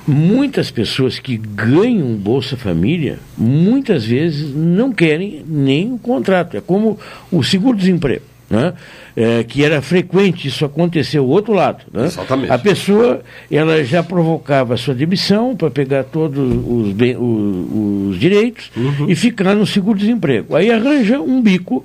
Muitas 0.07 0.71
pessoas 0.71 1.19
que 1.19 1.37
ganham 1.37 2.15
Bolsa 2.15 2.57
Família, 2.57 3.19
muitas 3.37 4.05
vezes 4.05 4.55
não 4.55 4.93
querem 4.93 5.45
nem 5.47 5.93
o 5.93 5.99
contrato. 5.99 6.57
É 6.57 6.61
como 6.61 6.97
o 7.31 7.43
seguro-desemprego. 7.43 8.23
Né? 8.51 8.73
É, 9.15 9.45
que 9.45 9.63
era 9.63 9.83
frequente 9.83 10.49
isso 10.49 10.65
acontecer 10.65 11.19
o 11.19 11.27
outro 11.27 11.53
lado. 11.53 11.85
Né? 11.93 12.07
Exatamente. 12.07 12.51
A 12.51 12.59
pessoa 12.59 13.21
ela 13.51 13.85
já 13.85 14.03
provocava 14.03 14.75
sua 14.79 14.95
demissão 14.95 15.55
para 15.55 15.71
pegar 15.71 16.05
todos 16.05 16.39
os, 16.67 16.93
bem- 16.93 17.15
o- 17.17 18.09
os 18.11 18.19
direitos 18.19 18.71
Uhum. 18.75 19.05
e 19.09 19.15
ficar 19.15 19.55
no 19.55 19.67
seguro-desemprego. 19.67 20.57
Aí 20.57 20.71
arranja 20.73 21.21
um 21.21 21.43
bico, 21.43 21.85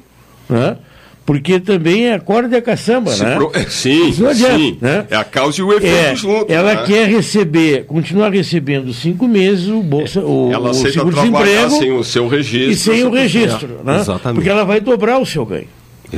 né? 0.50 0.78
porque 1.26 1.60
também 1.60 2.08
é 2.08 2.14
a 2.14 2.20
corda 2.22 2.56
e 2.56 2.60
a 2.60 2.62
caçamba. 2.62 3.12
Se 3.12 3.24
né? 3.24 3.36
pro- 3.36 3.52
Sim, 3.70 4.10
Isso 4.10 4.24
não 4.24 4.30
adianta, 4.30 4.58
sim. 4.58 4.78
né? 4.82 5.06
É 5.10 5.16
a 5.18 5.24
causa 5.26 5.60
e 5.60 5.64
o 5.64 5.74
efeito 5.74 5.96
É, 5.96 6.16
junto. 6.16 6.50
ela 6.52 6.76
né? 6.76 6.84
quer 6.86 7.10
receber, 7.10 7.86
continuar 7.86 8.30
recebendo 8.32 8.94
cinco 8.94 9.28
meses 9.28 9.68
o 9.68 9.82
bolsa, 9.84 10.22
o, 10.22 10.50
Ela 10.54 10.70
o 10.72 10.74
seguro-desemprego 10.74 11.70
sem 11.72 11.92
o 11.92 12.04
seu 12.06 12.28
registro. 12.30 12.72
e 12.72 12.76
sem 12.76 13.04
o 13.06 13.16
É, 13.18 13.22
registro, 13.22 13.80
né? 13.84 13.98
Exatamente. 14.00 14.36
Porque 14.38 14.50
ela 14.50 14.64
vai 14.64 14.80
dobrar 14.80 15.18
o 15.20 15.26
seu 15.26 15.46
ganho. 15.46 15.68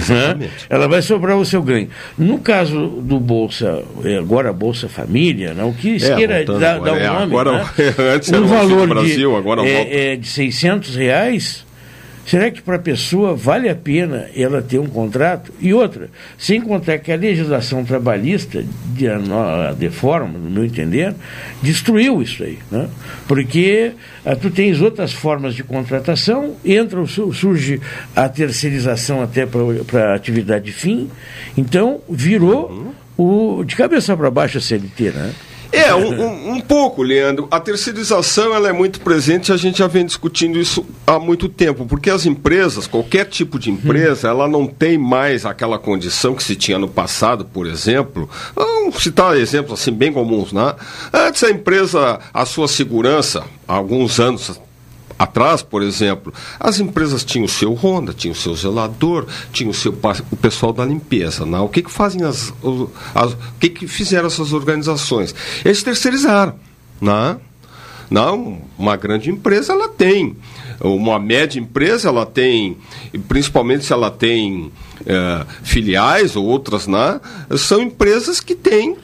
Né? 0.10 0.50
Ela 0.70 0.88
vai 0.88 1.02
sobrar 1.02 1.38
o 1.38 1.46
seu 1.46 1.62
ganho. 1.62 1.90
No 2.18 2.40
caso 2.40 2.88
do 2.88 3.20
Bolsa, 3.20 3.84
eh, 4.04 4.18
agora 4.18 4.52
Bolsa 4.54 4.88
Família, 4.90 5.54
né? 5.54 5.64
o 5.64 5.74
que 5.74 6.00
se 6.00 6.12
É, 6.12 6.44
dar, 6.60 6.76
agora, 6.76 6.92
dar 6.92 7.02
é, 7.02 7.10
um 7.10 7.14
nome, 7.14 7.24
agora- 7.26 7.52
né? 7.64 7.70
antes 8.16 8.32
um 8.32 8.44
o 8.44 8.48
valor 8.48 8.88
Brasil, 8.88 9.32
de, 9.32 9.38
agora 9.38 9.62
é, 9.68 10.14
é, 10.14 10.16
de 10.16 10.28
600 10.28 10.96
reais, 10.96 11.65
será 12.26 12.50
que 12.52 12.62
para 12.62 12.76
a 12.76 12.80
pessoa 12.80 13.36
vale 13.36 13.70
a 13.70 13.76
pena 13.76 14.28
ela 14.36 14.62
ter 14.62 14.80
um 14.80 14.88
contrato? 14.88 15.52
E 15.60 15.74
outra, 15.74 16.10
sem 16.38 16.60
contar 16.62 16.98
que 17.00 17.12
a 17.12 17.16
legislação 17.16 17.86
trabalhista, 17.86 18.64
de, 18.94 19.08
a 19.08 19.18
no- 19.20 19.38
a 19.40 19.72
deforma, 19.74 20.38
no 20.38 20.50
meu 20.50 20.66
entender, 20.66 21.14
destruiu 21.62 22.22
isso 22.22 22.44
aí. 22.44 22.58
Né? 22.72 22.88
Porque 23.28 23.92
ah, 24.26 24.36
tu 24.36 24.50
tens 24.50 24.82
outras 24.82 25.14
formas 25.14 25.54
de 25.56 25.64
contratação, 25.64 26.56
entra, 26.66 27.06
surge 27.06 27.80
a 28.16 28.28
terceirização 28.28 29.22
até 29.22 29.46
para 29.46 30.12
a 30.12 30.16
atividade 30.16 30.72
fim, 30.72 31.10
então 31.58 32.02
virou 32.10 32.94
o, 33.18 33.64
de 33.64 33.76
cabeça 33.76 34.16
para 34.18 34.30
baixo 34.32 34.58
a 34.58 34.62
CLT, 34.62 35.12
né? 35.12 35.32
É, 35.76 35.94
um, 35.96 36.54
um- 36.54 36.62
pouco, 36.62 37.04
Leandro. 37.04 37.48
A 37.52 37.60
terceirização 37.60 38.54
ela 38.56 38.68
é 38.70 38.74
muito 38.74 39.00
presente 39.00 39.52
a 39.52 39.58
gente 39.58 39.78
já 39.80 39.88
vem 39.88 40.06
discutindo 40.06 40.60
isso 40.60 40.84
há 41.06 41.20
muito 41.20 41.48
tempo, 41.48 41.86
porque 41.86 42.10
as 42.10 42.26
empresas, 42.26 42.88
qualquer 42.88 43.26
tipo 43.26 43.60
de 43.60 43.70
empresa, 43.70 44.28
ela 44.28 44.48
não 44.48 44.66
tem 44.66 44.98
mais 44.98 45.46
aquela 45.46 45.78
condição 45.78 46.34
que 46.34 46.44
se 46.44 46.56
tinha 46.56 46.80
no 46.80 46.88
passado, 46.88 47.46
por 47.46 47.68
exemplo. 47.68 48.28
Vamos 48.56 48.96
citar 49.04 49.38
exemplos 49.38 49.80
assim 49.80 49.92
bem 49.92 50.12
comuns, 50.12 50.52
né? 50.52 50.74
Antes 51.14 51.44
a 51.44 51.52
empresa, 51.52 52.20
a 52.34 52.46
sua 52.46 52.68
segurança, 52.68 53.44
há 53.68 53.74
alguns 53.76 54.20
anos 54.20 54.60
atrás, 55.18 55.62
por 55.62 55.82
exemplo, 55.82 56.34
as 56.60 56.80
empresas 56.80 57.24
tinham 57.24 57.46
o 57.46 57.50
seu 57.50 57.74
Honda, 57.74 58.14
tinham 58.14 58.34
o 58.34 58.38
seu 58.38 58.54
zelador, 58.56 59.26
tinham 59.52 59.72
o 59.72 59.74
seu 59.74 59.98
o 60.32 60.36
pessoal 60.36 60.74
da 60.74 60.84
limpeza. 60.86 61.46
Né? 61.46 61.60
O 61.60 61.70
que, 61.70 61.82
que 61.82 61.92
fazem 61.92 62.24
as, 62.24 62.54
as- 63.14 63.34
o 63.34 63.38
que, 63.60 63.70
que 63.70 63.88
fizeram 63.88 64.28
essas 64.28 64.52
organizações? 64.54 65.34
Eles 65.64 65.82
terceirizaram, 65.84 66.56
né? 67.02 67.38
Não, 68.10 68.62
uma 68.78 68.96
grande 68.96 69.32
empresa 69.32 69.74
ela 69.74 69.88
tem. 69.90 70.38
Uma 70.80 71.18
média 71.18 71.60
empresa 71.60 72.10
ela 72.10 72.26
tem, 72.26 72.78
principalmente 73.28 73.84
se 73.86 73.92
ela 73.94 74.12
tem 74.12 74.72
eh, 75.08 75.46
filiais 75.64 76.36
ou 76.36 76.46
outras, 76.46 76.86
né, 76.86 77.20
são 77.58 77.82
empresas 77.82 78.40
que 78.42 78.54
têm 78.54 78.96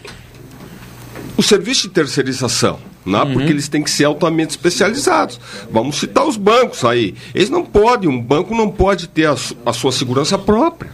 o 1.37 1.41
serviço 1.41 1.83
de 1.87 1.89
terceirização. 1.93 2.77
Né? 3.05 3.25
Porque 3.33 3.49
eles 3.51 3.67
têm 3.67 3.81
que 3.81 3.89
ser 3.89 4.05
altamente 4.05 4.51
especializados. 4.51 5.39
Vamos 5.71 5.99
citar 5.99 6.25
os 6.25 6.37
bancos 6.37 6.85
aí. 6.85 7.15
Eles 7.33 7.49
não 7.49 7.63
podem, 7.65 8.07
um 8.09 8.21
banco 8.21 8.53
não 8.53 8.69
pode 8.69 9.07
ter 9.07 9.25
a, 9.27 9.35
su- 9.35 9.57
a 9.65 9.73
sua 9.73 9.91
segurança 9.91 10.37
própria. 10.37 10.91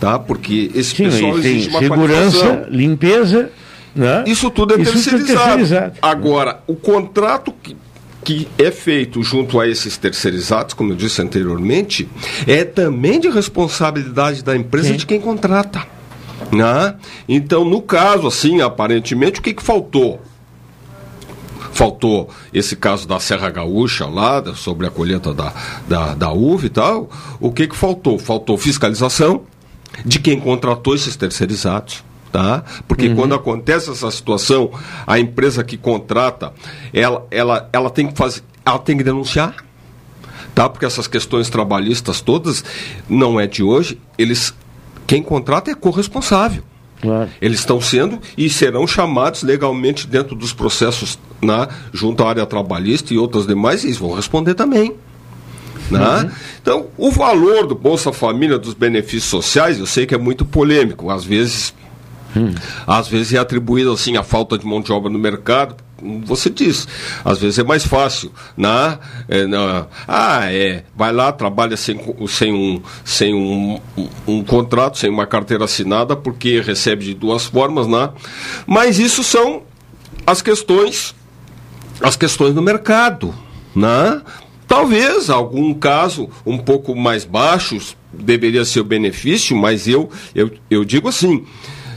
Tá? 0.00 0.18
Porque 0.18 0.70
esse 0.74 0.96
Sim, 0.96 1.04
pessoal 1.04 1.38
existe 1.38 1.68
uma 1.68 1.78
segurança, 1.80 2.66
limpeza. 2.70 3.50
Né? 3.94 4.24
Isso 4.26 4.50
tudo 4.50 4.74
é 4.74 4.80
Isso 4.80 4.90
é 4.90 4.94
terceirizado. 4.94 5.38
terceirizado. 5.58 5.92
Agora, 6.00 6.60
o 6.66 6.74
contrato 6.74 7.52
que, 7.62 7.76
que 8.24 8.48
é 8.58 8.70
feito 8.70 9.22
junto 9.22 9.60
a 9.60 9.68
esses 9.68 9.96
terceirizados, 9.96 10.74
como 10.74 10.92
eu 10.92 10.96
disse 10.96 11.20
anteriormente, 11.22 12.08
é 12.46 12.64
também 12.64 13.20
de 13.20 13.28
responsabilidade 13.28 14.42
da 14.42 14.56
empresa 14.56 14.94
de 14.96 15.04
quem 15.06 15.20
contrata. 15.20 15.86
Né? 16.50 16.94
Então, 17.28 17.64
no 17.64 17.80
caso, 17.82 18.26
assim, 18.26 18.60
aparentemente, 18.62 19.38
o 19.38 19.42
que, 19.42 19.52
que 19.52 19.62
faltou? 19.62 20.20
Faltou 21.72 22.28
esse 22.52 22.76
caso 22.76 23.06
da 23.06 23.20
Serra 23.20 23.50
Gaúcha 23.50 24.06
lá, 24.06 24.42
sobre 24.54 24.86
a 24.86 24.90
colheita 24.90 25.32
da, 25.32 25.52
da, 25.88 26.14
da 26.14 26.32
uva 26.32 26.66
e 26.66 26.70
tal. 26.70 27.08
O 27.38 27.52
que, 27.52 27.66
que 27.66 27.76
faltou? 27.76 28.18
Faltou 28.18 28.58
fiscalização 28.58 29.42
de 30.04 30.18
quem 30.18 30.38
contratou 30.40 30.94
esses 30.94 31.16
terceirizados. 31.16 32.04
Tá? 32.32 32.62
Porque 32.86 33.12
quando 33.12 33.34
acontece 33.34 33.90
essa 33.90 34.08
situação, 34.08 34.70
a 35.04 35.18
empresa 35.18 35.64
que 35.64 35.76
contrata, 35.76 36.52
ela, 36.94 37.26
ela, 37.28 37.68
ela 37.72 37.90
tem 37.90 38.06
que 38.06 38.16
fazer, 38.16 38.42
ela 38.64 38.78
tem 38.78 38.96
que 38.96 39.02
denunciar, 39.02 39.56
tá? 40.54 40.68
Porque 40.68 40.86
essas 40.86 41.08
questões 41.08 41.50
trabalhistas 41.50 42.20
todas 42.20 42.64
não 43.08 43.40
é 43.40 43.48
de 43.48 43.64
hoje, 43.64 44.00
eles 44.16 44.54
quem 45.08 45.24
contrata 45.24 45.72
é 45.72 45.74
corresponsável. 45.74 46.62
Eles 47.42 47.58
estão 47.58 47.80
sendo 47.80 48.20
e 48.38 48.48
serão 48.48 48.86
chamados 48.86 49.42
legalmente 49.42 50.06
dentro 50.06 50.36
dos 50.36 50.52
processos 50.52 51.18
né, 51.42 51.68
junto 51.92 52.22
à 52.22 52.28
área 52.28 52.46
trabalhista 52.46 53.12
e 53.14 53.18
outras 53.18 53.46
demais, 53.46 53.84
eles 53.84 53.96
vão 53.96 54.12
responder 54.12 54.54
também. 54.54 54.94
Né? 55.90 56.30
Então, 56.62 56.86
o 56.96 57.10
valor 57.10 57.66
do 57.66 57.74
Bolsa 57.74 58.12
Família, 58.12 58.58
dos 58.58 58.74
benefícios 58.74 59.24
sociais, 59.24 59.78
eu 59.78 59.86
sei 59.86 60.06
que 60.06 60.14
é 60.14 60.18
muito 60.18 60.44
polêmico. 60.44 61.10
Às 61.10 61.24
vezes, 61.24 61.74
às 62.86 63.08
vezes 63.08 63.32
é 63.34 63.38
atribuído 63.38 63.92
assim 63.92 64.16
a 64.16 64.22
falta 64.22 64.56
de 64.56 64.64
mão 64.64 64.80
de 64.80 64.92
obra 64.92 65.10
no 65.10 65.18
mercado. 65.18 65.74
Como 65.96 66.24
Você 66.26 66.48
diz, 66.48 66.86
às 67.24 67.38
vezes 67.38 67.58
é 67.58 67.64
mais 67.64 67.84
fácil, 67.84 68.30
né? 68.56 68.98
É, 69.28 69.46
na- 69.46 69.86
ah, 70.08 70.50
é, 70.50 70.84
vai 70.96 71.12
lá, 71.12 71.30
trabalha 71.32 71.76
sem, 71.76 72.00
sem, 72.28 72.54
um, 72.54 72.80
sem 73.04 73.34
um, 73.34 73.78
um, 73.98 74.08
um 74.28 74.44
contrato, 74.44 74.96
sem 74.96 75.10
uma 75.10 75.26
carteira 75.26 75.64
assinada, 75.64 76.14
porque 76.16 76.60
recebe 76.60 77.04
de 77.04 77.14
duas 77.14 77.46
formas, 77.46 77.86
né? 77.88 78.10
Mas 78.66 78.98
isso 78.98 79.22
são 79.24 79.62
as 80.26 80.40
questões, 80.40 81.14
as 82.02 82.16
questões 82.16 82.54
do 82.54 82.62
mercado, 82.62 83.34
né? 83.74 84.20
Talvez 84.66 85.28
algum 85.30 85.74
caso 85.74 86.28
um 86.46 86.56
pouco 86.56 86.94
mais 86.94 87.24
baixos 87.24 87.96
deveria 88.12 88.64
ser 88.64 88.80
o 88.80 88.84
benefício, 88.84 89.56
mas 89.56 89.88
eu, 89.88 90.08
eu, 90.34 90.50
eu 90.70 90.84
digo 90.84 91.08
assim, 91.08 91.44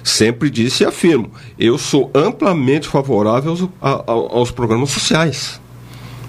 sempre 0.04 0.49
disse 0.49 0.84
e 0.84 0.86
afirmo, 0.86 1.32
eu 1.58 1.78
sou 1.78 2.10
amplamente 2.16 2.88
favorável 2.88 3.51
aos, 3.51 3.62
a- 3.82 4.04
aos 4.12 4.51
programas 4.51 4.89
sociais. 4.89 5.62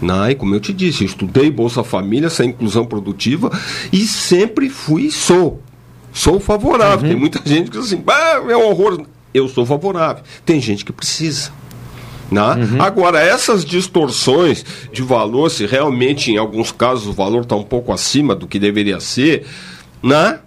Né? 0.03 0.33
E 0.33 0.35
como 0.35 0.55
eu 0.55 0.61
te 0.61 0.72
disse, 0.72 1.03
eu 1.03 1.07
estudei 1.07 1.51
Bolsa 1.51 1.83
Família, 1.83 2.27
essa 2.27 2.45
inclusão 2.45 2.85
produtiva 2.85 3.51
e 3.91 4.07
sempre 4.07 4.68
fui 4.68 5.05
e 5.05 5.11
sou. 5.11 5.62
Sou 6.12 6.39
favorável. 6.39 7.09
Tem 7.09 7.18
muita 7.18 7.41
gente 7.45 7.70
que 7.70 7.79
diz 7.79 7.87
assim, 7.87 8.03
ah, 8.07 8.43
é 8.49 8.57
um 8.57 8.68
horror. 8.68 9.03
Eu 9.33 9.49
sou 9.49 9.64
favorável. 9.64 10.22
Tem 10.45 10.61
gente 10.61 10.85
que 10.85 10.93
precisa. 10.93 11.51
Né? 12.31 12.43
Agora, 12.79 13.20
essas 13.20 13.64
distorções 13.64 14.64
de 14.93 15.03
valor, 15.03 15.51
se 15.51 15.66
realmente 15.66 16.31
em 16.31 16.37
alguns 16.37 16.72
casos 16.72 17.07
o 17.07 17.12
valor 17.12 17.43
está 17.43 17.55
um 17.55 17.62
pouco 17.62 17.93
acima 17.93 18.35
do 18.35 18.47
que 18.47 18.59
deveria 18.59 19.01
ser, 19.01 19.47
né? 20.03 20.41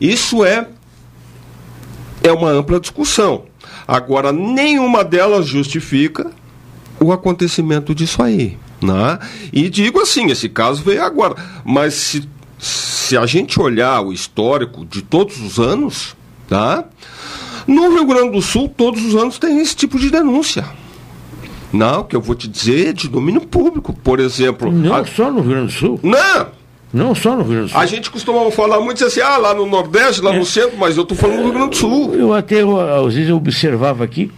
isso 0.00 0.44
é, 0.44 0.66
é 2.22 2.32
uma 2.32 2.50
ampla 2.50 2.80
discussão. 2.80 3.44
Agora, 3.86 4.32
nenhuma 4.32 5.02
delas 5.02 5.46
justifica 5.46 6.30
o 6.98 7.12
acontecimento 7.12 7.94
disso 7.94 8.22
aí. 8.22 8.58
Né? 8.82 9.18
E 9.52 9.68
digo 9.68 10.00
assim, 10.00 10.30
esse 10.30 10.48
caso 10.48 10.82
veio 10.82 11.02
agora. 11.02 11.34
Mas 11.64 11.94
se, 11.94 12.28
se 12.58 13.16
a 13.16 13.26
gente 13.26 13.60
olhar 13.60 14.00
o 14.00 14.12
histórico 14.12 14.84
de 14.84 15.02
todos 15.02 15.40
os 15.40 15.58
anos, 15.58 16.16
tá? 16.48 16.84
no 17.66 17.90
Rio 17.90 18.04
Grande 18.04 18.32
do 18.32 18.42
Sul, 18.42 18.68
todos 18.68 19.04
os 19.04 19.14
anos 19.14 19.38
tem 19.38 19.58
esse 19.60 19.76
tipo 19.76 19.98
de 19.98 20.10
denúncia. 20.10 20.64
Não, 21.72 22.02
que 22.02 22.16
eu 22.16 22.20
vou 22.20 22.34
te 22.34 22.48
dizer 22.48 22.88
é 22.88 22.92
de 22.92 23.08
domínio 23.08 23.42
público. 23.42 23.92
Por 23.92 24.20
exemplo. 24.20 24.70
Não 24.70 25.04
só 25.04 25.30
no 25.30 25.40
Rio 25.40 25.50
Grande 25.50 25.66
do 25.66 25.72
Sul. 25.72 26.00
Não! 26.02 26.60
Não 26.92 27.14
só 27.14 27.36
no 27.36 27.42
Rio 27.42 27.52
Grande 27.52 27.66
do 27.66 27.70
Sul. 27.70 27.80
A 27.80 27.86
gente 27.86 28.10
costumava 28.10 28.50
falar 28.50 28.80
muito 28.80 29.04
assim, 29.04 29.20
ah, 29.20 29.36
lá 29.36 29.54
no 29.54 29.66
Nordeste, 29.66 30.20
lá 30.20 30.32
no 30.32 30.44
centro, 30.44 30.76
mas 30.76 30.96
eu 30.96 31.04
estou 31.04 31.16
falando 31.16 31.38
do 31.38 31.44
Rio 31.44 31.52
Grande 31.52 31.70
do 31.70 31.76
Sul. 31.76 32.14
Eu 32.14 32.34
até, 32.34 32.60
às 32.60 33.14
vezes, 33.14 33.30
eu 33.30 33.36
observava 33.36 34.02
aqui, 34.02 34.30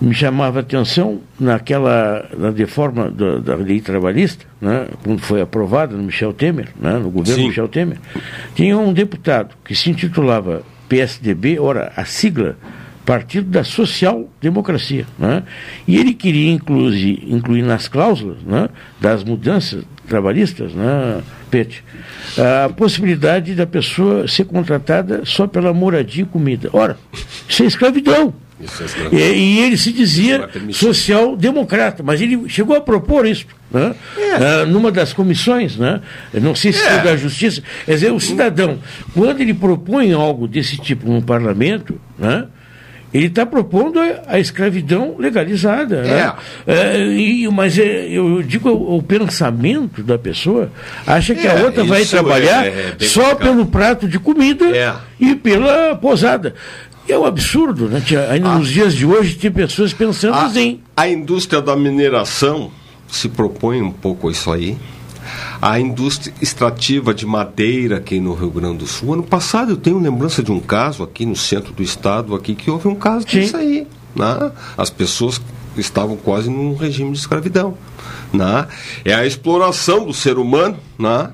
me 0.00 0.14
chamava 0.14 0.58
a 0.58 0.62
atenção 0.62 1.20
naquela, 1.38 2.28
na 2.36 2.50
deforma 2.50 3.10
da, 3.10 3.38
da 3.38 3.54
lei 3.54 3.80
trabalhista, 3.80 4.44
né, 4.60 4.86
quando 5.02 5.20
foi 5.20 5.40
aprovada 5.40 5.96
no 5.96 6.02
Michel 6.02 6.32
Temer, 6.32 6.68
né, 6.78 6.98
no 6.98 7.10
governo 7.10 7.42
Sim. 7.42 7.48
Michel 7.48 7.68
Temer, 7.68 7.98
tinha 8.54 8.76
um 8.76 8.92
deputado 8.92 9.54
que 9.64 9.74
se 9.74 9.90
intitulava 9.90 10.62
PSDB, 10.88 11.58
ora, 11.58 11.92
a 11.96 12.04
sigla 12.04 12.56
Partido 13.08 13.48
da 13.48 13.64
Social 13.64 14.28
Democracia, 14.38 15.06
né, 15.18 15.42
e 15.86 15.96
ele 15.96 16.12
queria 16.12 16.52
incluir, 16.52 17.24
incluir 17.26 17.62
nas 17.62 17.88
cláusulas 17.88 18.36
né, 18.42 18.68
das 19.00 19.24
mudanças 19.24 19.82
trabalhistas, 20.06 20.74
né, 20.74 21.22
Pete, 21.50 21.82
a 22.36 22.68
possibilidade 22.68 23.54
da 23.54 23.66
pessoa 23.66 24.28
ser 24.28 24.44
contratada 24.44 25.22
só 25.24 25.46
pela 25.46 25.72
moradia 25.72 26.24
e 26.24 26.26
comida. 26.26 26.68
Ora, 26.70 26.98
isso 27.48 27.62
é 27.62 27.66
escravidão. 27.66 28.34
Isso 28.60 28.84
E, 29.10 29.16
e 29.16 29.58
ele 29.60 29.78
se 29.78 29.90
dizia 29.90 30.46
social-democrata, 30.70 32.02
mas 32.02 32.20
ele 32.20 32.46
chegou 32.46 32.76
a 32.76 32.80
propor 32.82 33.26
isso. 33.26 33.46
Né? 33.70 33.94
Ah, 34.34 34.66
numa 34.66 34.92
das 34.92 35.14
comissões, 35.14 35.78
né? 35.78 36.02
Não 36.34 36.54
sei 36.54 36.74
se 36.74 36.80
foi 36.80 36.98
da 36.98 37.16
Justiça. 37.16 37.62
Quer 37.86 37.92
dizer, 37.92 38.12
o 38.12 38.20
cidadão, 38.20 38.80
quando 39.14 39.40
ele 39.40 39.54
propõe 39.54 40.12
algo 40.12 40.46
desse 40.46 40.76
tipo 40.76 41.10
no 41.10 41.22
parlamento, 41.22 41.98
né? 42.18 42.48
Ele 43.12 43.26
está 43.26 43.46
propondo 43.46 43.98
a, 43.98 44.34
a 44.34 44.38
escravidão 44.38 45.14
legalizada. 45.18 46.02
né? 46.02 46.32
É, 46.66 46.98
e- 47.06 47.48
mas 47.48 47.78
é, 47.78 48.08
eu 48.10 48.42
digo, 48.42 48.68
o, 48.68 48.96
o 48.98 49.02
pensamento 49.02 50.02
da 50.02 50.18
pessoa 50.18 50.70
acha 51.06 51.34
que 51.34 51.46
a 51.46 51.52
É, 51.54 51.64
outra 51.64 51.84
vai 51.84 52.04
trabalhar 52.04 52.66
é- 52.66 52.68
é 52.68 52.92
bem 52.98 53.08
só 53.08 53.22
complicado. 53.30 53.38
pelo 53.54 53.66
prato 53.66 54.06
de 54.08 54.18
comida 54.18 54.66
e 55.18 55.34
pela 55.34 55.96
posada. 55.96 56.54
É 57.08 57.16
um 57.16 57.24
absurdo, 57.24 57.88
né? 57.88 58.02
Ainda 58.30 58.50
nos 58.54 58.68
dias 58.68 58.94
de 58.94 59.06
hoje 59.06 59.36
tem 59.36 59.50
pessoas 59.50 59.94
pensando 59.94 60.34
A, 60.34 60.44
assim. 60.44 60.80
a 60.94 61.08
indústria 61.08 61.62
da 61.62 61.74
mineração 61.74 62.70
se 63.10 63.30
propõe 63.30 63.80
um 63.80 63.90
pouco 63.90 64.28
a 64.28 64.30
isso 64.30 64.52
aí. 64.52 64.76
A 65.60 65.80
indústria 65.80 66.32
extrativa 66.40 67.12
de 67.12 67.26
madeira 67.26 67.96
aqui 67.96 68.20
no 68.20 68.32
Rio 68.32 68.50
Grande 68.50 68.78
do 68.78 68.86
Sul. 68.86 69.14
Ano 69.14 69.24
passado 69.24 69.72
eu 69.72 69.76
tenho 69.76 69.98
lembrança 69.98 70.40
de 70.40 70.52
um 70.52 70.60
caso 70.60 71.02
aqui 71.02 71.26
no 71.26 71.34
centro 71.34 71.72
do 71.72 71.82
estado, 71.82 72.34
aqui 72.34 72.54
que 72.54 72.70
houve 72.70 72.86
um 72.86 72.94
caso 72.94 73.26
disso 73.26 73.56
aí. 73.56 73.86
Né? 74.14 74.52
As 74.76 74.88
pessoas 74.88 75.40
estavam 75.76 76.16
quase 76.16 76.48
num 76.48 76.76
regime 76.76 77.10
de 77.10 77.18
escravidão. 77.18 77.76
Né? 78.32 78.68
É 79.04 79.14
a 79.14 79.26
exploração 79.26 80.06
do 80.06 80.14
ser 80.14 80.38
humano, 80.38 80.78
né? 80.96 81.32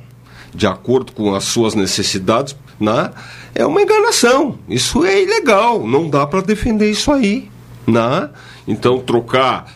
de 0.54 0.66
acordo 0.66 1.12
com 1.12 1.34
as 1.34 1.44
suas 1.44 1.74
necessidades, 1.74 2.56
né? 2.80 3.10
é 3.54 3.66
uma 3.66 3.82
enganação. 3.82 4.58
Isso 4.68 5.04
é 5.04 5.22
ilegal. 5.22 5.86
Não 5.86 6.08
dá 6.08 6.26
para 6.26 6.40
defender 6.40 6.90
isso 6.90 7.12
aí. 7.12 7.50
Né? 7.86 8.30
Então, 8.66 9.00
trocar, 9.00 9.70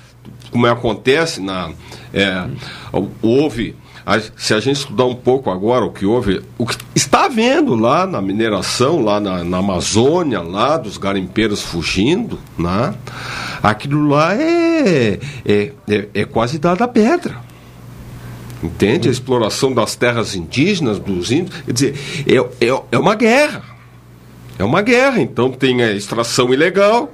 como 0.51 0.67
acontece, 0.67 1.39
na, 1.39 1.71
é, 2.15 2.47
houve. 3.21 3.77
Se 4.37 4.55
a 4.55 4.61
gente 4.61 4.77
estudar 4.77 5.05
um 5.05 5.15
pouco 5.15 5.51
agora 5.51 5.85
o 5.85 5.93
que 5.93 6.07
houve, 6.07 6.43
o 6.57 6.67
que 6.67 6.77
está 6.95 7.27
havendo 7.27 7.75
lá 7.75 8.07
na 8.07 8.23
mineração, 8.23 9.03
lá 9.03 9.21
na, 9.21 9.45
na 9.45 9.59
Amazônia, 9.59 10.41
lá 10.41 10.77
dos 10.77 10.97
garimpeiros 10.97 11.63
fugindo, 11.63 12.39
né? 12.59 12.95
aquilo 13.63 14.09
lá 14.09 14.35
é, 14.35 15.19
é, 15.45 15.73
é, 15.89 16.09
é 16.15 16.25
quase 16.25 16.59
dada 16.59 16.85
a 16.85 16.89
pedra. 16.89 17.37
Entende? 18.63 19.09
A 19.09 19.13
exploração 19.13 19.73
das 19.73 19.95
terras 19.95 20.35
indígenas, 20.35 20.99
dos 20.99 21.31
índios. 21.31 21.61
Quer 21.63 21.73
dizer, 21.73 21.95
é, 22.27 22.67
é, 22.67 22.83
é 22.93 22.99
uma 22.99 23.15
guerra. 23.15 23.63
É 24.59 24.65
uma 24.65 24.83
guerra. 24.83 25.21
Então 25.21 25.51
tem 25.51 25.83
a 25.83 25.93
extração 25.93 26.53
ilegal, 26.53 27.13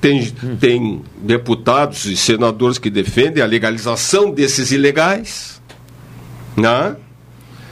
Tem, 0.00 0.24
tem 0.60 1.02
deputados 1.16 2.06
e 2.06 2.16
senadores 2.16 2.78
que 2.78 2.88
defendem 2.88 3.42
a 3.42 3.46
legalização 3.46 4.30
desses 4.30 4.70
ilegais. 4.70 5.57
Né? 6.60 6.96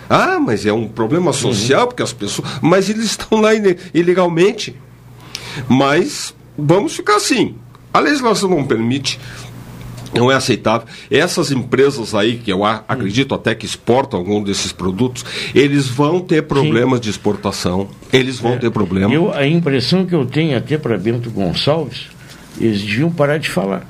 Ah, 0.09 0.39
mas 0.39 0.64
é 0.64 0.72
um 0.72 0.87
problema 0.87 1.32
social, 1.32 1.89
porque 1.89 2.03
as 2.03 2.12
pessoas. 2.12 2.49
Mas 2.62 2.89
eles 2.89 3.05
estão 3.07 3.41
lá 3.41 3.53
ile- 3.55 3.76
ilegalmente. 3.93 4.76
Mas 5.68 6.34
vamos 6.57 6.95
ficar 6.95 7.16
assim. 7.16 7.57
A 7.93 7.99
legislação 8.01 8.49
não 8.49 8.64
permite. 8.64 9.18
Não 10.14 10.30
é 10.30 10.34
aceitável. 10.37 10.87
Essas 11.11 11.51
empresas 11.51 12.14
aí, 12.14 12.39
que 12.39 12.51
eu 12.51 12.64
a- 12.64 12.84
acredito 12.89 13.34
até 13.34 13.55
que 13.55 13.66
exportam 13.66 14.18
algum 14.20 14.43
desses 14.43 14.70
produtos, 14.72 15.24
eles 15.55 15.89
vão 15.89 16.20
ter 16.20 16.43
problemas 16.43 17.01
de 17.01 17.11
exportação. 17.11 17.89
Eles 18.12 18.39
vão 18.39 18.57
ter 18.57 18.70
problemas. 18.70 19.12
Eu, 19.12 19.32
a 19.34 19.47
impressão 19.47 20.07
que 20.07 20.14
eu 20.14 20.24
tenho 20.24 20.57
até 20.57 20.78
para 20.78 20.97
Bento 20.97 21.30
Gonçalves, 21.30 22.07
eles 22.61 22.80
deviam 22.82 23.11
parar 23.11 23.39
de 23.39 23.51
falar. 23.51 23.87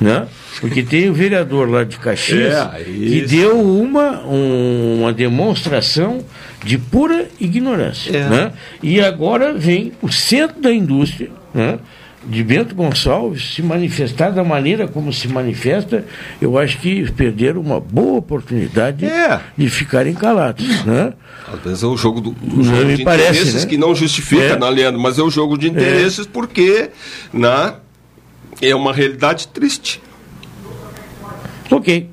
Né? 0.00 0.26
Porque 0.66 0.82
tem 0.82 1.10
o 1.10 1.12
vereador 1.12 1.68
lá 1.68 1.84
de 1.84 1.98
Caxias 1.98 2.54
É, 2.54 2.84
que 2.84 2.90
isso. 2.90 3.28
deu 3.28 3.60
uma, 3.60 4.22
um- 4.26 5.00
uma 5.00 5.12
demonstração 5.12 6.24
de 6.64 6.78
pura 6.78 7.28
ignorância. 7.38 8.16
É. 8.16 8.28
Né? 8.28 8.52
E 8.82 8.98
agora 9.00 9.52
vem 9.52 9.92
o 10.00 10.10
centro 10.10 10.62
da 10.62 10.72
indústria 10.72 11.28
né? 11.52 11.78
de 12.26 12.42
Bento 12.42 12.74
Gonçalves 12.74 13.54
se 13.54 13.60
manifestar 13.62 14.30
da 14.30 14.42
maneira 14.42 14.88
como 14.88 15.12
se 15.12 15.28
manifesta. 15.28 16.06
Eu 16.40 16.56
acho 16.56 16.78
que 16.78 17.12
perderam 17.12 17.60
uma 17.60 17.78
boa 17.78 18.16
oportunidade 18.16 19.04
É. 19.04 19.38
de 19.58 19.68
ficarem 19.68 20.14
calados. 20.14 20.82
Né? 20.86 21.12
Às 21.52 21.60
vezes 21.60 21.82
é 21.82 21.86
o 21.86 21.96
jogo, 21.98 22.22
do, 22.22 22.30
o 22.30 22.64
jogo 22.64 22.96
de 22.96 23.04
parece, 23.04 23.28
interesses 23.32 23.64
né? 23.64 23.68
que 23.68 23.76
não 23.76 23.94
justifica, 23.94 24.42
É. 24.54 24.58
né, 24.58 24.70
Leandro? 24.70 24.98
Mas 24.98 25.18
é 25.18 25.22
o 25.22 25.28
jogo 25.30 25.58
de 25.58 25.68
interesses 25.68 26.24
porque 26.26 26.88
né, 27.30 27.74
é 28.62 28.74
uma 28.74 28.94
realidade 28.94 29.48
triste. 29.48 30.00
Ok, 31.70 32.08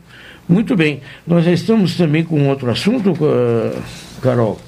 muito 0.47 0.76
bem. 0.76 1.02
Nós 1.26 1.45
já 1.45 1.52
estamos 1.52 1.95
também 1.95 2.24
com 2.24 2.49
outro 2.49 2.70
assunto, 2.70 3.14
ah, 3.22 3.80
Carol. 4.22 4.60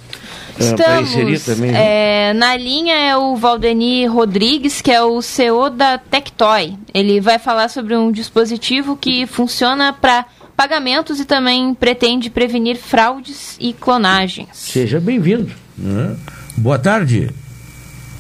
para 0.56 1.02
inserir 1.02 1.34
Estamos. 1.34 1.46
também. 1.46 1.72
né? 1.72 2.30
é, 2.30 2.34
na 2.34 2.56
linha 2.56 2.96
é 2.96 3.18
o 3.18 3.36
Valdeni 3.36 4.06
Rodrigues, 4.06 4.82
que 4.82 4.92
é 4.92 5.02
o 5.02 5.22
CEO 5.22 5.70
da 5.70 5.98
Tectoy. 5.98 6.76
Ele 6.94 7.20
vai 7.20 7.40
falar 7.40 7.70
sobre 7.70 7.96
um 7.96 8.12
dispositivo 8.12 8.96
que 8.96 9.26
funciona 9.26 9.92
para 9.94 10.26
pagamentos 10.56 11.20
e 11.20 11.26
também 11.26 11.74
pretende 11.74 12.30
prevenir 12.30 12.78
fraudes 12.78 13.58
e 13.60 13.74
clonagens. 13.74 14.50
Seja 14.54 15.00
bem-vindo. 15.00 15.52
né? 15.78 16.16
Boa 16.56 16.78
tarde. 16.78 17.32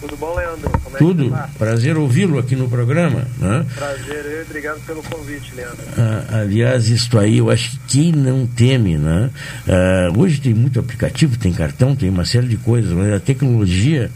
Tudo 0.04 0.18
bom, 0.18 0.36
Leandro? 0.36 0.70
Como 0.84 0.98
é 0.98 1.00
Tudo. 1.00 1.30
tá? 1.30 1.50
Prazer 1.58 1.96
ouvi-lo 1.98 2.38
aqui 2.38 2.58
no 2.58 2.68
programa. 2.68 3.26
né? 3.40 3.66
Prazer, 3.74 4.26
eu 4.26 4.40
e 4.40 4.44
obrigado 4.44 4.82
pelo 4.86 5.02
convite, 5.02 5.56
Leandro. 5.56 5.78
Ah, 5.98 6.40
aliás, 6.42 6.90
isto 6.90 7.18
aí, 7.18 7.38
eu 7.38 7.50
acho 7.50 7.72
que 7.72 7.80
quem 7.88 8.12
não 8.12 8.46
teme, 8.46 8.98
né? 8.98 9.30
Ah, 9.66 10.12
hoje 10.14 10.42
tem 10.42 10.54
muito 10.54 10.78
aplicativo, 10.78 11.38
tem 11.38 11.54
cartão, 11.54 11.96
tem 11.96 12.10
uma 12.10 12.26
série 12.26 12.48
de 12.48 12.58
coisas, 12.58 12.92
mas 12.92 13.14
a 13.14 13.20
tecnologia, 13.22 14.12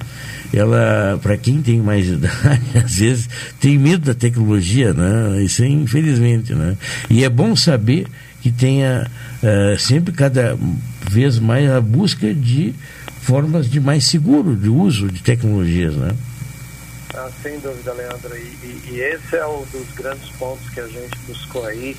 ela, 0.53 1.17
para 1.23 1.37
quem 1.37 1.61
tem 1.61 1.81
mais 1.81 2.05
idade, 2.11 2.61
às 2.83 2.95
vezes 2.97 3.29
tem 3.57 3.77
medo 3.77 4.07
da 4.07 4.13
tecnologia, 4.13 4.93
né? 4.93 5.41
Isso 5.41 5.63
é 5.63 5.67
infelizmente, 5.69 6.53
né? 6.53 6.75
E 7.09 7.23
é 7.23 7.29
bom 7.29 7.55
saber 7.55 8.07
que 8.41 8.51
tenha 8.51 9.09
ah, 9.41 9.75
sempre 9.79 10.11
cada 10.11 10.57
vez 11.09 11.39
mais 11.39 11.71
a 11.71 11.79
busca 11.79 12.33
de 12.33 12.73
formas 13.27 13.69
de 13.69 13.81
mais 13.81 14.05
seguro 14.05 14.55
de 14.55 14.69
uso 14.69 15.11
de 15.11 15.21
tecnologias, 15.21 15.93
né? 15.95 16.15
Ah, 17.13 17.29
sem 17.43 17.59
dúvida, 17.59 17.91
Leandro. 17.91 18.37
E, 18.37 18.39
e- 18.63 18.81
e 18.91 18.99
esse 19.01 19.35
é 19.35 19.45
um 19.45 19.65
dos 19.65 19.91
grandes 19.95 20.29
pontos 20.39 20.69
que 20.69 20.79
a 20.79 20.87
gente 20.87 21.17
buscou 21.27 21.65
aí 21.65 21.97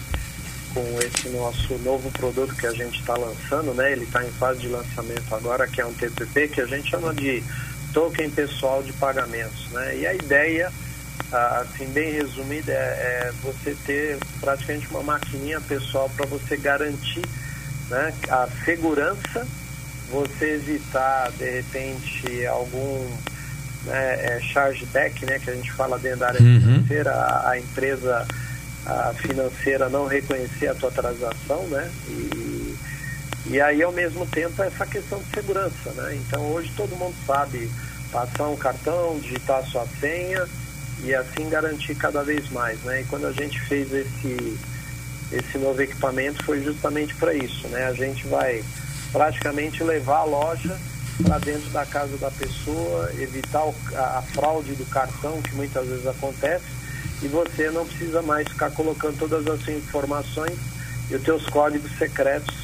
com 0.72 0.98
esse 1.02 1.28
nosso 1.28 1.74
novo 1.84 2.10
produto 2.12 2.54
que 2.54 2.66
a 2.66 2.72
gente 2.72 2.98
está 3.00 3.14
lançando, 3.14 3.74
né? 3.74 3.92
Ele 3.92 4.04
está 4.04 4.24
em 4.24 4.30
fase 4.32 4.60
de 4.60 4.68
lançamento 4.68 5.34
agora, 5.34 5.66
que 5.66 5.82
é 5.82 5.86
um 5.86 5.92
TPP, 5.92 6.48
que 6.48 6.60
a 6.62 6.66
gente 6.66 6.88
chama 6.88 7.12
de 7.12 7.42
token 7.92 8.30
pessoal 8.30 8.82
de 8.82 8.92
pagamentos, 8.94 9.66
né? 9.72 9.98
E 9.98 10.06
a 10.06 10.14
ideia, 10.14 10.72
ah, 11.30 11.62
assim, 11.66 11.86
bem 11.92 12.10
resumida, 12.12 12.72
é, 12.72 13.28
é 13.28 13.32
você 13.42 13.76
ter 13.84 14.16
praticamente 14.40 14.86
uma 14.90 15.02
maquininha 15.02 15.60
pessoal 15.60 16.08
para 16.16 16.24
você 16.24 16.56
garantir 16.56 17.22
né, 17.90 18.14
a 18.30 18.48
segurança, 18.64 19.46
você 20.10 20.54
evitar, 20.54 21.30
de 21.32 21.44
repente, 21.50 22.46
algum 22.46 23.06
né, 23.84 24.14
é, 24.36 24.40
chargeback, 24.40 25.24
né, 25.26 25.38
que 25.38 25.50
a 25.50 25.54
gente 25.54 25.72
fala 25.72 25.98
dentro 25.98 26.20
da 26.20 26.28
área 26.28 26.40
Uhum. 26.40 26.60
financeira, 26.60 27.12
a, 27.12 27.50
a 27.50 27.58
empresa 27.58 28.26
a 28.86 29.12
financeira 29.14 29.88
não 29.90 30.06
reconhecer 30.06 30.68
a 30.68 30.74
tua 30.74 30.90
transação, 30.90 31.62
né, 31.68 31.90
e, 32.08 32.74
e 33.46 33.60
aí, 33.60 33.82
ao 33.82 33.92
mesmo 33.92 34.24
tempo, 34.26 34.62
essa 34.62 34.86
questão 34.86 35.18
de 35.18 35.26
segurança, 35.34 35.90
né, 35.92 36.16
então 36.16 36.40
hoje 36.52 36.72
todo 36.76 36.96
mundo 36.96 37.14
sabe 37.26 37.70
passar 38.10 38.48
um 38.48 38.56
cartão, 38.56 39.18
digitar 39.20 39.58
a 39.58 39.64
sua 39.66 39.86
senha 40.00 40.46
e 41.04 41.14
assim 41.14 41.48
garantir 41.50 41.94
cada 41.94 42.22
vez 42.22 42.48
mais, 42.50 42.78
né, 42.80 43.02
e 43.02 43.04
quando 43.04 43.26
a 43.26 43.32
gente 43.32 43.60
fez 43.60 43.92
esse 43.92 44.58
esse 45.30 45.58
novo 45.58 45.82
equipamento 45.82 46.42
foi 46.42 46.62
justamente 46.64 47.14
para 47.16 47.34
isso, 47.34 47.68
né? 47.68 47.84
A 47.84 47.92
gente 47.92 48.26
vai 48.28 48.64
praticamente 49.12 49.82
levar 49.82 50.18
a 50.18 50.24
loja 50.24 50.76
para 51.22 51.38
dentro 51.38 51.68
da 51.70 51.84
casa 51.84 52.16
da 52.16 52.30
pessoa, 52.30 53.10
evitar 53.18 53.62
a, 53.94 54.18
a 54.18 54.22
fraude 54.22 54.74
do 54.74 54.86
cartão 54.86 55.40
que 55.42 55.54
muitas 55.54 55.86
vezes 55.88 56.06
acontece 56.06 56.64
e 57.22 57.28
você 57.28 57.70
não 57.70 57.84
precisa 57.84 58.22
mais 58.22 58.46
ficar 58.48 58.70
colocando 58.70 59.18
todas 59.18 59.46
as 59.46 59.60
suas 59.62 59.76
informações 59.76 60.56
e 61.10 61.14
os 61.14 61.22
teus 61.22 61.44
códigos 61.46 61.90
secretos 61.98 62.54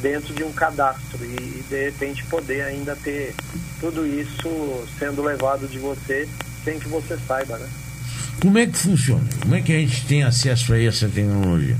dentro 0.00 0.32
de 0.34 0.44
um 0.44 0.52
cadastro 0.52 1.24
e, 1.24 1.34
e, 1.34 1.64
de 1.68 1.84
repente 1.84 2.24
poder 2.24 2.62
ainda 2.62 2.94
ter 2.96 3.34
tudo 3.80 4.06
isso 4.06 4.86
sendo 4.98 5.22
levado 5.22 5.66
de 5.66 5.78
você 5.78 6.28
sem 6.64 6.78
que 6.78 6.88
você 6.88 7.18
saiba, 7.26 7.56
né? 7.58 7.68
Como 8.40 8.58
é 8.58 8.66
que 8.66 8.76
funciona? 8.76 9.24
Como 9.40 9.54
é 9.54 9.62
que 9.62 9.72
a 9.72 9.78
gente 9.78 10.06
tem 10.06 10.22
acesso 10.22 10.74
a 10.74 10.80
essa 10.80 11.08
tecnologia? 11.08 11.76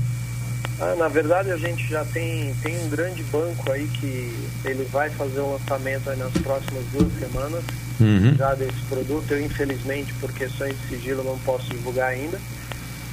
Ah, 0.79 0.95
na 0.95 1.07
verdade 1.07 1.51
a 1.51 1.57
gente 1.57 1.87
já 1.87 2.05
tem, 2.05 2.53
tem 2.61 2.77
um 2.85 2.89
grande 2.89 3.23
banco 3.23 3.71
aí 3.71 3.87
que 3.87 4.31
ele 4.63 4.83
vai 4.91 5.09
fazer 5.09 5.39
o 5.39 5.53
lançamento 5.53 6.09
aí 6.09 6.17
nas 6.17 6.31
próximas 6.33 6.83
duas 6.91 7.11
semanas 7.19 7.63
Uhum. 7.99 8.35
já 8.37 8.53
desse 8.53 8.79
produto. 8.87 9.31
Eu 9.31 9.41
infelizmente 9.41 10.13
por 10.15 10.31
questões 10.31 10.75
de 10.81 10.87
sigilo 10.87 11.23
não 11.23 11.37
posso 11.39 11.67
divulgar 11.69 12.09
ainda, 12.09 12.39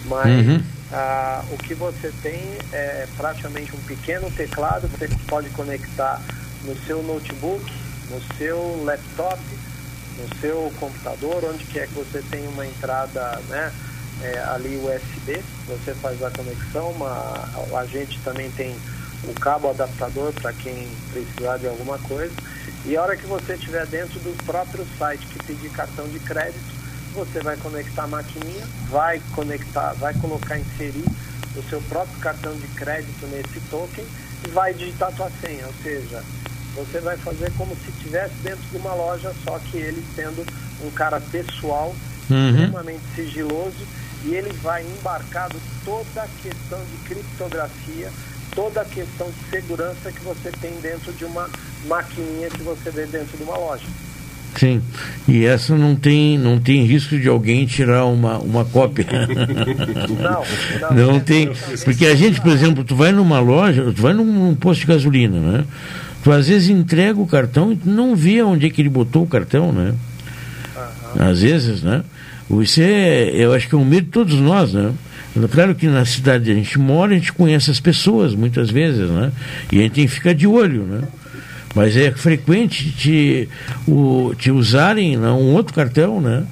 mas 0.05 0.47
Uhum. 0.47 0.63
ah, 0.93 1.43
o 1.51 1.57
que 1.57 1.75
você 1.75 2.13
tem 2.23 2.59
é 2.71 3.07
praticamente 3.17 3.75
um 3.75 3.81
pequeno 3.81 4.31
teclado 4.31 4.87
que 4.89 4.99
você 4.99 5.09
pode 5.27 5.49
conectar 5.51 6.21
no 6.65 6.77
seu 6.85 7.03
notebook, 7.03 7.65
no 8.11 8.21
seu 8.37 8.83
laptop, 8.85 9.41
no 10.19 10.29
seu 10.39 10.71
computador, 10.79 11.43
onde 11.51 11.65
quer 11.65 11.89
que 11.89 11.95
você 11.95 12.23
tenha 12.31 12.49
uma 12.51 12.67
entrada, 12.67 13.41
né? 13.49 13.73
É, 14.25 14.39
ali 14.49 14.77
USB, 14.79 15.43
você 15.67 15.95
faz 15.95 16.23
a 16.23 16.31
conexão, 16.31 16.91
uma, 16.93 17.49
a 17.79 17.85
gente 17.87 18.19
também 18.21 18.51
tem 18.53 18.75
o 19.25 19.35
cabo 19.35 19.71
adaptador 19.71 20.33
para 20.33 20.53
quem 20.53 20.89
precisar 21.13 21.59
de 21.59 21.67
alguma 21.67 21.99
coisa. 21.99 22.33
E 22.87 22.97
a 22.97 23.03
hora 23.03 23.17
que 23.17 23.27
você 23.27 23.55
estiver 23.55 23.87
dentro 23.87 24.19
do 24.21 24.35
próprio 24.45 24.87
site 24.99 25.27
que 25.27 25.45
pedir 25.45 25.71
cartão 25.71 26.07
de 26.09 26.19
crédito, 26.21 26.75
você 27.15 27.41
vai 27.41 27.57
conectar 27.57 28.05
a 28.05 28.07
maquininha, 28.07 28.67
vai 28.91 29.21
conectar, 29.35 29.93
vai 29.95 30.15
colocar, 30.15 30.59
inserir 30.59 31.05
o 31.57 31.63
seu 31.69 31.81
próprio 31.83 32.19
cartão 32.19 32.55
de 32.57 32.67
crédito 32.69 33.27
nesse 33.27 33.61
token 33.71 34.05
e 34.47 34.51
vai 34.51 34.75
digitar 34.75 35.13
sua 35.13 35.31
senha, 35.41 35.67
ou 35.67 35.75
seja, 35.83 36.23
você 36.75 36.99
vai 37.01 37.17
fazer 37.17 37.53
como 37.57 37.75
se 37.77 37.91
estivesse 37.91 38.35
dentro 38.43 38.65
de 38.71 38.77
uma 38.77 38.93
loja, 38.95 39.33
só 39.45 39.59
que 39.59 39.77
ele 39.77 40.05
sendo 40.17 40.45
um 40.83 40.91
cara 40.91 41.21
pessoal, 41.21 41.95
Uhum. 42.31 42.49
extremamente 42.49 43.03
sigiloso, 43.15 43.87
e 44.27 44.35
ele 44.35 44.53
vai 44.63 44.83
embarcado 44.83 45.57
toda 45.85 46.23
a 46.23 46.29
questão 46.43 46.79
de 46.79 47.09
criptografia, 47.09 48.11
toda 48.55 48.81
a 48.81 48.85
questão 48.85 49.29
de 49.31 49.51
segurança 49.51 50.11
que 50.11 50.21
você 50.21 50.51
tem 50.61 50.73
dentro 50.81 51.13
de 51.13 51.25
uma 51.25 51.49
maquininha 51.87 52.49
que 52.49 52.63
você 52.63 52.91
vê 52.91 53.07
dentro 53.07 53.37
de 53.37 53.43
uma 53.43 53.57
loja. 53.57 53.85
Sim. 54.57 54.81
E 55.27 55.45
essa 55.45 55.77
não 55.77 55.97
tem, 55.97 56.39
não 56.39 56.61
tem 56.61 56.85
risco 56.85 57.19
de 57.19 57.29
alguém 57.29 57.67
tirar 57.67 58.05
uma, 58.07 58.39
uma 58.39 58.65
cópia. 58.65 59.07
Não, 60.91 60.97
não, 60.97 61.19
tem. 61.21 61.51
Porque 61.85 62.07
a 62.07 62.15
gente, 62.15 62.41
por 62.41 62.53
exemplo, 62.53 62.85
tu 62.85 62.95
vai 62.95 63.11
numa 63.11 63.41
loja, 63.41 63.93
tu 63.95 64.01
vai 64.01 64.13
num, 64.13 64.25
num 64.25 64.55
posto 64.55 64.83
de 64.83 64.87
gasolina, 64.87 65.39
né? 65.41 65.65
Tu 66.23 66.31
às 66.31 66.47
vezes 66.49 66.71
entrega 66.71 67.21
o 67.21 67.27
cartão 67.27 67.73
e 67.73 67.77
tu 67.77 67.91
não 67.91 68.15
vê 68.15 68.43
onde 68.43 68.67
é 68.67 68.71
que 68.71 68.81
ele 68.81 68.89
botou 68.89 69.25
o 69.25 69.27
cartão, 69.27 69.73
né? 69.73 69.95
Às 71.19 71.43
vezes, 71.43 71.83
né? 71.83 72.03
É, 72.79 73.31
eu 73.35 73.53
acho 73.53 73.69
que 73.69 73.75
é 73.75 73.79
um 73.79 73.85
medo 73.85 74.07
de 74.07 74.11
todos 74.11 74.35
nós, 74.35 74.73
né? 74.73 74.93
Claro 75.51 75.75
que 75.75 75.89
na 75.89 76.05
cidade 76.05 76.51
a 76.51 76.55
gente 76.55 76.79
mora, 76.79 77.13
a 77.13 77.15
gente 77.15 77.33
conhece 77.33 77.71
as 77.71 77.81
pessoas 77.81 78.35
muitas 78.35 78.71
vezes, 78.71 79.11
né? 79.11 79.33
E 79.73 79.79
a 79.79 79.83
gente 79.83 79.93
tem 79.93 80.07
que 80.07 80.13
ficar 80.13 80.35
de 80.35 80.47
olho, 80.47 80.85
né? 80.85 81.03
Mas 81.75 81.97
é 81.97 82.13
frequente 82.13 82.93
te, 82.93 83.49
o, 83.87 84.33
te 84.39 84.51
usarem 84.51 85.17
né, 85.17 85.29
um 85.31 85.55
outro 85.55 85.75
cartão, 85.75 86.21
né? 86.21 86.45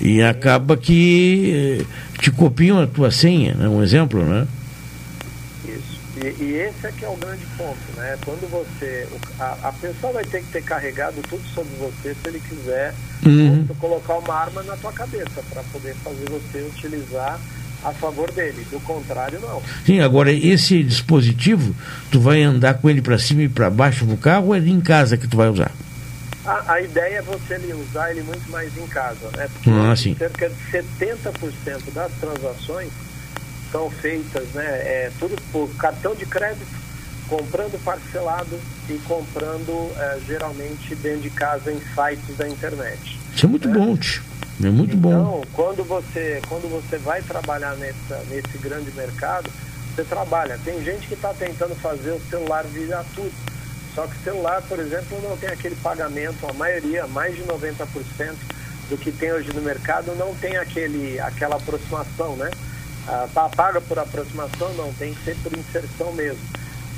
E 0.00 0.22
acaba 0.22 0.76
que 0.76 1.80
eh, 1.80 1.84
te 2.20 2.30
copiam 2.30 2.80
a 2.80 2.86
tua 2.86 3.10
senha, 3.10 3.54
né? 3.54 3.68
um 3.68 3.82
exemplo, 3.82 4.24
né? 4.24 4.46
E, 6.22 6.42
e 6.42 6.52
esse 6.56 6.86
é 6.86 6.92
que 6.92 7.04
é 7.04 7.08
o 7.08 7.16
grande 7.16 7.44
ponto, 7.56 7.78
né? 7.96 8.16
Quando 8.24 8.48
você. 8.50 9.06
A, 9.38 9.56
a 9.68 9.72
pessoa 9.72 10.12
vai 10.14 10.24
ter 10.24 10.40
que 10.42 10.52
ter 10.52 10.62
carregado 10.62 11.16
tudo 11.28 11.42
sobre 11.54 11.72
você 11.78 12.14
se 12.14 12.28
ele 12.28 12.40
quiser 12.40 12.94
Uhum. 13.26 13.66
colocar 13.80 14.14
uma 14.18 14.32
arma 14.34 14.62
na 14.62 14.76
tua 14.76 14.92
cabeça 14.92 15.42
para 15.50 15.62
poder 15.72 15.94
fazer 15.96 16.24
você 16.30 16.62
utilizar 16.62 17.38
a 17.84 17.92
favor 17.92 18.30
dele. 18.30 18.64
Do 18.70 18.78
contrário, 18.80 19.40
não. 19.40 19.60
Sim, 19.84 20.00
agora 20.00 20.32
esse 20.32 20.82
dispositivo, 20.84 21.74
tu 22.10 22.20
vai 22.20 22.42
andar 22.42 22.74
com 22.74 22.88
ele 22.88 23.02
para 23.02 23.18
cima 23.18 23.42
e 23.42 23.48
para 23.48 23.68
baixo 23.70 24.04
no 24.04 24.16
carro 24.16 24.46
ou 24.46 24.54
é 24.54 24.58
em 24.58 24.80
casa 24.80 25.16
que 25.16 25.26
tu 25.26 25.36
vai 25.36 25.48
usar? 25.48 25.72
A, 26.44 26.72
a 26.74 26.80
ideia 26.80 27.16
é 27.18 27.22
você 27.22 27.56
usar 27.74 28.10
ele 28.12 28.22
muito 28.22 28.50
mais 28.50 28.74
em 28.78 28.86
casa, 28.86 29.28
né? 29.36 29.48
Porque 29.52 29.68
Ah, 29.70 29.94
cerca 29.96 30.48
de 30.48 30.54
70% 30.72 31.92
das 31.92 32.12
transações 32.12 32.88
são 33.70 33.90
feitas, 33.90 34.48
né? 34.54 34.64
É, 34.64 35.12
tudo 35.18 35.36
por 35.52 35.68
cartão 35.76 36.14
de 36.14 36.26
crédito, 36.26 36.66
comprando 37.28 37.82
parcelado 37.84 38.58
e 38.88 38.98
comprando 39.00 39.92
eh, 39.98 40.18
geralmente 40.26 40.94
dentro 40.96 41.20
de 41.20 41.30
casa 41.30 41.70
em 41.70 41.78
sites 41.94 42.36
da 42.36 42.48
internet. 42.48 43.18
Isso 43.34 43.44
é 43.44 43.48
muito 43.48 43.68
bom, 43.68 43.96
tio. 43.96 44.22
É 44.64 44.70
muito 44.70 44.96
bom. 44.96 45.10
Então, 45.10 45.42
quando 45.52 45.84
você, 45.84 46.40
quando 46.48 46.68
você 46.68 46.96
vai 46.96 47.22
trabalhar 47.22 47.76
nessa, 47.76 48.24
nesse 48.30 48.58
grande 48.58 48.90
mercado, 48.92 49.50
você 49.94 50.02
trabalha. 50.04 50.58
Tem 50.64 50.82
gente 50.82 51.06
que 51.06 51.14
está 51.14 51.32
tentando 51.34 51.74
fazer 51.76 52.12
o 52.12 52.20
celular 52.30 52.64
virar 52.64 53.04
tudo. 53.14 53.32
Só 53.94 54.06
que 54.06 54.16
o 54.16 54.24
celular, 54.24 54.62
por 54.62 54.78
exemplo, 54.78 55.20
não 55.22 55.36
tem 55.36 55.50
aquele 55.50 55.76
pagamento, 55.76 56.46
a 56.48 56.52
maioria, 56.52 57.06
mais 57.06 57.36
de 57.36 57.42
90% 57.42 58.34
do 58.88 58.96
que 58.96 59.12
tem 59.12 59.32
hoje 59.32 59.52
no 59.52 59.60
mercado, 59.60 60.14
não 60.16 60.34
tem 60.36 60.56
aquele, 60.56 61.20
aquela 61.20 61.56
aproximação, 61.56 62.36
né? 62.36 62.50
Tá, 63.32 63.48
paga 63.48 63.80
por 63.80 63.98
aproximação, 63.98 64.72
não, 64.74 64.92
tem 64.94 65.14
que 65.14 65.24
ser 65.24 65.36
por 65.42 65.56
inserção 65.56 66.12
mesmo. 66.12 66.42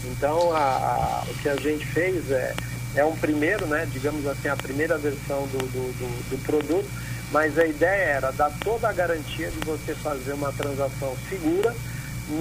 Então, 0.04 0.54
a- 0.56 0.58
a- 0.58 1.24
o 1.30 1.34
que 1.34 1.48
a 1.48 1.56
gente 1.56 1.86
fez 1.86 2.30
é, 2.30 2.54
é 2.96 3.04
um 3.04 3.14
primeiro, 3.14 3.66
né, 3.66 3.86
digamos 3.92 4.26
assim, 4.26 4.48
a 4.48 4.56
primeira 4.56 4.98
versão 4.98 5.46
do, 5.46 5.58
do, 5.58 5.92
do- 5.98 6.30
do 6.30 6.42
produto, 6.44 6.88
mas 7.30 7.56
a 7.58 7.64
ideia 7.66 8.02
era 8.16 8.32
dar 8.32 8.50
toda 8.64 8.88
a 8.88 8.92
garantia 8.92 9.50
de 9.50 9.58
você 9.64 9.94
fazer 9.94 10.32
uma 10.32 10.50
transação 10.52 11.16
segura, 11.28 11.74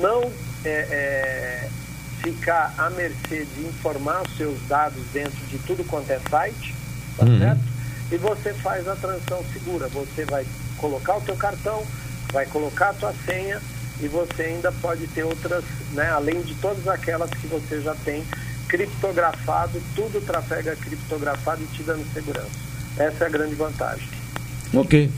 não 0.02 0.32
é, 0.66 0.70
é, 0.70 1.70
ficar 2.22 2.74
à 2.78 2.90
mercê 2.90 3.46
de 3.46 3.62
informar 3.68 4.24
os 4.24 4.36
seus 4.36 4.60
dados 4.68 5.02
dentro 5.14 5.46
de 5.48 5.60
tudo 5.60 5.84
quanto 5.84 6.10
é 6.10 6.20
site, 6.30 6.74
tá 7.18 7.26
Uhum. 7.26 7.40
certo? 7.40 7.62
E 8.12 8.18
você 8.18 8.52
faz 8.56 8.88
a 8.88 8.96
transação 8.96 9.46
segura. 9.54 9.88
Você 9.90 10.26
vai 10.26 10.44
colocar 10.78 11.18
o 11.18 11.22
teu 11.22 11.36
cartão, 11.36 11.86
vai 12.32 12.46
colocar 12.46 12.90
a 12.90 12.94
tua 12.94 13.14
senha 13.26 13.60
e 14.02 14.08
você 14.08 14.44
ainda 14.44 14.72
pode 14.72 15.08
ter 15.08 15.24
outras, 15.24 15.64
né, 15.94 16.10
além 16.10 16.42
de 16.42 16.54
todas 16.56 16.88
aquelas 16.88 17.30
que 17.32 17.48
você 17.48 17.82
já 17.82 17.94
tem 18.06 18.24
criptografado, 18.68 19.82
tudo 19.96 20.22
trafega 20.26 20.76
criptografado 20.76 21.62
e 21.64 21.76
te 21.76 21.84
dando 21.84 22.06
segurança. 22.14 22.50
Essa 22.98 23.24
é 23.26 23.28
a 23.28 23.30
grande 23.30 23.56
vantagem. 23.56 24.08
Ok. 24.74 25.12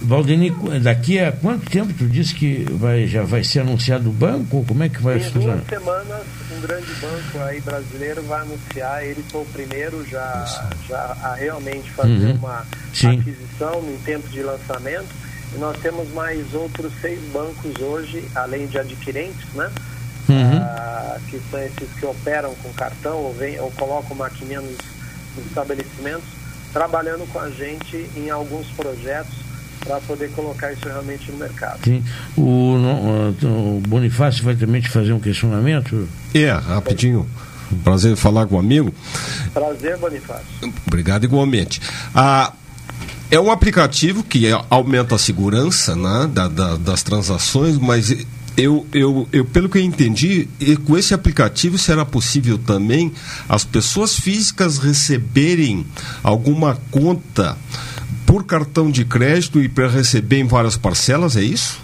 Valdeni, 0.00 0.50
daqui 0.80 1.18
a 1.18 1.32
quanto 1.32 1.68
tempo 1.68 1.92
tu 1.92 2.06
disse 2.06 2.32
que 2.32 2.64
vai, 2.70 3.06
já 3.08 3.24
vai 3.24 3.42
ser 3.42 3.60
anunciado 3.60 4.08
o 4.08 4.12
banco? 4.12 4.64
Como 4.66 4.82
é 4.84 4.88
que 4.88 5.02
vai 5.02 5.16
Em 5.16 5.20
funcionar? 5.20 5.56
duas 5.56 5.66
semanas, 5.68 6.22
um 6.56 6.60
grande 6.60 6.92
banco 7.00 7.38
aí 7.44 7.60
brasileiro 7.60 8.22
vai 8.22 8.40
anunciar, 8.42 9.04
ele 9.04 9.24
foi 9.28 9.42
o 9.42 9.46
primeiro 9.46 10.06
já, 10.08 10.44
já 10.88 11.16
a 11.22 11.34
realmente 11.34 11.90
fazer 11.90 12.10
Uhum. 12.12 12.34
uma 12.36 12.64
Sim. 12.94 13.18
aquisição 13.18 13.82
em 13.88 13.96
tempo 14.04 14.28
de 14.28 14.40
lançamento. 14.42 15.08
E 15.54 15.58
nós 15.58 15.76
temos 15.78 16.08
mais 16.12 16.52
outros 16.54 16.92
seis 17.00 17.18
bancos 17.32 17.80
hoje, 17.80 18.24
além 18.34 18.66
de 18.66 18.78
adquirentes, 18.78 19.46
né? 19.54 19.70
Uhum. 20.28 20.58
Ah, 20.60 21.16
que 21.28 21.40
são 21.50 21.58
esses 21.60 21.88
que 21.98 22.04
operam 22.04 22.54
com 22.62 22.70
cartão 22.74 23.16
ou, 23.16 23.34
vem, 23.34 23.58
ou 23.58 23.70
colocam 23.72 24.14
maquininha 24.16 24.60
nos, 24.60 24.76
nos 25.36 25.46
estabelecimentos, 25.46 26.28
trabalhando 26.72 27.26
com 27.32 27.38
a 27.40 27.48
gente 27.50 28.08
em 28.14 28.28
alguns 28.28 28.66
projetos 28.68 29.32
para 29.86 29.98
poder 30.00 30.30
colocar 30.32 30.70
isso 30.72 30.86
realmente 30.86 31.30
no 31.32 31.38
mercado. 31.38 31.78
Sim. 31.82 32.04
O, 32.36 32.76
no- 32.76 33.76
o 33.76 33.80
Bonifácio 33.88 34.44
vai 34.44 34.54
também 34.54 34.82
te 34.82 34.90
fazer 34.90 35.12
um 35.14 35.20
questionamento? 35.20 36.06
É, 36.34 36.50
rapidinho. 36.50 37.26
Prazer 37.84 38.12
em 38.12 38.16
falar 38.16 38.46
com 38.46 38.56
o 38.56 38.58
amigo. 38.58 38.92
Prazer, 39.54 39.96
Bonifácio. 39.96 40.44
Obrigado 40.86 41.24
igualmente. 41.24 41.80
Ah, 42.14 42.52
é 43.30 43.38
um 43.38 43.50
aplicativo 43.50 44.22
que 44.22 44.46
é- 44.46 44.60
aumenta 44.70 45.14
a 45.14 45.18
segurança 45.18 45.94
né, 45.94 46.28
da- 46.32 46.48
da- 46.48 46.76
das 46.76 47.02
transações, 47.02 47.76
mas 47.78 48.14
eu, 48.56 48.86
eu, 48.92 49.28
eu, 49.32 49.44
pelo 49.44 49.68
que 49.68 49.78
eu 49.78 49.82
entendi, 49.82 50.48
com 50.84 50.96
esse 50.96 51.14
aplicativo 51.14 51.78
será 51.78 52.04
possível 52.04 52.58
também 52.58 53.12
as 53.48 53.64
pessoas 53.64 54.14
físicas 54.18 54.78
receberem 54.78 55.86
alguma 56.22 56.76
conta 56.90 57.56
por 58.26 58.44
cartão 58.44 58.90
de 58.90 59.04
crédito 59.04 59.62
e 59.62 59.68
para 59.68 59.88
receber 59.88 60.38
em 60.40 60.46
várias 60.46 60.76
parcelas, 60.76 61.36
é 61.36 61.42
isso? 61.42 61.78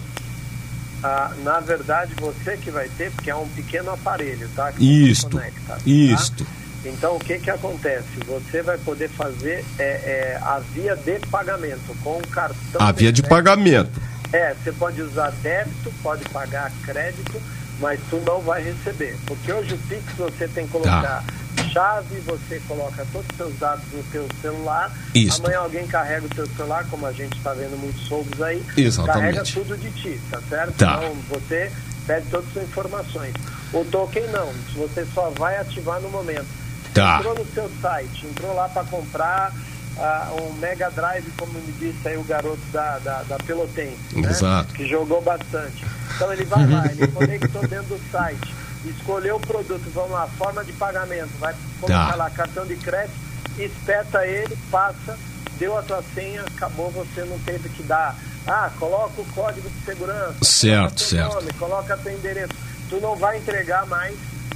Ah, 1.03 1.31
na 1.43 1.59
verdade, 1.59 2.13
você 2.19 2.57
que 2.57 2.71
vai 2.71 2.89
ter, 2.89 3.11
porque 3.11 3.29
é 3.29 3.35
um 3.35 3.47
pequeno 3.49 3.91
aparelho, 3.91 4.49
tá? 4.55 4.71
Que 4.71 5.09
Isto, 5.11 5.29
conecta, 5.29 5.59
tá? 5.67 5.77
isto. 5.85 6.45
Então, 6.85 7.15
o 7.15 7.19
que 7.19 7.39
que 7.39 7.49
acontece? 7.49 8.05
Você 8.27 8.61
vai 8.61 8.77
poder 8.77 9.09
fazer 9.09 9.65
é, 9.79 9.83
é, 9.83 10.39
a 10.41 10.59
via 10.59 10.95
de 10.95 11.19
pagamento 11.27 11.95
com 12.03 12.17
o 12.17 12.27
cartão. 12.27 12.79
A 12.79 12.91
via 12.91 13.11
de 13.11 13.23
pagamento. 13.23 14.01
É, 14.31 14.53
você 14.53 14.71
pode 14.71 15.01
usar 15.01 15.31
débito, 15.41 15.91
pode 16.03 16.27
pagar 16.29 16.71
crédito, 16.83 17.41
mas 17.79 17.99
tu 18.09 18.21
não 18.25 18.41
vai 18.41 18.61
receber. 18.63 19.17
Porque 19.25 19.51
hoje 19.51 19.73
o 19.73 19.77
Pix 19.77 20.03
você 20.17 20.47
tem 20.47 20.65
que 20.65 20.71
colocar 20.71 21.23
chave, 21.71 22.19
você 22.19 22.61
coloca 22.67 23.05
todos 23.11 23.27
os 23.29 23.37
seus 23.37 23.59
dados 23.59 23.83
no 23.91 24.03
teu 24.03 24.27
celular. 24.41 24.91
Isso. 25.13 25.41
Amanhã 25.41 25.59
alguém 25.59 25.85
carrega 25.87 26.25
o 26.25 26.29
teu 26.29 26.47
celular, 26.47 26.85
como 26.89 27.05
a 27.05 27.11
gente 27.11 27.37
está 27.37 27.53
vendo 27.53 27.77
muitos 27.77 28.07
soldos 28.07 28.41
aí. 28.41 28.63
Exatamente. 28.77 29.19
Carrega 29.19 29.43
tudo 29.43 29.77
de 29.77 29.91
ti, 29.91 30.19
tá 30.31 30.39
certo? 30.49 30.73
Tá. 30.73 30.99
Então 31.01 31.15
você 31.29 31.71
pede 32.05 32.27
todas 32.29 32.47
as 32.47 32.53
suas 32.53 32.65
informações. 32.65 33.33
O 33.73 33.83
token 33.85 34.27
não, 34.27 34.53
você 34.75 35.05
só 35.13 35.29
vai 35.31 35.57
ativar 35.57 35.99
no 35.99 36.09
momento. 36.09 36.64
Tá. 36.95 37.17
Entrou 37.19 37.35
no 37.35 37.45
seu 37.53 37.69
site, 37.81 38.25
entrou 38.25 38.55
lá 38.55 38.67
para 38.69 38.83
comprar 38.85 39.53
ah, 39.97 40.31
um 40.41 40.53
Mega 40.53 40.89
Drive, 40.89 41.29
como 41.37 41.51
me 41.53 41.71
disse 41.73 42.07
aí 42.07 42.17
o 42.17 42.23
garoto 42.23 42.59
da, 42.71 42.97
da, 42.99 43.23
da 43.23 43.35
Pelotense, 43.37 43.97
né? 44.15 44.65
Que 44.73 44.87
jogou 44.87 45.21
bastante. 45.21 45.85
Então 46.15 46.31
ele 46.31 46.45
vai 46.45 46.65
lá, 46.65 46.85
ele 46.87 47.07
conectou 47.09 47.67
dentro 47.67 47.97
do 47.97 48.11
site, 48.11 48.55
escolheu 48.85 49.35
o 49.35 49.39
produto, 49.41 49.83
vamos 49.93 50.11
lá, 50.11 50.25
forma 50.37 50.63
de 50.63 50.71
pagamento, 50.73 51.29
vai 51.37 51.53
colocar 51.81 52.09
Tá. 52.11 52.15
lá 52.15 52.29
cartão 52.29 52.65
de 52.65 52.75
crédito, 52.77 53.13
espeta 53.57 54.25
ele, 54.25 54.57
passa, 54.71 55.17
deu 55.59 55.77
a 55.77 55.81
tua 55.81 56.01
senha, 56.13 56.41
acabou, 56.43 56.89
você 56.91 57.25
não 57.25 57.37
teve 57.39 57.67
que 57.69 57.83
dar. 57.83 58.15
Ah, 58.47 58.69
coloca 58.79 59.19
o 59.21 59.25
código 59.33 59.69
de 59.69 59.85
segurança. 59.85 60.35
Certo, 60.43 60.95
teu 60.97 61.07
certo. 61.07 61.33
nome, 61.35 61.51
coloca 61.53 61.97
teu 61.97 62.13
endereço. 62.13 62.53
Tu 62.89 63.01
não 63.01 63.15
vai 63.15 63.37
entregar 63.37 63.85
mais 63.87 64.15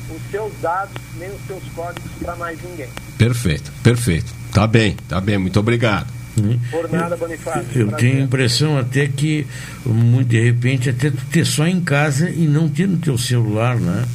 os 0.10 0.32
seus 0.32 0.52
dados, 0.62 0.94
nem 1.20 1.30
os 1.30 1.42
seus 1.48 1.64
códigos 1.76 2.12
para 2.22 2.36
mais 2.36 2.58
ninguém. 2.64 2.88
Perfeito, 3.18 3.72
perfeito. 3.84 4.34
Tá 4.52 4.66
bem, 4.66 4.96
tá 5.08 5.20
bem, 5.22 5.38
muito 5.38 5.60
obrigado. 5.60 6.08
Por 6.72 6.90
nada, 6.90 7.18
Bonifácio. 7.18 7.66
Eu 7.76 7.88
prazer. 7.90 8.10
tenho 8.12 8.22
a 8.22 8.26
impressão 8.26 8.78
até 8.78 9.08
que, 9.08 9.46
muito 9.86 10.30
de 10.30 10.42
repente, 10.42 10.90
até 10.90 11.10
tu 11.12 11.22
ter 11.30 11.46
só 11.46 11.68
em 11.68 11.82
casa 11.82 12.30
e 12.30 12.48
não 12.48 12.70
ter 12.70 12.88
no 12.88 12.98
teu 12.98 13.18
celular, 13.18 13.76
né? 13.78 14.06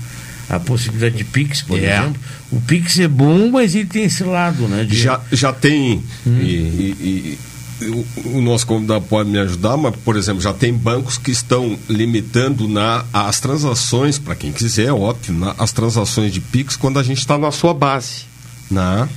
A 0.49 0.59
possibilidade 0.59 1.17
de 1.17 1.25
Pix, 1.25 1.61
por 1.63 1.79
É. 1.79 1.83
exemplo. 1.99 2.21
O 2.51 2.61
Pix 2.63 2.99
é 2.99 3.09
bom, 3.09 3.51
mas 3.51 3.75
ele 3.75 3.87
tem 3.87 4.05
esse 4.05 4.23
lado, 4.25 4.67
né? 4.69 4.85
de- 4.85 4.97
Já, 4.99 5.21
já 5.33 5.53
tem, 5.53 6.03
Hum. 6.27 6.39
e, 6.41 6.45
e- 6.45 6.97
e 7.03 7.39
o, 7.83 8.39
o 8.39 8.43
nosso 8.43 8.67
convidado 8.67 9.05
pode 9.07 9.29
me 9.29 9.39
ajudar, 9.39 9.77
mas, 9.77 9.95
por 9.97 10.17
exemplo, 10.17 10.41
já 10.41 10.53
tem 10.53 10.73
bancos 10.73 11.19
que 11.19 11.31
estão 11.31 11.79
limitando 11.89 12.69
na, 12.69 13.05
as 13.13 13.41
transações, 13.41 14.19
para 14.19 14.35
quem 14.35 14.53
quiser, 14.53 14.93
óbvio, 14.93 15.35
na, 15.35 15.55
as 15.59 15.73
transações 15.73 16.33
de 16.33 16.41
Pix 16.41 16.77
quando 16.77 16.99
a 16.99 17.03
gente 17.03 17.19
está 17.19 17.37
na 17.37 17.51
sua 17.51 17.75
base. 17.75 18.25
Né? 18.71 19.09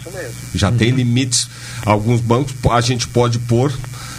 Já 0.53 0.71
tem 0.71 0.91
limites. 0.91 1.49
Alguns 1.85 2.19
bancos 2.19 2.53
a 2.69 2.81
gente 2.81 3.07
pode 3.07 3.39
pôr 3.39 3.73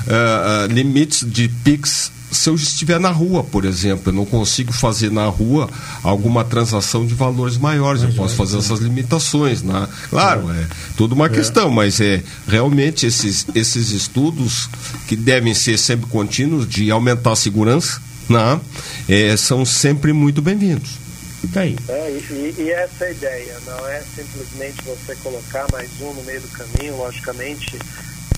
ah, 0.09 0.65
ah, 0.65 0.73
limites 0.73 1.25
de 1.29 1.49
Pix 1.49 2.11
se 2.31 2.49
eu 2.51 2.55
estiver 2.55 2.99
na 3.01 3.11
rua, 3.11 3.43
por 3.43 3.65
exemplo. 3.65 4.11
Eu 4.11 4.13
não 4.13 4.25
consigo 4.27 4.73
fazer 4.73 5.11
na 5.11 5.27
rua 5.27 5.69
alguma 6.03 6.45
transação 6.45 7.07
de 7.07 7.15
valores 7.15 7.57
maiores. 7.57 8.03
eu 8.03 8.13
posso 8.13 8.35
fazer 8.37 8.59
essas 8.59 8.81
limitações. 8.81 9.63
Né? 9.63 9.89
Claro, 10.11 10.51
é 10.53 10.67
tudo 10.97 11.15
uma 11.15 11.29
questão, 11.29 11.71
mas 11.71 12.01
é 12.01 12.23
realmente 12.47 13.07
esses, 13.07 13.47
esses 13.55 13.91
estudos 13.91 14.69
que 15.07 15.17
devem 15.17 15.55
ser 15.55 15.79
sempre 15.79 16.07
contínuos 16.09 16.69
de 16.69 16.91
aumentar 16.91 17.33
a 17.33 17.37
segurança 17.37 18.01
né? 18.29 18.61
É, 19.09 19.35
são 19.39 19.65
sempre 19.65 20.13
muito 20.13 20.43
bem-vindos. 20.43 20.91
Tá 21.55 21.61
aí. 21.61 21.77
É, 21.89 22.11
e, 22.11 22.33
e- 22.35 22.63
e 22.65 22.71
essa 22.71 23.05
é 23.05 23.09
a 23.09 23.11
ideia, 23.13 23.57
não 23.65 23.89
é 23.89 24.03
simplesmente 24.15 24.83
você 24.85 25.15
colocar 25.23 25.65
mais 25.73 25.89
um 26.03 26.13
no 26.13 26.23
meio 26.25 26.41
do 26.43 26.49
caminho, 26.49 26.97
logicamente 26.99 27.79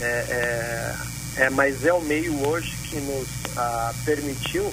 é, 0.00 0.94
é, 1.40 1.44
é, 1.44 1.50
mas 1.50 1.84
é 1.84 1.92
o 1.92 2.00
meio 2.00 2.46
hoje 2.46 2.72
que 2.88 2.96
nos 2.96 3.28
ah, 3.56 3.92
permitiu 4.04 4.72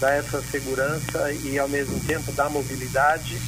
dar 0.00 0.12
essa 0.12 0.42
segurança 0.50 1.32
e 1.44 1.58
ao 1.58 1.68
mesmo 1.68 1.98
tempo 2.00 2.32
dar 2.32 2.50
mobilidade, 2.50 3.38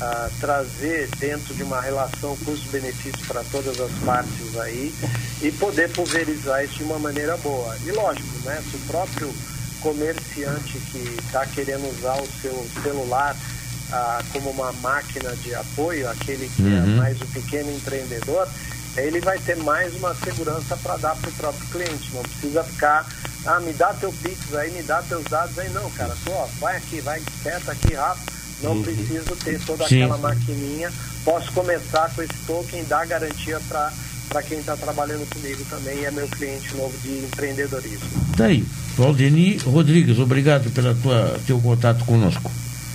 ah, 0.00 0.28
trazer 0.40 1.08
dentro 1.18 1.54
de 1.54 1.62
uma 1.62 1.80
relação 1.80 2.36
custo-benefício 2.44 3.26
para 3.26 3.42
todas 3.44 3.80
as 3.80 3.90
partes 4.04 4.56
aí 4.58 4.94
e 5.42 5.50
poder 5.52 5.90
pulverizar 5.90 6.64
isso 6.64 6.74
de 6.78 6.84
uma 6.84 6.98
maneira 6.98 7.36
boa. 7.38 7.76
E 7.86 7.90
lógico, 7.90 8.28
né, 8.44 8.62
se 8.70 8.76
o 8.76 8.80
próprio 8.80 9.34
comerciante 9.80 10.78
que 10.90 10.98
está 11.26 11.44
querendo 11.46 11.86
usar 11.98 12.16
o 12.20 12.28
seu 12.40 12.66
celular 12.82 13.36
ah, 13.92 14.22
como 14.32 14.50
uma 14.50 14.72
máquina 14.74 15.34
de 15.36 15.54
apoio, 15.54 16.08
aquele 16.10 16.48
que 16.56 16.62
é 16.62 16.80
Uhum. 16.80 16.96
mais 16.96 17.20
o 17.20 17.26
pequeno 17.26 17.70
empreendedor, 17.70 18.48
ele 18.96 19.20
vai 19.20 19.38
ter 19.38 19.56
mais 19.58 19.94
uma 19.96 20.14
segurança 20.14 20.76
para 20.76 20.96
dar 20.96 21.16
para 21.16 21.30
o 21.30 21.32
próprio 21.34 21.66
cliente. 21.68 22.10
Não 22.14 22.22
precisa 22.22 22.62
ficar, 22.64 23.06
ah, 23.46 23.60
me 23.60 23.72
dá 23.72 23.92
teu 23.94 24.12
Pix 24.12 24.54
aí, 24.54 24.70
me 24.72 24.82
dá 24.82 25.02
teus 25.02 25.24
dados 25.24 25.58
aí. 25.58 25.68
Não, 25.70 25.90
cara, 25.90 26.14
tô, 26.24 26.32
ó, 26.32 26.46
vai 26.60 26.76
aqui, 26.76 27.00
vai, 27.00 27.20
aperta 27.40 27.72
aqui 27.72 27.94
rápido. 27.94 28.32
Não 28.62 28.72
Uhum. 28.72 28.82
preciso 28.82 29.36
ter 29.44 29.60
toda 29.66 29.86
Sim. 29.88 30.02
aquela 30.04 30.18
maquininha. 30.18 30.90
Posso 31.24 31.52
começar 31.52 32.10
com 32.14 32.22
esse 32.22 32.34
token 32.46 32.80
e 32.80 32.84
dar 32.84 33.04
garantia 33.06 33.60
para 33.68 34.42
quem 34.42 34.58
está 34.58 34.76
trabalhando 34.76 35.28
comigo 35.28 35.64
também 35.68 35.98
e 36.00 36.04
é 36.04 36.10
meu 36.10 36.26
cliente 36.28 36.74
novo 36.76 36.96
de 36.98 37.10
empreendedorismo. 37.24 38.08
Daí, 38.36 38.64
Valdeni 38.96 39.58
Rodrigues, 39.58 40.18
obrigado 40.18 40.70
pelo 40.70 40.94
teu 41.46 41.60
contato 41.60 42.04
conosco. 42.04 42.50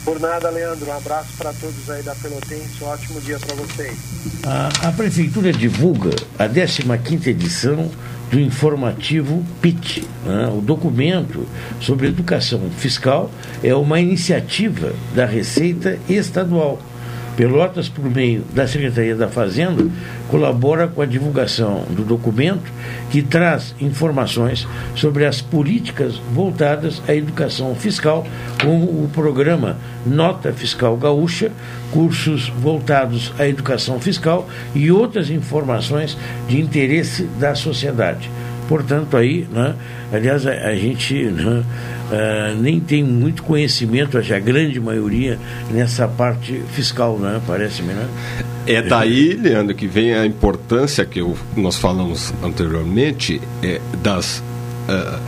Por 0.10 0.20
nada, 0.20 0.50
Leandro. 0.50 0.88
Um 0.88 0.98
abraço 0.98 1.38
para 1.38 1.54
todos 1.54 1.88
aí 1.88 2.02
da 2.02 2.16
Pelotense. 2.16 2.84
Um 2.84 2.88
ótimo 2.88 3.22
dia 3.22 3.38
para 3.38 3.54
vocês. 3.54 3.96
A, 4.44 4.88
a 4.88 4.92
Prefeitura 4.92 5.54
divulga 5.54 6.10
a 6.40 6.50
15ª 6.50 7.28
edição 7.28 7.92
do 8.32 8.40
informativo 8.40 9.46
PIT. 9.62 10.08
né? 10.26 10.48
O 10.48 10.62
documento 10.62 11.46
sobre 11.80 12.08
educação 12.08 12.72
fiscal 12.76 13.30
é 13.64 13.76
uma 13.76 14.00
iniciativa 14.00 14.94
da 15.14 15.28
Receita 15.28 16.00
Estadual. 16.10 16.80
Pelotas, 17.40 17.88
por 17.88 18.04
meio 18.04 18.44
da 18.54 18.68
Secretaria 18.68 19.16
da 19.16 19.30
Fazenda, 19.30 19.88
colabora 20.28 20.90
com 20.90 21.02
a 21.02 21.06
divulgação 21.06 21.86
do 21.90 22.04
documento 22.04 22.70
que 23.10 23.22
traz 23.22 23.74
informações 23.80 24.68
sobre 24.94 25.26
as 25.26 25.42
políticas 25.42 26.18
voltadas 26.34 27.02
à 27.08 27.16
educação 27.16 27.74
fiscal, 27.76 28.28
como 28.62 28.84
o 28.84 29.10
programa 29.14 29.78
Nota 30.06 30.52
Fiscal 30.52 30.98
Gaúcha, 30.98 31.50
cursos 31.94 32.50
voltados 32.50 33.34
à 33.40 33.48
educação 33.48 34.02
fiscal 34.02 34.46
e 34.76 34.92
outras 34.92 35.30
informações 35.30 36.18
de 36.50 36.60
interesse 36.60 37.24
da 37.40 37.56
sociedade. 37.56 38.30
Portanto, 38.70 39.18
aí, 39.18 39.48
né, 39.52 39.74
aliás, 40.14 40.46
a, 40.46 40.52
a 40.52 40.76
gente 40.76 41.16
né, 41.26 41.64
ah, 42.12 42.54
nem 42.56 42.80
tem 42.80 43.04
muito 43.04 43.42
conhecimento, 43.42 44.16
acho 44.16 44.32
a 44.32 44.40
grande 44.40 44.80
maioria, 44.80 45.40
nessa 45.72 46.08
parte 46.08 46.62
fiscal, 46.72 47.18
né, 47.18 47.42
parece-me, 47.48 47.94
né? 47.94 48.08
É 48.68 48.80
daí, 48.84 49.34
Leandro, 49.34 49.74
que 49.76 49.88
vem 49.88 50.14
a 50.14 50.24
importância 50.24 51.04
que 51.04 51.20
eu- 51.20 51.36
nós 51.58 51.78
falamos 51.78 52.32
anteriormente 52.44 53.42
é, 53.64 53.82
das, 54.04 54.44
ah, 54.88 55.20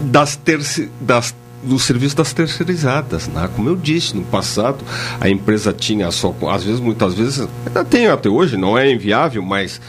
das, 0.00 0.34
terci, 0.34 0.90
das 1.00 1.32
do 1.62 1.78
serviço 1.78 2.16
das 2.16 2.32
terceirizadas, 2.32 3.28
né? 3.28 3.48
como 3.54 3.68
eu 3.68 3.76
disse 3.76 4.16
no 4.16 4.24
passado 4.24 4.84
a 5.20 5.28
empresa 5.28 5.72
tinha 5.72 6.10
só 6.10 6.34
às 6.50 6.64
vezes 6.64 6.80
muitas 6.80 7.14
vezes 7.14 7.46
ainda 7.64 7.84
tem 7.84 8.08
até 8.08 8.28
hoje 8.28 8.56
não 8.56 8.76
é 8.76 8.90
inviável 8.90 9.40
mas 9.44 9.80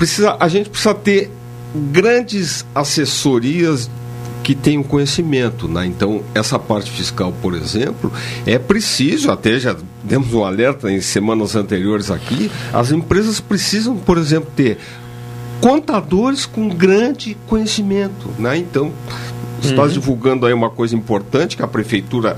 precisa 0.00 0.36
a 0.40 0.48
gente 0.48 0.68
precisa 0.68 0.92
ter 0.94 1.30
grandes 1.92 2.64
assessorias 2.74 3.90
que 4.42 4.54
tenham 4.54 4.82
conhecimento, 4.82 5.66
né? 5.66 5.84
Então, 5.86 6.22
essa 6.32 6.56
parte 6.58 6.90
fiscal, 6.90 7.32
por 7.42 7.52
exemplo, 7.54 8.12
é 8.46 8.58
preciso, 8.58 9.30
até 9.32 9.58
já 9.58 9.74
demos 10.04 10.32
um 10.32 10.44
alerta 10.44 10.90
em 10.90 11.00
semanas 11.00 11.56
anteriores 11.56 12.10
aqui, 12.12 12.48
as 12.72 12.92
empresas 12.92 13.40
precisam, 13.40 13.96
por 13.96 14.16
exemplo, 14.18 14.48
ter 14.54 14.78
contadores 15.60 16.46
com 16.46 16.68
grande 16.68 17.36
conhecimento, 17.46 18.30
né? 18.38 18.56
Então, 18.56 18.92
está 19.62 19.82
Uhum. 19.82 19.88
divulgando 19.88 20.46
aí 20.46 20.52
uma 20.52 20.70
coisa 20.70 20.94
importante 20.94 21.56
que 21.56 21.62
a 21.62 21.66
prefeitura 21.66 22.36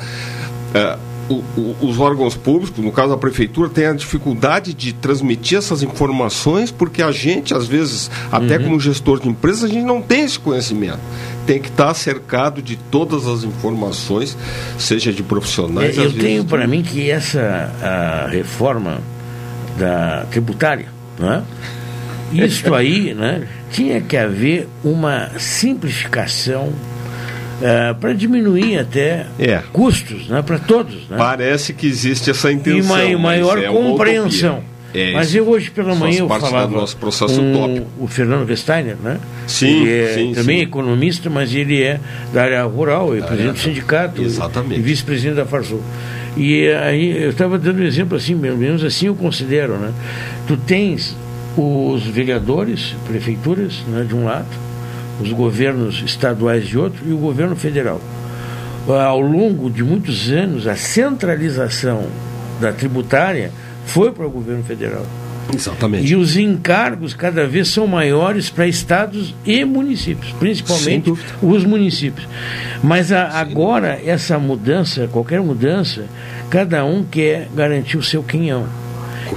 eh, 0.72 0.98
o- 1.28 1.42
o- 1.60 1.76
os 1.82 1.98
órgãos 1.98 2.34
públicos, 2.34 2.82
no 2.82 2.90
caso 2.90 3.12
a 3.12 3.18
prefeitura, 3.18 3.68
tem 3.68 3.86
a 3.86 3.92
dificuldade 3.92 4.72
de 4.72 4.92
transmitir 4.92 5.58
essas 5.58 5.82
informações 5.82 6.70
porque 6.70 7.02
a 7.02 7.12
gente, 7.12 7.52
às 7.54 7.66
vezes, 7.66 8.10
até 8.32 8.56
Uhum. 8.56 8.64
como 8.64 8.80
gestor 8.80 9.20
de 9.20 9.28
empresa, 9.28 9.66
a 9.66 9.68
gente 9.68 9.84
não 9.84 10.00
tem 10.00 10.24
esse 10.24 10.38
conhecimento. 10.38 10.98
Tem 11.46 11.60
que 11.60 11.68
estar 11.68 11.92
cercado 11.94 12.60
de 12.62 12.76
todas 12.76 13.26
as 13.26 13.42
informações, 13.44 14.36
seja 14.78 15.12
de 15.12 15.22
profissionais. 15.22 15.96
É, 15.96 16.00
eu 16.00 16.04
vezes, 16.04 16.18
tenho 16.20 16.44
para 16.44 16.66
mim 16.66 16.82
que 16.82 17.10
essa 17.10 17.72
a 17.82 18.28
reforma 18.28 19.00
da 19.78 20.24
tributária, 20.30 20.88
né? 21.18 21.42
Isto 22.32 22.74
aí, 22.74 23.14
né? 23.14 23.46
Tinha 23.70 24.00
que 24.02 24.16
haver 24.16 24.68
uma 24.84 25.30
simplificação 25.38 26.72
para 28.00 28.12
diminuir 28.12 28.78
até 28.78 29.26
É. 29.38 29.62
custos, 29.72 30.28
né? 30.28 30.42
Para 30.42 30.58
todos, 30.58 31.08
né? 31.08 31.16
Parece 31.16 31.72
que 31.72 31.86
existe 31.86 32.30
essa 32.30 32.50
e 32.50 32.54
intenção. 32.54 32.96
mai- 32.96 33.12
mas 33.14 33.20
maior 33.40 33.58
é 33.58 33.66
compreensão. 33.68 34.62
É, 34.94 35.12
Mas 35.12 35.34
eu 35.34 35.46
hoje 35.46 35.70
pela 35.70 35.94
manhã 35.94 36.20
eu 36.20 36.26
do 36.26 36.34
falava 36.40 36.66
nosso 36.74 36.96
processo 36.96 37.38
com 37.38 37.52
utópico. 37.52 37.86
o 38.00 38.06
Fernando 38.06 38.48
Westeiner, 38.48 38.96
né? 39.04 39.18
Sim, 39.46 39.86
é 39.86 40.12
sim, 40.14 40.32
também 40.34 40.58
sim. 40.60 40.62
economista, 40.64 41.28
mas 41.28 41.54
ele 41.54 41.82
é 41.82 42.00
da 42.32 42.42
área 42.44 42.62
rural, 42.64 43.14
é 43.14 43.20
Da 43.20 43.26
presidente 43.26 43.48
área- 43.48 43.52
do 43.52 43.58
sindicato 43.58 44.22
Exatamente. 44.22 44.78
e 44.80 44.82
vice-presidente 44.82 45.36
da 45.36 45.44
Farsul. 45.44 45.82
E 46.38 46.68
aí 46.68 47.22
eu 47.22 47.28
estava 47.30 47.58
dando 47.58 47.80
um 47.82 47.84
exemplo 47.84 48.16
assim, 48.16 48.38
pelo 48.38 48.56
menos 48.56 48.82
assim 48.82 49.08
eu 49.08 49.14
considero, 49.14 49.74
né? 49.76 49.92
Tu 50.46 50.56
tens 50.56 51.14
os 51.54 52.04
vereadores, 52.06 52.94
prefeituras, 53.06 53.82
né, 53.88 54.06
de 54.08 54.14
um 54.14 54.24
lado, 54.24 54.46
os 55.20 55.32
governos 55.32 56.02
estaduais 56.04 56.66
de 56.66 56.78
outro 56.78 57.02
e 57.08 57.12
o 57.12 57.16
governo 57.18 57.56
federal. 57.56 58.00
Ao 58.88 59.20
longo 59.20 59.68
de 59.70 59.82
muitos 59.82 60.30
anos, 60.30 60.66
a 60.66 60.74
centralização 60.76 62.06
da 62.60 62.72
tributária 62.72 63.50
foi 63.84 64.10
para 64.12 64.26
o 64.26 64.30
governo 64.30 64.62
federal. 64.64 65.04
Exatamente. 65.54 66.10
E 66.12 66.14
os 66.14 66.36
encargos 66.36 67.14
cada 67.14 67.46
vez 67.46 67.68
são 67.68 67.86
maiores 67.86 68.50
para 68.50 68.66
estados 68.66 69.34
e 69.46 69.64
municípios, 69.64 70.30
principalmente 70.32 71.12
os 71.42 71.64
municípios. 71.64 72.28
Mas 72.82 73.10
a- 73.12 73.28
agora, 73.28 73.98
essa 74.04 74.38
mudança, 74.38 75.08
qualquer 75.10 75.40
mudança, 75.40 76.04
cada 76.50 76.84
um 76.84 77.02
quer 77.02 77.48
garantir 77.54 77.96
o 77.96 78.02
seu 78.02 78.22
quinhão. 78.22 78.66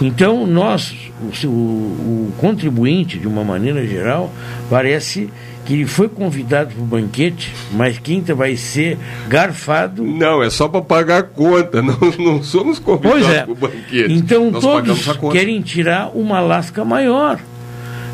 Então, 0.02 0.46
nós, 0.46 0.94
o, 1.30 1.34
seu- 1.36 1.50
o 1.50 2.32
contribuinte, 2.38 3.18
de 3.18 3.28
uma 3.28 3.44
maneira 3.44 3.86
geral, 3.88 4.34
parece 4.70 5.30
que 5.66 5.74
ele 5.74 5.86
foi 5.86 6.10
convidado 6.10 6.74
para 6.74 6.82
o 6.82 6.86
banquete, 6.86 7.54
mas 7.72 7.98
quinta 8.00 8.34
vai 8.34 8.56
ser 8.56 8.98
garfado. 9.28 10.04
Não, 10.04 10.42
é 10.42 10.50
só 10.50 10.68
para 10.68 10.82
pagar 10.82 11.20
a 11.20 11.24
conta. 11.24 11.82
Não, 11.84 11.98
não 12.18 12.44
somos 12.44 12.80
convidados 12.80 13.28
é. 13.28 13.44
para 13.44 13.52
o 13.52 13.56
banquete. 13.56 14.14
Então 14.14 14.50
Nós 14.52 14.62
todos 14.62 15.08
querem 15.32 15.62
tirar 15.62 16.12
uma 16.16 16.40
lasca 16.40 16.84
maior. 16.84 17.40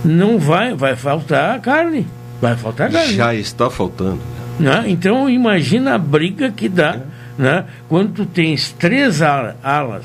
Não 0.03 0.37
vai, 0.37 0.73
vai 0.73 0.95
faltar 0.95 1.59
carne. 1.61 2.05
Vai 2.41 2.55
faltar 2.55 2.91
carne. 2.91 3.13
Já 3.15 3.33
está 3.33 3.69
faltando. 3.69 4.19
Né? 4.59 4.85
Então 4.87 5.29
imagina 5.29 5.95
a 5.95 5.97
briga 5.97 6.51
que 6.51 6.67
dá 6.67 6.99
né? 7.37 7.65
quando 7.87 8.11
tu 8.13 8.25
tens 8.25 8.71
três 8.71 9.21
ala- 9.21 9.55
alas 9.63 10.03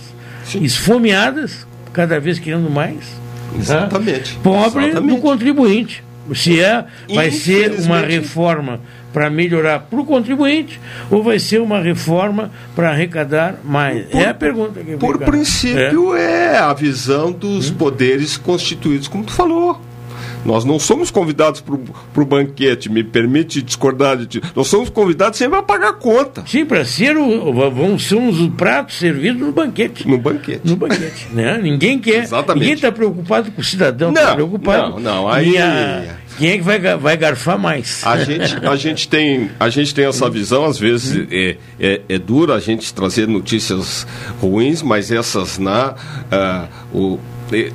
esfomeadas, 0.60 1.66
cada 1.93 2.19
vez 2.20 2.39
querendo 2.39 2.70
mais. 2.70 2.97
né? 2.97 3.59
Exatamente. 3.59 4.35
Pobre 4.43 4.86
Exatamente. 4.86 5.14
do 5.16 5.20
contribuinte. 5.23 6.02
Se 6.35 6.61
é, 6.61 6.85
vai 7.15 7.31
ser 7.31 7.73
uma 7.81 8.01
reforma 8.01 8.81
para 9.12 9.28
melhorar 9.28 9.81
para 9.81 10.01
o 10.01 10.05
contribuinte 10.07 10.81
ou 11.11 11.23
vai 11.23 11.39
ser 11.39 11.61
uma 11.61 11.81
reforma 11.81 12.51
para 12.74 12.90
arrecadar 12.90 13.57
mais? 13.62 14.07
é 14.15 14.27
a 14.28 14.35
pergunta 14.35 14.81
que 14.81 14.97
Por 14.97 15.15
fica. 15.19 15.24
princípio, 15.31 16.15
é. 16.16 16.57
a 16.59 16.73
visão 16.73 17.31
dos 17.32 17.70
Hum? 17.70 17.74
poderes 17.74 18.36
constituídos, 18.36 19.09
como 19.09 19.24
tu 19.24 19.32
falou. 19.32 19.81
Nós 20.44 20.64
não 20.64 20.78
somos 20.78 21.10
convidados 21.10 21.60
para 21.60 22.23
o 22.23 22.27
banquete, 22.27 22.90
me 22.90 23.05
permite 23.05 23.62
discordar 23.62 24.16
de 24.16 24.27
ti. 24.27 24.43
Nós 24.56 24.66
somos 24.69 24.90
convidados 24.90 25.39
sempre 25.39 25.59
a 25.59 25.62
pagar 25.62 25.90
a 25.90 25.93
conta. 25.93 26.44
Sim, 26.47 26.64
para 26.64 26.85
ser 26.85 27.16
o, 27.16 27.52
vamos 27.70 28.05
somos 28.05 28.40
os 28.40 28.48
pratos 28.55 28.98
servidos 28.98 29.40
no 29.40 29.52
banquete. 29.52 30.06
No 30.09 30.19
banquete. 30.19 30.60
No 30.64 30.77
banquete, 30.77 31.28
né? 31.32 31.59
Ninguém 31.62 31.98
quer. 31.98 32.23
Exatamente. 32.24 32.60
Ninguém 32.60 32.74
está 32.74 32.90
preocupado 32.93 33.51
com 33.52 33.60
o 33.60 33.64
cidadão, 33.64 34.10
está 34.10 34.28
Não, 34.28 34.35
preocupado. 34.35 34.90
não, 34.90 35.01
não, 35.01 35.28
aí- 35.28 35.56
a- 35.59 36.23
quem 36.39 36.48
é 36.48 36.56
que 36.56 36.62
vai, 36.62 36.78
vai 36.97 37.14
garfar 37.16 37.59
mais? 37.59 38.01
A 38.06 38.16
gente, 38.24 38.56
a, 38.66 38.74
gente 38.74 39.06
tem, 39.06 39.51
a 39.60 39.69
gente 39.69 39.94
tem 39.94 40.06
essa 40.06 40.31
visão, 40.31 40.64
às 40.64 40.78
vezes 40.78 41.27
é, 41.31 41.56
é, 41.78 42.01
é 42.09 42.19
duro 42.19 42.55
a 42.55 42.59
gente 42.59 42.93
trazer 42.94 43.28
notícias 43.28 44.06
ruins, 44.40 44.81
mas 44.81 45.12
essas 45.12 45.59
na. 45.59 45.94
ah, 46.31 46.69
o, 46.93 47.19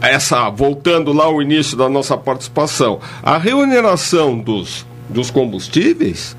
essa 0.02 0.50
voltando 0.50 1.14
lá 1.14 1.26
ao 1.26 1.42
início 1.42 1.78
da 1.78 1.90
nossa 1.90 2.18
participação, 2.18 3.00
a 3.22 3.38
remuneração 3.38 4.38
dos, 4.38 4.86
dos 5.10 5.30
combustíveis 5.32 6.36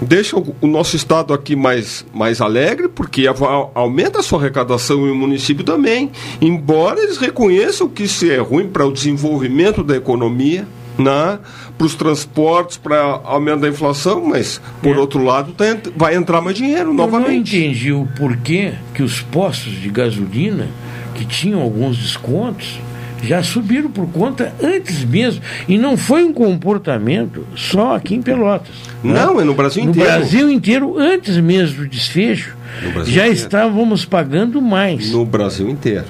deixa 0.00 0.36
o, 0.36 0.66
nosso 0.66 0.96
estado 0.96 1.32
aqui 1.32 1.56
mais, 1.56 2.04
mais 2.12 2.40
alegre, 2.40 2.88
porque 2.88 3.26
aumenta 3.74 4.20
a 4.20 4.22
sua 4.22 4.40
arrecadação 4.40 5.06
e 5.06 5.10
o 5.10 5.14
município 5.14 5.64
também, 5.64 6.10
embora 6.40 7.00
eles 7.00 7.16
reconheçam 7.16 7.88
que 7.88 8.04
isso 8.04 8.26
é 8.30 8.38
ruim 8.38 8.68
para 8.68 8.86
o 8.86 8.92
desenvolvimento 8.92 9.82
da 9.82 9.96
economia, 9.96 10.66
né? 10.98 11.38
para 11.76 11.86
os 11.86 11.94
transportes, 11.94 12.76
para 12.76 13.20
aumento 13.24 13.60
da 13.60 13.68
inflação, 13.68 14.24
mas, 14.24 14.60
por 14.82 14.96
outro 14.96 15.22
lado, 15.22 15.52
tá 15.52 15.64
vai 15.94 16.14
entrar 16.14 16.40
mais 16.40 16.56
dinheiro 16.56 16.90
Eu 16.90 16.94
não 16.94 16.94
novamente. 16.94 17.56
entendi 17.56 17.92
o 17.92 18.08
porquê 18.16 18.74
que 18.94 19.02
os 19.02 19.20
postos 19.20 19.72
de 19.72 19.90
gasolina, 19.90 20.68
que 21.16 21.24
tinham 21.24 21.60
alguns 21.60 21.96
descontos, 21.96 22.78
já 23.22 23.42
subiram 23.42 23.90
por 23.90 24.06
conta 24.08 24.54
antes 24.62 25.02
mesmo. 25.04 25.40
E 25.66 25.78
não 25.78 25.96
foi 25.96 26.22
um 26.22 26.32
comportamento 26.32 27.46
só 27.56 27.96
aqui 27.96 28.14
em 28.14 28.22
Pelotas. 28.22 28.74
Não, 29.02 29.40
é 29.40 29.44
no 29.44 29.54
Brasil 29.54 29.84
no 29.84 29.90
inteiro. 29.90 30.10
Brasil 30.10 30.50
inteiro, 30.50 30.98
antes 30.98 31.36
mesmo 31.38 31.78
do 31.84 31.88
desfecho, 31.88 32.54
No 32.82 32.92
já 33.04 33.22
inteiro. 33.22 33.32
estávamos 33.32 34.04
pagando 34.04 34.60
mais. 34.60 35.10
No 35.10 35.24
Brasil 35.24 35.68
inteiro. 35.70 36.04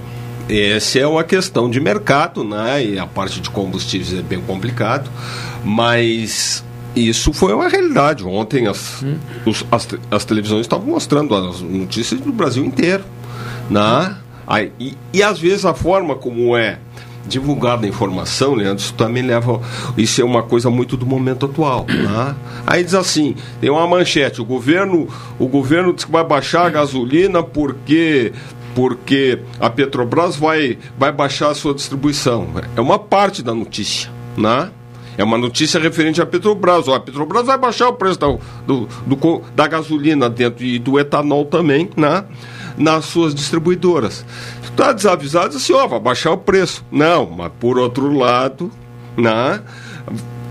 Essa 0.49 1.01
é 1.01 1.07
uma 1.07 1.25
questão 1.25 1.69
de 1.71 1.81
mercado, 1.81 2.45
né? 2.45 2.85
E 2.85 2.99
a 2.99 3.07
parte 3.07 3.41
de 3.41 3.51
combustíveis 3.51 4.13
é 4.17 4.23
bem 4.23 4.41
complicado, 4.41 5.11
mas 5.65 6.65
isso 6.95 7.33
foi 7.33 7.53
uma 7.53 7.69
realidade. 7.69 8.25
Ontem 8.25 8.67
as, 8.69 9.05
os- 9.45 9.65
as, 9.71 9.89
as 10.11 10.25
televisões 10.25 10.63
estavam 10.63 10.87
mostrando 10.87 11.35
as 11.35 11.61
notícias 11.61 12.21
do 12.21 12.33
Brasil 12.33 12.65
inteiro, 12.65 13.05
né? 13.69 14.15
Aí, 14.47 14.73
e, 14.79 14.97
e 15.13 15.23
às 15.23 15.39
vezes 15.39 15.65
a 15.65 15.75
forma 15.75 16.15
como 16.15 16.57
é 16.57 16.79
divulgada 17.27 17.87
a 17.87 17.89
informação, 17.89 18.55
Leandro, 18.55 18.83
isso 18.83 18.95
também 18.95 19.23
leva. 19.23 19.61
Isso 19.97 20.21
é 20.21 20.25
uma 20.25 20.43
coisa 20.43 20.71
muito 20.71 20.97
do 20.97 21.05
momento 21.05 21.47
atual. 21.47 21.85
Né? 21.89 22.35
Aí 22.67 22.85
diz 22.85 22.95
assim: 22.95 23.35
tem 23.61 23.69
uma 23.71 23.87
manchete, 23.87 24.41
o 24.41 24.45
governo, 24.45 25.09
o 25.39 25.49
governo 25.49 25.93
diz 25.93 26.05
que 26.05 26.13
vai 26.13 26.25
baixar 26.25 26.67
a 26.67 26.71
gasolina 26.71 27.43
porque. 27.43 28.33
Porque 28.75 29.39
a 29.59 29.71
Petrobras 29.71 30.37
vai, 30.37 30.79
vai 30.99 31.11
baixar 31.11 31.49
a 31.49 31.55
sua 31.55 31.73
distribuição. 31.73 32.47
É 32.77 32.81
uma 32.81 32.99
parte 32.99 33.43
da 33.43 33.55
notícia. 33.55 34.11
Né? 34.37 34.71
É 35.17 35.25
uma 35.25 35.39
notícia 35.39 35.81
referente 35.81 36.21
à 36.21 36.27
Petrobras. 36.27 36.87
A 36.87 37.01
Petrobras 37.01 37.47
vai 37.47 37.57
baixar 37.57 37.89
o 37.89 37.95
preço 37.95 38.19
da, 38.21 38.27
do, 38.67 38.87
do 39.07 39.43
da 39.55 39.67
gasolina 39.67 40.29
dentro 40.29 40.63
e 40.63 40.79
do 40.79 41.01
etanol 41.01 41.47
também, 41.47 41.89
né? 41.97 42.25
Nas 42.77 43.07
suas 43.07 43.35
distribuidoras. 43.35 44.25
Está 44.63 44.93
desavisado 44.93 45.57
assim, 45.57 45.73
ó, 45.73 45.87
vai 45.87 46.01
baixar 46.01 46.33
o 46.33 46.39
preço. 46.39 46.85
Não, 46.91 47.29
mas 47.31 47.51
por 47.59 47.79
outro 47.79 48.13
lado, 48.13 48.71
né? 49.17 49.63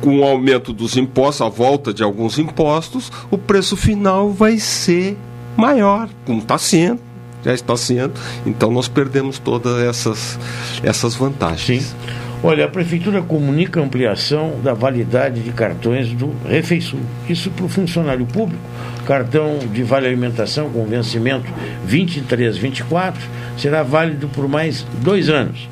com 0.01 0.19
o 0.19 0.23
aumento 0.23 0.73
dos 0.73 0.97
impostos, 0.97 1.41
a 1.45 1.49
volta 1.49 1.93
de 1.93 2.03
alguns 2.03 2.37
impostos, 2.37 3.11
o 3.31 3.37
preço 3.37 3.75
final 3.75 4.29
vai 4.29 4.59
ser 4.59 5.17
maior, 5.57 6.09
como 6.25 6.39
está 6.39 6.57
sendo, 6.57 6.99
já 7.43 7.53
está 7.53 7.75
sendo. 7.77 8.13
Então 8.45 8.71
nós 8.71 8.87
perdemos 8.87 9.39
todas 9.39 9.81
essas, 9.81 10.37
essas 10.83 11.15
vantagens. 11.15 11.95
Olha, 12.43 12.65
a 12.65 12.67
Prefeitura 12.67 13.21
comunica 13.21 13.79
a 13.79 13.83
ampliação 13.83 14.59
da 14.63 14.73
validade 14.73 15.41
de 15.41 15.51
cartões 15.51 16.09
do 16.09 16.31
Refeisul. 16.47 16.99
Isso 17.27 17.49
para 17.49 17.65
o 17.65 17.69
funcionário 17.69 18.25
público. 18.25 18.61
Cartão 19.05 19.59
de 19.71 19.83
vale 19.83 20.07
alimentação 20.07 20.69
com 20.69 20.85
vencimento 20.85 21.51
23-24 21.87 23.15
será 23.57 23.81
válido 23.83 24.27
por 24.27 24.47
mais 24.47 24.85
dois 25.01 25.29
anos. 25.29 25.67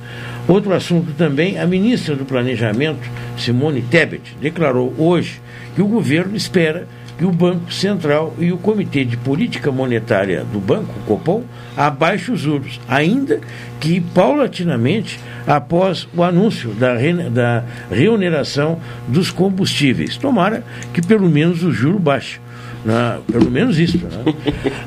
Outro 0.48 0.74
assunto 0.74 1.14
também, 1.14 1.58
a 1.58 1.66
ministra 1.66 2.16
do 2.16 2.26
Planejamento, 2.26 3.08
Simone 3.38 3.82
Tebet, 3.82 4.36
declarou 4.42 4.94
hoje 4.98 5.42
que 5.76 5.82
o 5.82 5.88
governo 5.88 6.36
espera 6.36 6.88
que 7.24 7.28
o 7.28 7.32
Banco 7.32 7.72
Central 7.74 8.34
e 8.38 8.52
o 8.52 8.58
Comitê 8.58 9.06
de 9.06 9.16
Política 9.16 9.72
Monetária 9.72 10.44
do 10.52 10.60
Banco, 10.60 10.94
Copom, 11.08 11.42
abaixem 11.78 12.34
os 12.36 12.42
juros, 12.42 12.82
ainda 12.86 13.40
que 13.80 14.02
paulatinamente 14.02 15.18
após 15.48 16.06
o 16.14 16.22
anúncio 16.22 16.72
da, 16.72 16.98
re- 16.98 17.30
da 17.30 17.64
reoneração 17.90 18.78
dos 19.08 19.32
combustíveis. 19.32 20.18
Tomara 20.18 20.66
que 20.94 21.02
pelo 21.02 21.30
menos 21.30 21.64
o 21.64 21.72
juro 21.72 21.98
baixe. 21.98 22.42
Na- 22.84 23.20
pelo 23.32 23.50
menos 23.50 23.80
isso. 23.80 24.00
Né? 24.00 24.34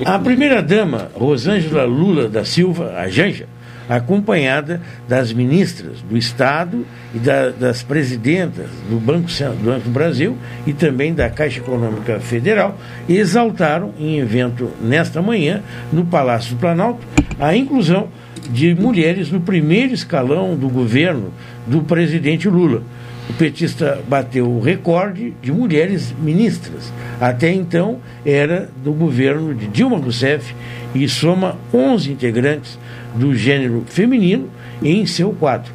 A 0.05 0.19
primeira-dama, 0.19 1.09
Rosângela 1.15 1.85
Lula 1.85 2.29
da 2.29 2.45
Silva, 2.45 2.97
a 2.99 3.09
Janja, 3.09 3.47
acompanhada 3.89 4.81
das 5.09 5.33
ministras 5.33 6.01
do 6.03 6.17
Estado 6.17 6.87
e 7.15 7.19
da- 7.19 7.51
das 7.51 7.83
presidentas 7.83 8.67
do 8.91 8.99
Banco, 8.99 9.29
do 9.29 9.65
Banco 9.65 9.89
Brasil 9.91 10.37
e 10.67 10.73
também 10.73 11.15
da 11.15 11.31
Caixa 11.31 11.61
Econômica 11.61 12.19
Federal, 12.21 12.79
exaltaram 13.09 13.93
em 13.99 14.19
evento 14.19 14.71
nesta 14.83 15.23
manhã, 15.23 15.63
no 15.93 16.05
Palácio 16.05 16.55
do 16.55 16.61
Planalto, 16.61 17.07
a 17.39 17.57
inclusão 17.57 18.09
de 18.51 18.75
mulheres 18.75 19.31
no 19.31 19.41
primeiro 19.41 19.93
escalão 19.93 20.57
do 20.57 20.69
governo 20.69 21.33
do 21.67 21.83
presidente 21.83 22.49
Lula. 22.49 22.83
O 23.29 23.33
petista 23.33 24.01
bateu 24.09 24.49
o 24.49 24.61
recorde 24.61 25.35
de 25.43 25.51
mulheres 25.51 26.15
ministras. 26.23 26.93
Até 27.21 27.53
então 27.53 27.99
era 28.25 28.71
do 28.85 28.93
governo 28.93 29.53
de 29.53 29.67
Dilma 29.67 29.99
Rousseff 29.99 30.55
e 31.03 31.09
soma 31.09 31.57
11 31.73 32.13
integrantes 32.13 32.79
do 33.15 33.35
gênero 33.35 33.85
feminino 33.87 34.49
em 34.83 35.07
seu 35.07 35.33
quadro. 35.33 35.73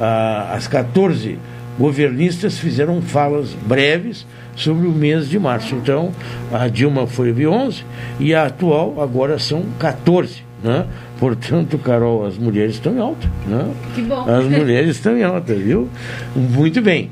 Ah, 0.00 0.52
as 0.54 0.66
14 0.66 1.38
governistas 1.78 2.58
fizeram 2.58 3.00
falas 3.00 3.54
breves 3.66 4.26
sobre 4.54 4.86
o 4.86 4.92
mês 4.92 5.28
de 5.28 5.38
março. 5.38 5.74
Então, 5.74 6.12
a 6.52 6.68
Dilma 6.68 7.06
foi 7.06 7.32
de 7.32 7.46
11 7.46 7.84
e 8.20 8.34
a 8.34 8.46
atual 8.46 9.00
agora 9.00 9.38
são 9.38 9.64
14. 9.78 10.42
Né? 10.62 10.86
Portanto, 11.18 11.78
Carol, 11.78 12.26
as 12.26 12.38
mulheres 12.38 12.74
estão 12.74 12.94
em 12.94 13.00
alta. 13.00 13.28
Né? 13.46 13.72
Que 13.94 14.02
bom. 14.02 14.24
As 14.28 14.44
mulheres 14.44 14.96
estão 14.96 15.16
em 15.16 15.22
alta, 15.22 15.54
viu? 15.54 15.88
Muito 16.36 16.80
bem. 16.80 17.10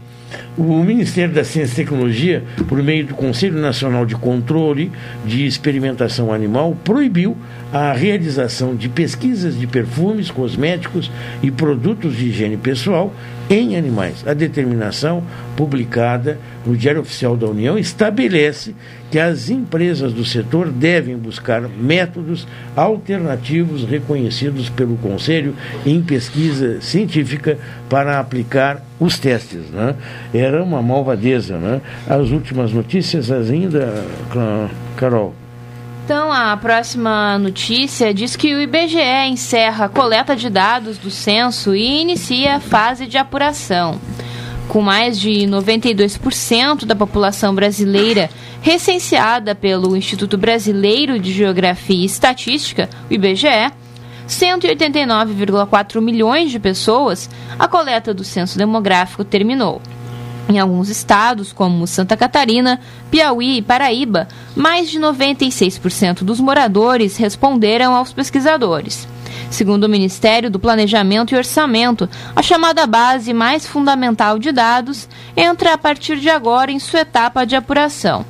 O 0.59 0.83
Ministério 0.83 1.33
da 1.33 1.45
Ciência 1.45 1.73
e 1.75 1.85
Tecnologia, 1.85 2.43
por 2.69 2.83
meio 2.83 3.07
do 3.07 3.15
Conselho 3.15 3.59
Nacional 3.59 4.05
de 4.05 4.17
Controle 4.17 4.91
de 5.25 5.47
Experimentação 5.47 6.33
Animal, 6.33 6.77
proibiu 6.85 7.37
a 7.73 7.93
realização 7.93 8.75
de 8.75 8.89
pesquisas 8.89 9.59
de 9.59 9.67
perfumes, 9.67 10.31
cosméticos 10.31 11.11
e 11.41 11.51
produtos 11.51 12.17
de 12.17 12.29
higiene 12.29 12.57
pessoal 12.57 13.15
em 13.49 13.77
animais. 13.77 14.25
A 14.27 14.33
determinação, 14.33 15.25
publicada 15.57 16.39
no 16.65 16.77
Diário 16.77 17.01
Oficial 17.01 17.37
da 17.37 17.47
União, 17.47 17.79
estabelece 17.79 18.75
que 19.11 19.19
as 19.19 19.51
empresas 19.51 20.13
do 20.13 20.25
setor 20.25 20.71
devem 20.71 21.17
buscar 21.17 21.63
métodos 21.63 22.47
alternativos 22.77 23.85
reconhecidos 23.85 24.69
pelo 24.69 24.97
Conselho 24.97 25.55
em 25.85 26.01
pesquisa 26.01 26.81
científica 26.81 27.59
para 27.89 28.21
aplicar 28.21 28.85
os 29.01 29.19
testes. 29.19 29.69
Né? 29.71 29.97
Era 30.41 30.63
uma 30.63 30.81
malvadeza. 30.83 31.59
Né? 31.59 31.81
As 32.09 32.31
últimas 32.31 32.73
notícias 32.73 33.31
ainda, 33.31 34.05
Ca- 34.33 34.69
Carol. 34.97 35.35
Então, 36.05 36.33
a 36.33 36.57
próxima 36.57 37.39
notícia 37.39 38.13
diz 38.13 38.35
que 38.35 38.53
o 38.55 38.61
IBGE 38.61 38.99
encerra 39.29 39.85
a 39.85 39.89
coleta 39.89 40.35
de 40.35 40.51
dados 40.51 40.99
do 40.99 41.11
censo 41.11 41.73
e 41.75 42.01
inicia 42.03 42.57
a 42.57 42.61
fase 42.61 43.07
de 43.07 43.17
apuração. 43.17 44.01
Com 44.67 44.81
mais 44.81 45.19
de 45.21 45.31
92% 45.47 46.85
da 46.85 46.97
população 46.97 47.55
brasileira 47.55 48.29
recenseada 48.63 49.55
pelo 49.55 49.97
Instituto 49.97 50.37
Brasileiro 50.37 51.19
de 51.19 51.33
Geografia 51.33 52.03
e 52.03 52.05
Estatística, 52.05 52.89
o 53.09 53.15
IBGE, 53.15 53.71
189,4 54.29 56.01
milhões 56.01 56.51
de 56.51 56.59
pessoas, 56.59 57.29
a 57.59 57.67
coleta 57.69 58.13
do 58.15 58.23
censo 58.25 58.57
demográfico 58.59 59.25
terminou. 59.25 59.81
Em 60.49 60.59
alguns 60.59 60.89
estados, 60.89 61.53
como 61.53 61.87
Santa 61.87 62.17
Catarina, 62.17 62.81
Piauí 63.11 63.59
e 63.59 63.63
Paraíba, 63.63 64.27
mais 64.57 64.91
de 64.91 64.99
96% 64.99 66.25
dos 66.25 66.41
moradores 66.41 67.17
responderam 67.17 67.95
aos 67.95 68.13
pesquisadores. 68.13 69.07
Segundo 69.51 69.85
o 69.85 69.89
Ministério 69.89 70.51
do 70.51 70.59
Planejamento 70.59 71.35
e 71.35 71.37
Orçamento, 71.37 72.09
a 72.35 72.43
chamada 72.43 72.87
base 72.87 73.33
mais 73.33 73.67
fundamental 73.67 74.39
de 74.39 74.53
dados 74.53 75.09
entra 75.37 75.75
a 75.75 75.79
partir 75.79 76.19
de 76.19 76.31
agora 76.31 76.71
em 76.71 76.79
sua 76.79 77.01
etapa 77.01 77.45
de 77.45 77.57
apuração. 77.57 78.25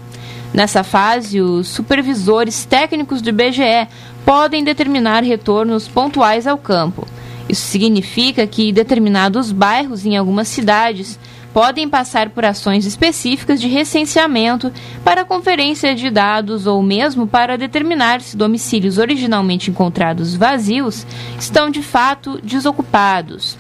Nessa 0.53 0.83
fase, 0.83 1.41
os 1.41 1.69
supervisores 1.69 2.65
técnicos 2.65 3.23
do 3.23 3.29
IBGE 3.29 3.87
podem 4.25 4.65
determinar 4.65 5.23
retornos 5.23 5.87
pontuais 5.87 6.47
ao 6.47 6.59
campo. 6.59 7.07
Isso 7.49 7.67
significa 7.67 8.47
que 8.47 8.73
determinados 8.73 9.53
bairros 9.53 10.07
em 10.07 10.17
algumas 10.17 10.49
cidades 10.49 11.19
podem 11.53 11.89
passar 11.89 12.31
por 12.31 12.45
ações 12.45 12.87
específicas 12.87 13.61
de 13.61 13.69
recenseamento 13.69 14.73
para 15.05 15.25
conferência 15.25 15.95
de 15.95 16.11
dados 16.11 16.67
ou 16.67 16.83
mesmo 16.83 17.27
para 17.27 17.59
determinar 17.59 18.21
se 18.21 18.37
domicílios 18.37 18.99
originalmente 18.99 19.71
encontrados 19.71 20.35
vazios 20.35 21.07
estão 21.39 21.71
de 21.71 21.83
fato 21.83 22.41
desocupados. 22.43 23.57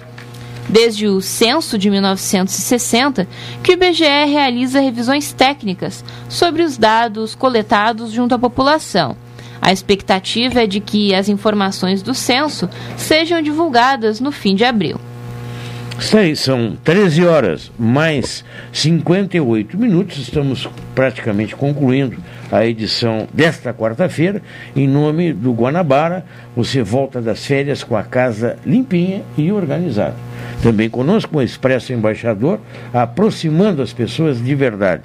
Desde 0.68 1.08
o 1.08 1.20
censo 1.20 1.76
de 1.76 1.90
1960, 1.90 3.26
que 3.60 3.72
o 3.72 3.74
IBGE 3.74 4.04
realiza 4.04 4.78
revisões 4.78 5.32
técnicas 5.32 6.04
sobre 6.28 6.62
os 6.62 6.78
dados 6.78 7.34
coletados 7.34 8.12
junto 8.12 8.36
à 8.36 8.38
população. 8.38 9.16
A 9.60 9.72
expectativa 9.72 10.62
é 10.62 10.66
de 10.66 10.78
que 10.78 11.12
as 11.12 11.28
informações 11.28 12.02
do 12.02 12.14
censo 12.14 12.70
sejam 12.96 13.42
divulgadas 13.42 14.20
no 14.20 14.30
fim 14.30 14.54
de 14.54 14.64
abril. 14.64 14.98
Aí, 16.14 16.34
são 16.34 16.76
13 16.82 17.24
horas 17.26 17.70
mais 17.78 18.42
58 18.72 19.78
minutos. 19.78 20.18
Estamos 20.18 20.68
praticamente 20.94 21.54
concluindo 21.54 22.16
a 22.50 22.66
edição 22.66 23.28
desta 23.32 23.72
quarta-feira. 23.72 24.42
Em 24.74 24.88
nome 24.88 25.32
do 25.32 25.52
Guanabara, 25.52 26.24
você 26.56 26.82
volta 26.82 27.20
das 27.20 27.44
férias 27.46 27.84
com 27.84 27.96
a 27.96 28.02
casa 28.02 28.58
limpinha 28.66 29.22
e 29.36 29.52
organizada. 29.52 30.16
Também 30.62 30.90
conosco 30.90 31.38
o 31.38 31.42
Expresso 31.42 31.92
Embaixador, 31.92 32.60
aproximando 32.92 33.80
as 33.80 33.92
pessoas 33.92 34.42
de 34.42 34.54
verdade. 34.54 35.04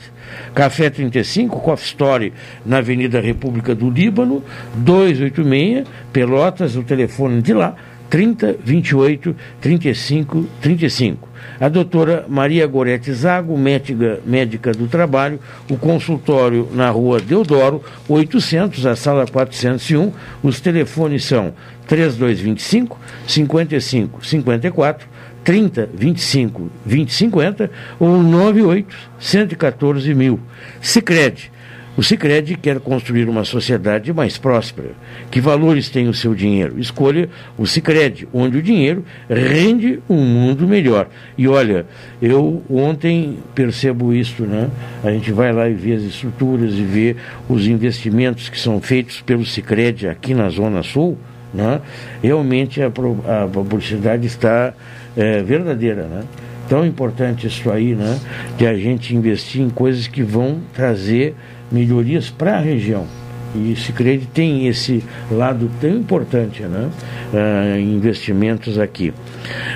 Café 0.55 0.89
35, 0.89 1.59
Coffee 1.59 1.87
Story, 1.87 2.33
na 2.65 2.77
Avenida 2.77 3.21
República 3.21 3.75
do 3.75 3.89
Líbano, 3.89 4.43
286, 4.75 5.85
Pelotas, 6.11 6.75
o 6.75 6.83
telefone 6.83 7.41
de 7.41 7.53
lá, 7.53 7.75
30 8.15 8.55
28 8.63 9.35
35 9.59 10.47
35. 10.61 11.27
A 11.59 11.67
doutora 11.67 12.25
Maria 12.29 12.65
Gorete 12.65 13.11
Zago, 13.11 13.57
médica, 13.57 14.21
médica 14.25 14.71
do 14.71 14.87
trabalho, 14.87 15.37
o 15.69 15.75
consultório 15.75 16.69
na 16.71 16.89
rua 16.89 17.19
Deodoro, 17.19 17.83
800, 18.07 18.85
a 18.85 18.95
sala 18.95 19.25
401. 19.27 20.13
Os 20.41 20.61
telefones 20.61 21.25
são 21.25 21.53
3225 21.87 22.97
55 23.27 24.25
54, 24.25 25.07
30 25.43 25.89
25 25.93 26.71
20 26.85 27.13
50 27.13 27.71
ou 27.99 28.23
98 28.23 28.95
114 29.19 30.13
mil. 30.13 30.39
Sicredi 30.79 31.51
o 31.97 32.03
Sicredi 32.03 32.55
quer 32.55 32.79
construir 32.79 33.29
uma 33.29 33.45
sociedade 33.45 34.11
mais 34.11 34.37
próspera. 34.37 34.91
Que 35.31 35.39
valores 35.39 35.89
tem 35.89 36.07
o 36.09 36.13
seu 36.13 36.35
dinheiro? 36.35 36.79
Escolha 36.79 37.29
o 37.57 37.65
Sicredi, 37.65 38.27
onde 38.33 38.57
o 38.57 38.61
dinheiro 38.61 39.05
rende 39.29 39.99
um 40.09 40.17
mundo 40.17 40.67
melhor. 40.67 41.07
E 41.37 41.47
olha, 41.47 41.85
eu 42.21 42.61
ontem 42.69 43.37
percebo 43.53 44.13
isso, 44.13 44.43
né? 44.43 44.69
A 45.03 45.11
gente 45.11 45.31
vai 45.31 45.53
lá 45.53 45.69
e 45.69 45.73
vê 45.73 45.93
as 45.93 46.03
estruturas 46.03 46.73
e 46.73 46.83
vê 46.83 47.15
os 47.47 47.65
investimentos 47.65 48.49
que 48.49 48.59
são 48.59 48.81
feitos 48.81 49.21
pelo 49.21 49.45
Sicredi 49.45 50.07
aqui 50.07 50.33
na 50.33 50.49
Zona 50.49 50.83
Sul, 50.83 51.17
né? 51.53 51.79
Realmente 52.21 52.81
a, 52.81 52.87
a 52.87 53.47
publicidade 53.47 54.27
está 54.27 54.73
é, 55.15 55.41
verdadeira, 55.41 56.03
né? 56.03 56.23
Tão 56.67 56.85
importante 56.85 57.45
isso 57.47 57.71
aí, 57.71 57.93
né? 57.95 58.19
De 58.57 58.65
a 58.65 58.75
gente 58.75 59.15
investir 59.15 59.61
em 59.61 59.69
coisas 59.69 60.07
que 60.07 60.23
vão 60.23 60.59
trazer 60.73 61.35
melhorias 61.75 62.29
para 62.29 62.55
a 62.55 62.61
região. 62.61 63.05
E 63.53 63.71
o 63.71 63.77
Cicred 63.77 64.27
tem 64.33 64.67
esse 64.67 65.03
lado 65.31 65.71
tão 65.79 65.89
importante, 65.89 66.63
né? 66.63 66.89
Uh, 67.33 67.79
investimentos 67.79 68.77
aqui. 68.77 69.13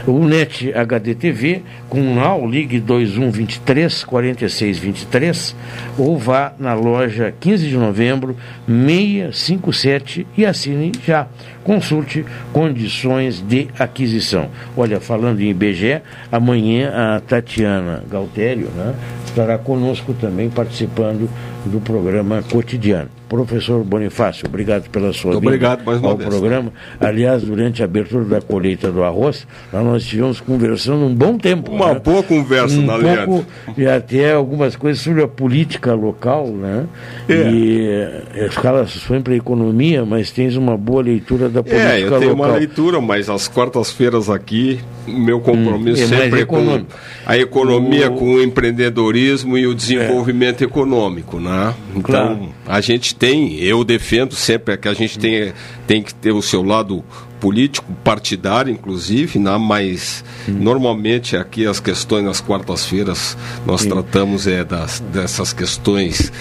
O 0.06 0.26
NET 0.26 0.74
HDTV, 0.74 1.62
com 1.88 2.16
NAU, 2.16 2.50
ligue 2.50 2.80
2123 2.80 4.04
4623 4.04 5.56
ou 5.98 6.18
vá 6.18 6.54
na 6.60 6.74
loja 6.74 7.34
15 7.40 7.70
de 7.70 7.78
novembro 7.78 8.36
657 8.68 10.28
e 10.38 10.46
assine 10.46 10.92
já. 11.06 11.28
Consulte 11.64 12.26
condições 12.52 13.42
de 13.42 13.68
aquisição. 13.78 14.50
Olha, 14.76 15.00
falando 15.00 15.40
em 15.42 15.50
IBGE, 15.50 16.02
amanhã 16.32 16.92
a 16.96 17.20
Tatiana 17.20 18.04
Galtério 18.10 18.70
né, 18.76 18.96
estará 19.26 19.58
conosco 19.58 20.14
também 20.14 20.50
participando 20.50 21.30
do 21.65 21.80
programa 21.80 22.41
cotidiano. 22.52 23.10
Professor 23.30 23.84
Bonifácio, 23.84 24.48
obrigado 24.48 24.90
pela 24.90 25.14
sua 25.14 25.34
Muito 25.34 25.45
obrigado 25.45 25.84
mais 25.86 25.99
uma 25.99 26.10
ao 26.10 26.18
vez. 26.18 26.27
programa. 26.27 26.73
Aliás, 26.99 27.44
durante 27.44 27.84
a 27.84 27.86
abertura 27.86 28.26
da 28.26 28.41
colheita 28.41 28.91
do 28.91 29.03
arroz, 29.03 29.45
nós 29.72 30.02
estivemos 30.02 30.41
conversando 30.41 31.06
um 31.06 31.14
bom 31.14 31.38
tempo. 31.38 31.72
Uma 31.72 31.94
né? 31.94 31.99
boa 32.03 32.23
conversa, 32.23 32.76
um 32.76 32.88
né, 32.88 32.88
pouco, 32.88 33.03
Leandro? 33.06 33.45
E 33.77 33.86
até 33.86 34.34
algumas 34.34 34.76
coisas 34.76 35.03
sobre 35.03 35.22
a 35.22 35.27
política 35.27 35.94
local, 35.94 36.48
né? 36.48 36.88
É. 37.27 37.52
E 37.52 37.88
eh, 38.36 38.48
escala 38.48 38.88
foi 38.88 39.19
para 39.19 39.34
a 39.34 39.38
economia, 39.38 40.03
mas 40.03 40.31
tens 40.31 40.56
uma 40.56 40.76
boa 40.76 41.03
leitura 41.03 41.49
da 41.49 41.61
política 41.61 41.88
É, 41.94 42.03
eu 42.03 42.10
tenho 42.18 42.31
local. 42.31 42.48
uma 42.48 42.57
leitura, 42.57 42.99
mas 42.99 43.30
às 43.30 43.48
quartas-feiras 43.48 44.27
aqui, 44.27 44.80
meu 45.07 45.40
compromisso 45.40 46.02
Hum, 46.02 46.06
é 46.06 46.07
sempre 46.07 46.41
é 46.41 46.45
com 46.45 46.81
a 47.27 47.38
economia, 47.38 48.10
O- 48.10 48.15
com 48.15 48.34
o 48.34 48.41
empreendedorismo 48.41 49.56
e 49.56 49.68
o 49.68 49.76
desenvolvimento 49.76 50.64
econômico, 50.64 51.40
né? 51.40 51.59
Então, 51.95 52.02
Claro. 52.02 52.49
a 52.68 52.81
gente 52.81 53.15
tem, 53.15 53.56
eu 53.60 53.84
defendo 53.84 54.36
sempre 54.36 54.77
que 54.77 54.88
a 54.88 54.94
gente 54.94 55.18
tem, 55.19 55.53
tem 55.88 56.02
que 56.02 56.14
ter 56.14 56.31
o 56.31 56.41
seu 56.41 56.64
lado 56.64 57.03
político, 57.40 57.91
partidário, 58.03 58.72
inclusive, 58.72 59.40
né? 59.40 59.57
mas 59.57 60.23
normalmente 60.48 61.38
aqui 61.38 61.65
as 61.65 61.80
questões 61.80 62.26
nas 62.26 62.41
quartas-feiras 62.41 63.38
nós 63.65 63.86
tratamos 63.86 64.45
é 64.45 64.64
das, 64.64 64.99
dessas 64.99 65.53
questões 65.53 66.31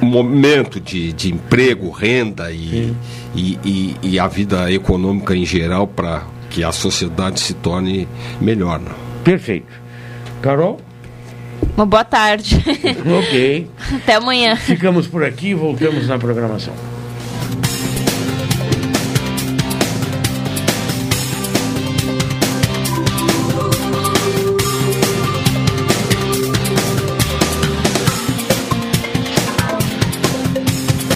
momento 0.00 0.78
de, 0.80 1.12
de 1.12 1.32
emprego, 1.32 1.90
renda 1.90 2.52
e, 2.52 2.94
e, 3.34 3.58
e, 3.64 3.96
e 4.02 4.18
a 4.18 4.28
vida 4.28 4.70
econômica 4.70 5.34
em 5.34 5.44
geral 5.44 5.86
para 5.86 6.24
que 6.50 6.62
a 6.62 6.72
sociedade 6.72 7.40
se 7.40 7.54
torne 7.54 8.06
melhor. 8.40 8.78
Né? 8.78 8.90
Perfeito. 9.24 9.72
Carol? 10.40 10.80
Uma 11.78 11.86
boa 11.86 12.02
tarde. 12.02 12.56
ok. 13.20 13.70
Até 14.02 14.16
amanhã. 14.16 14.56
Ficamos 14.56 15.06
por 15.06 15.22
aqui, 15.22 15.54
voltamos 15.54 16.08
na 16.08 16.18
programação. 16.18 16.74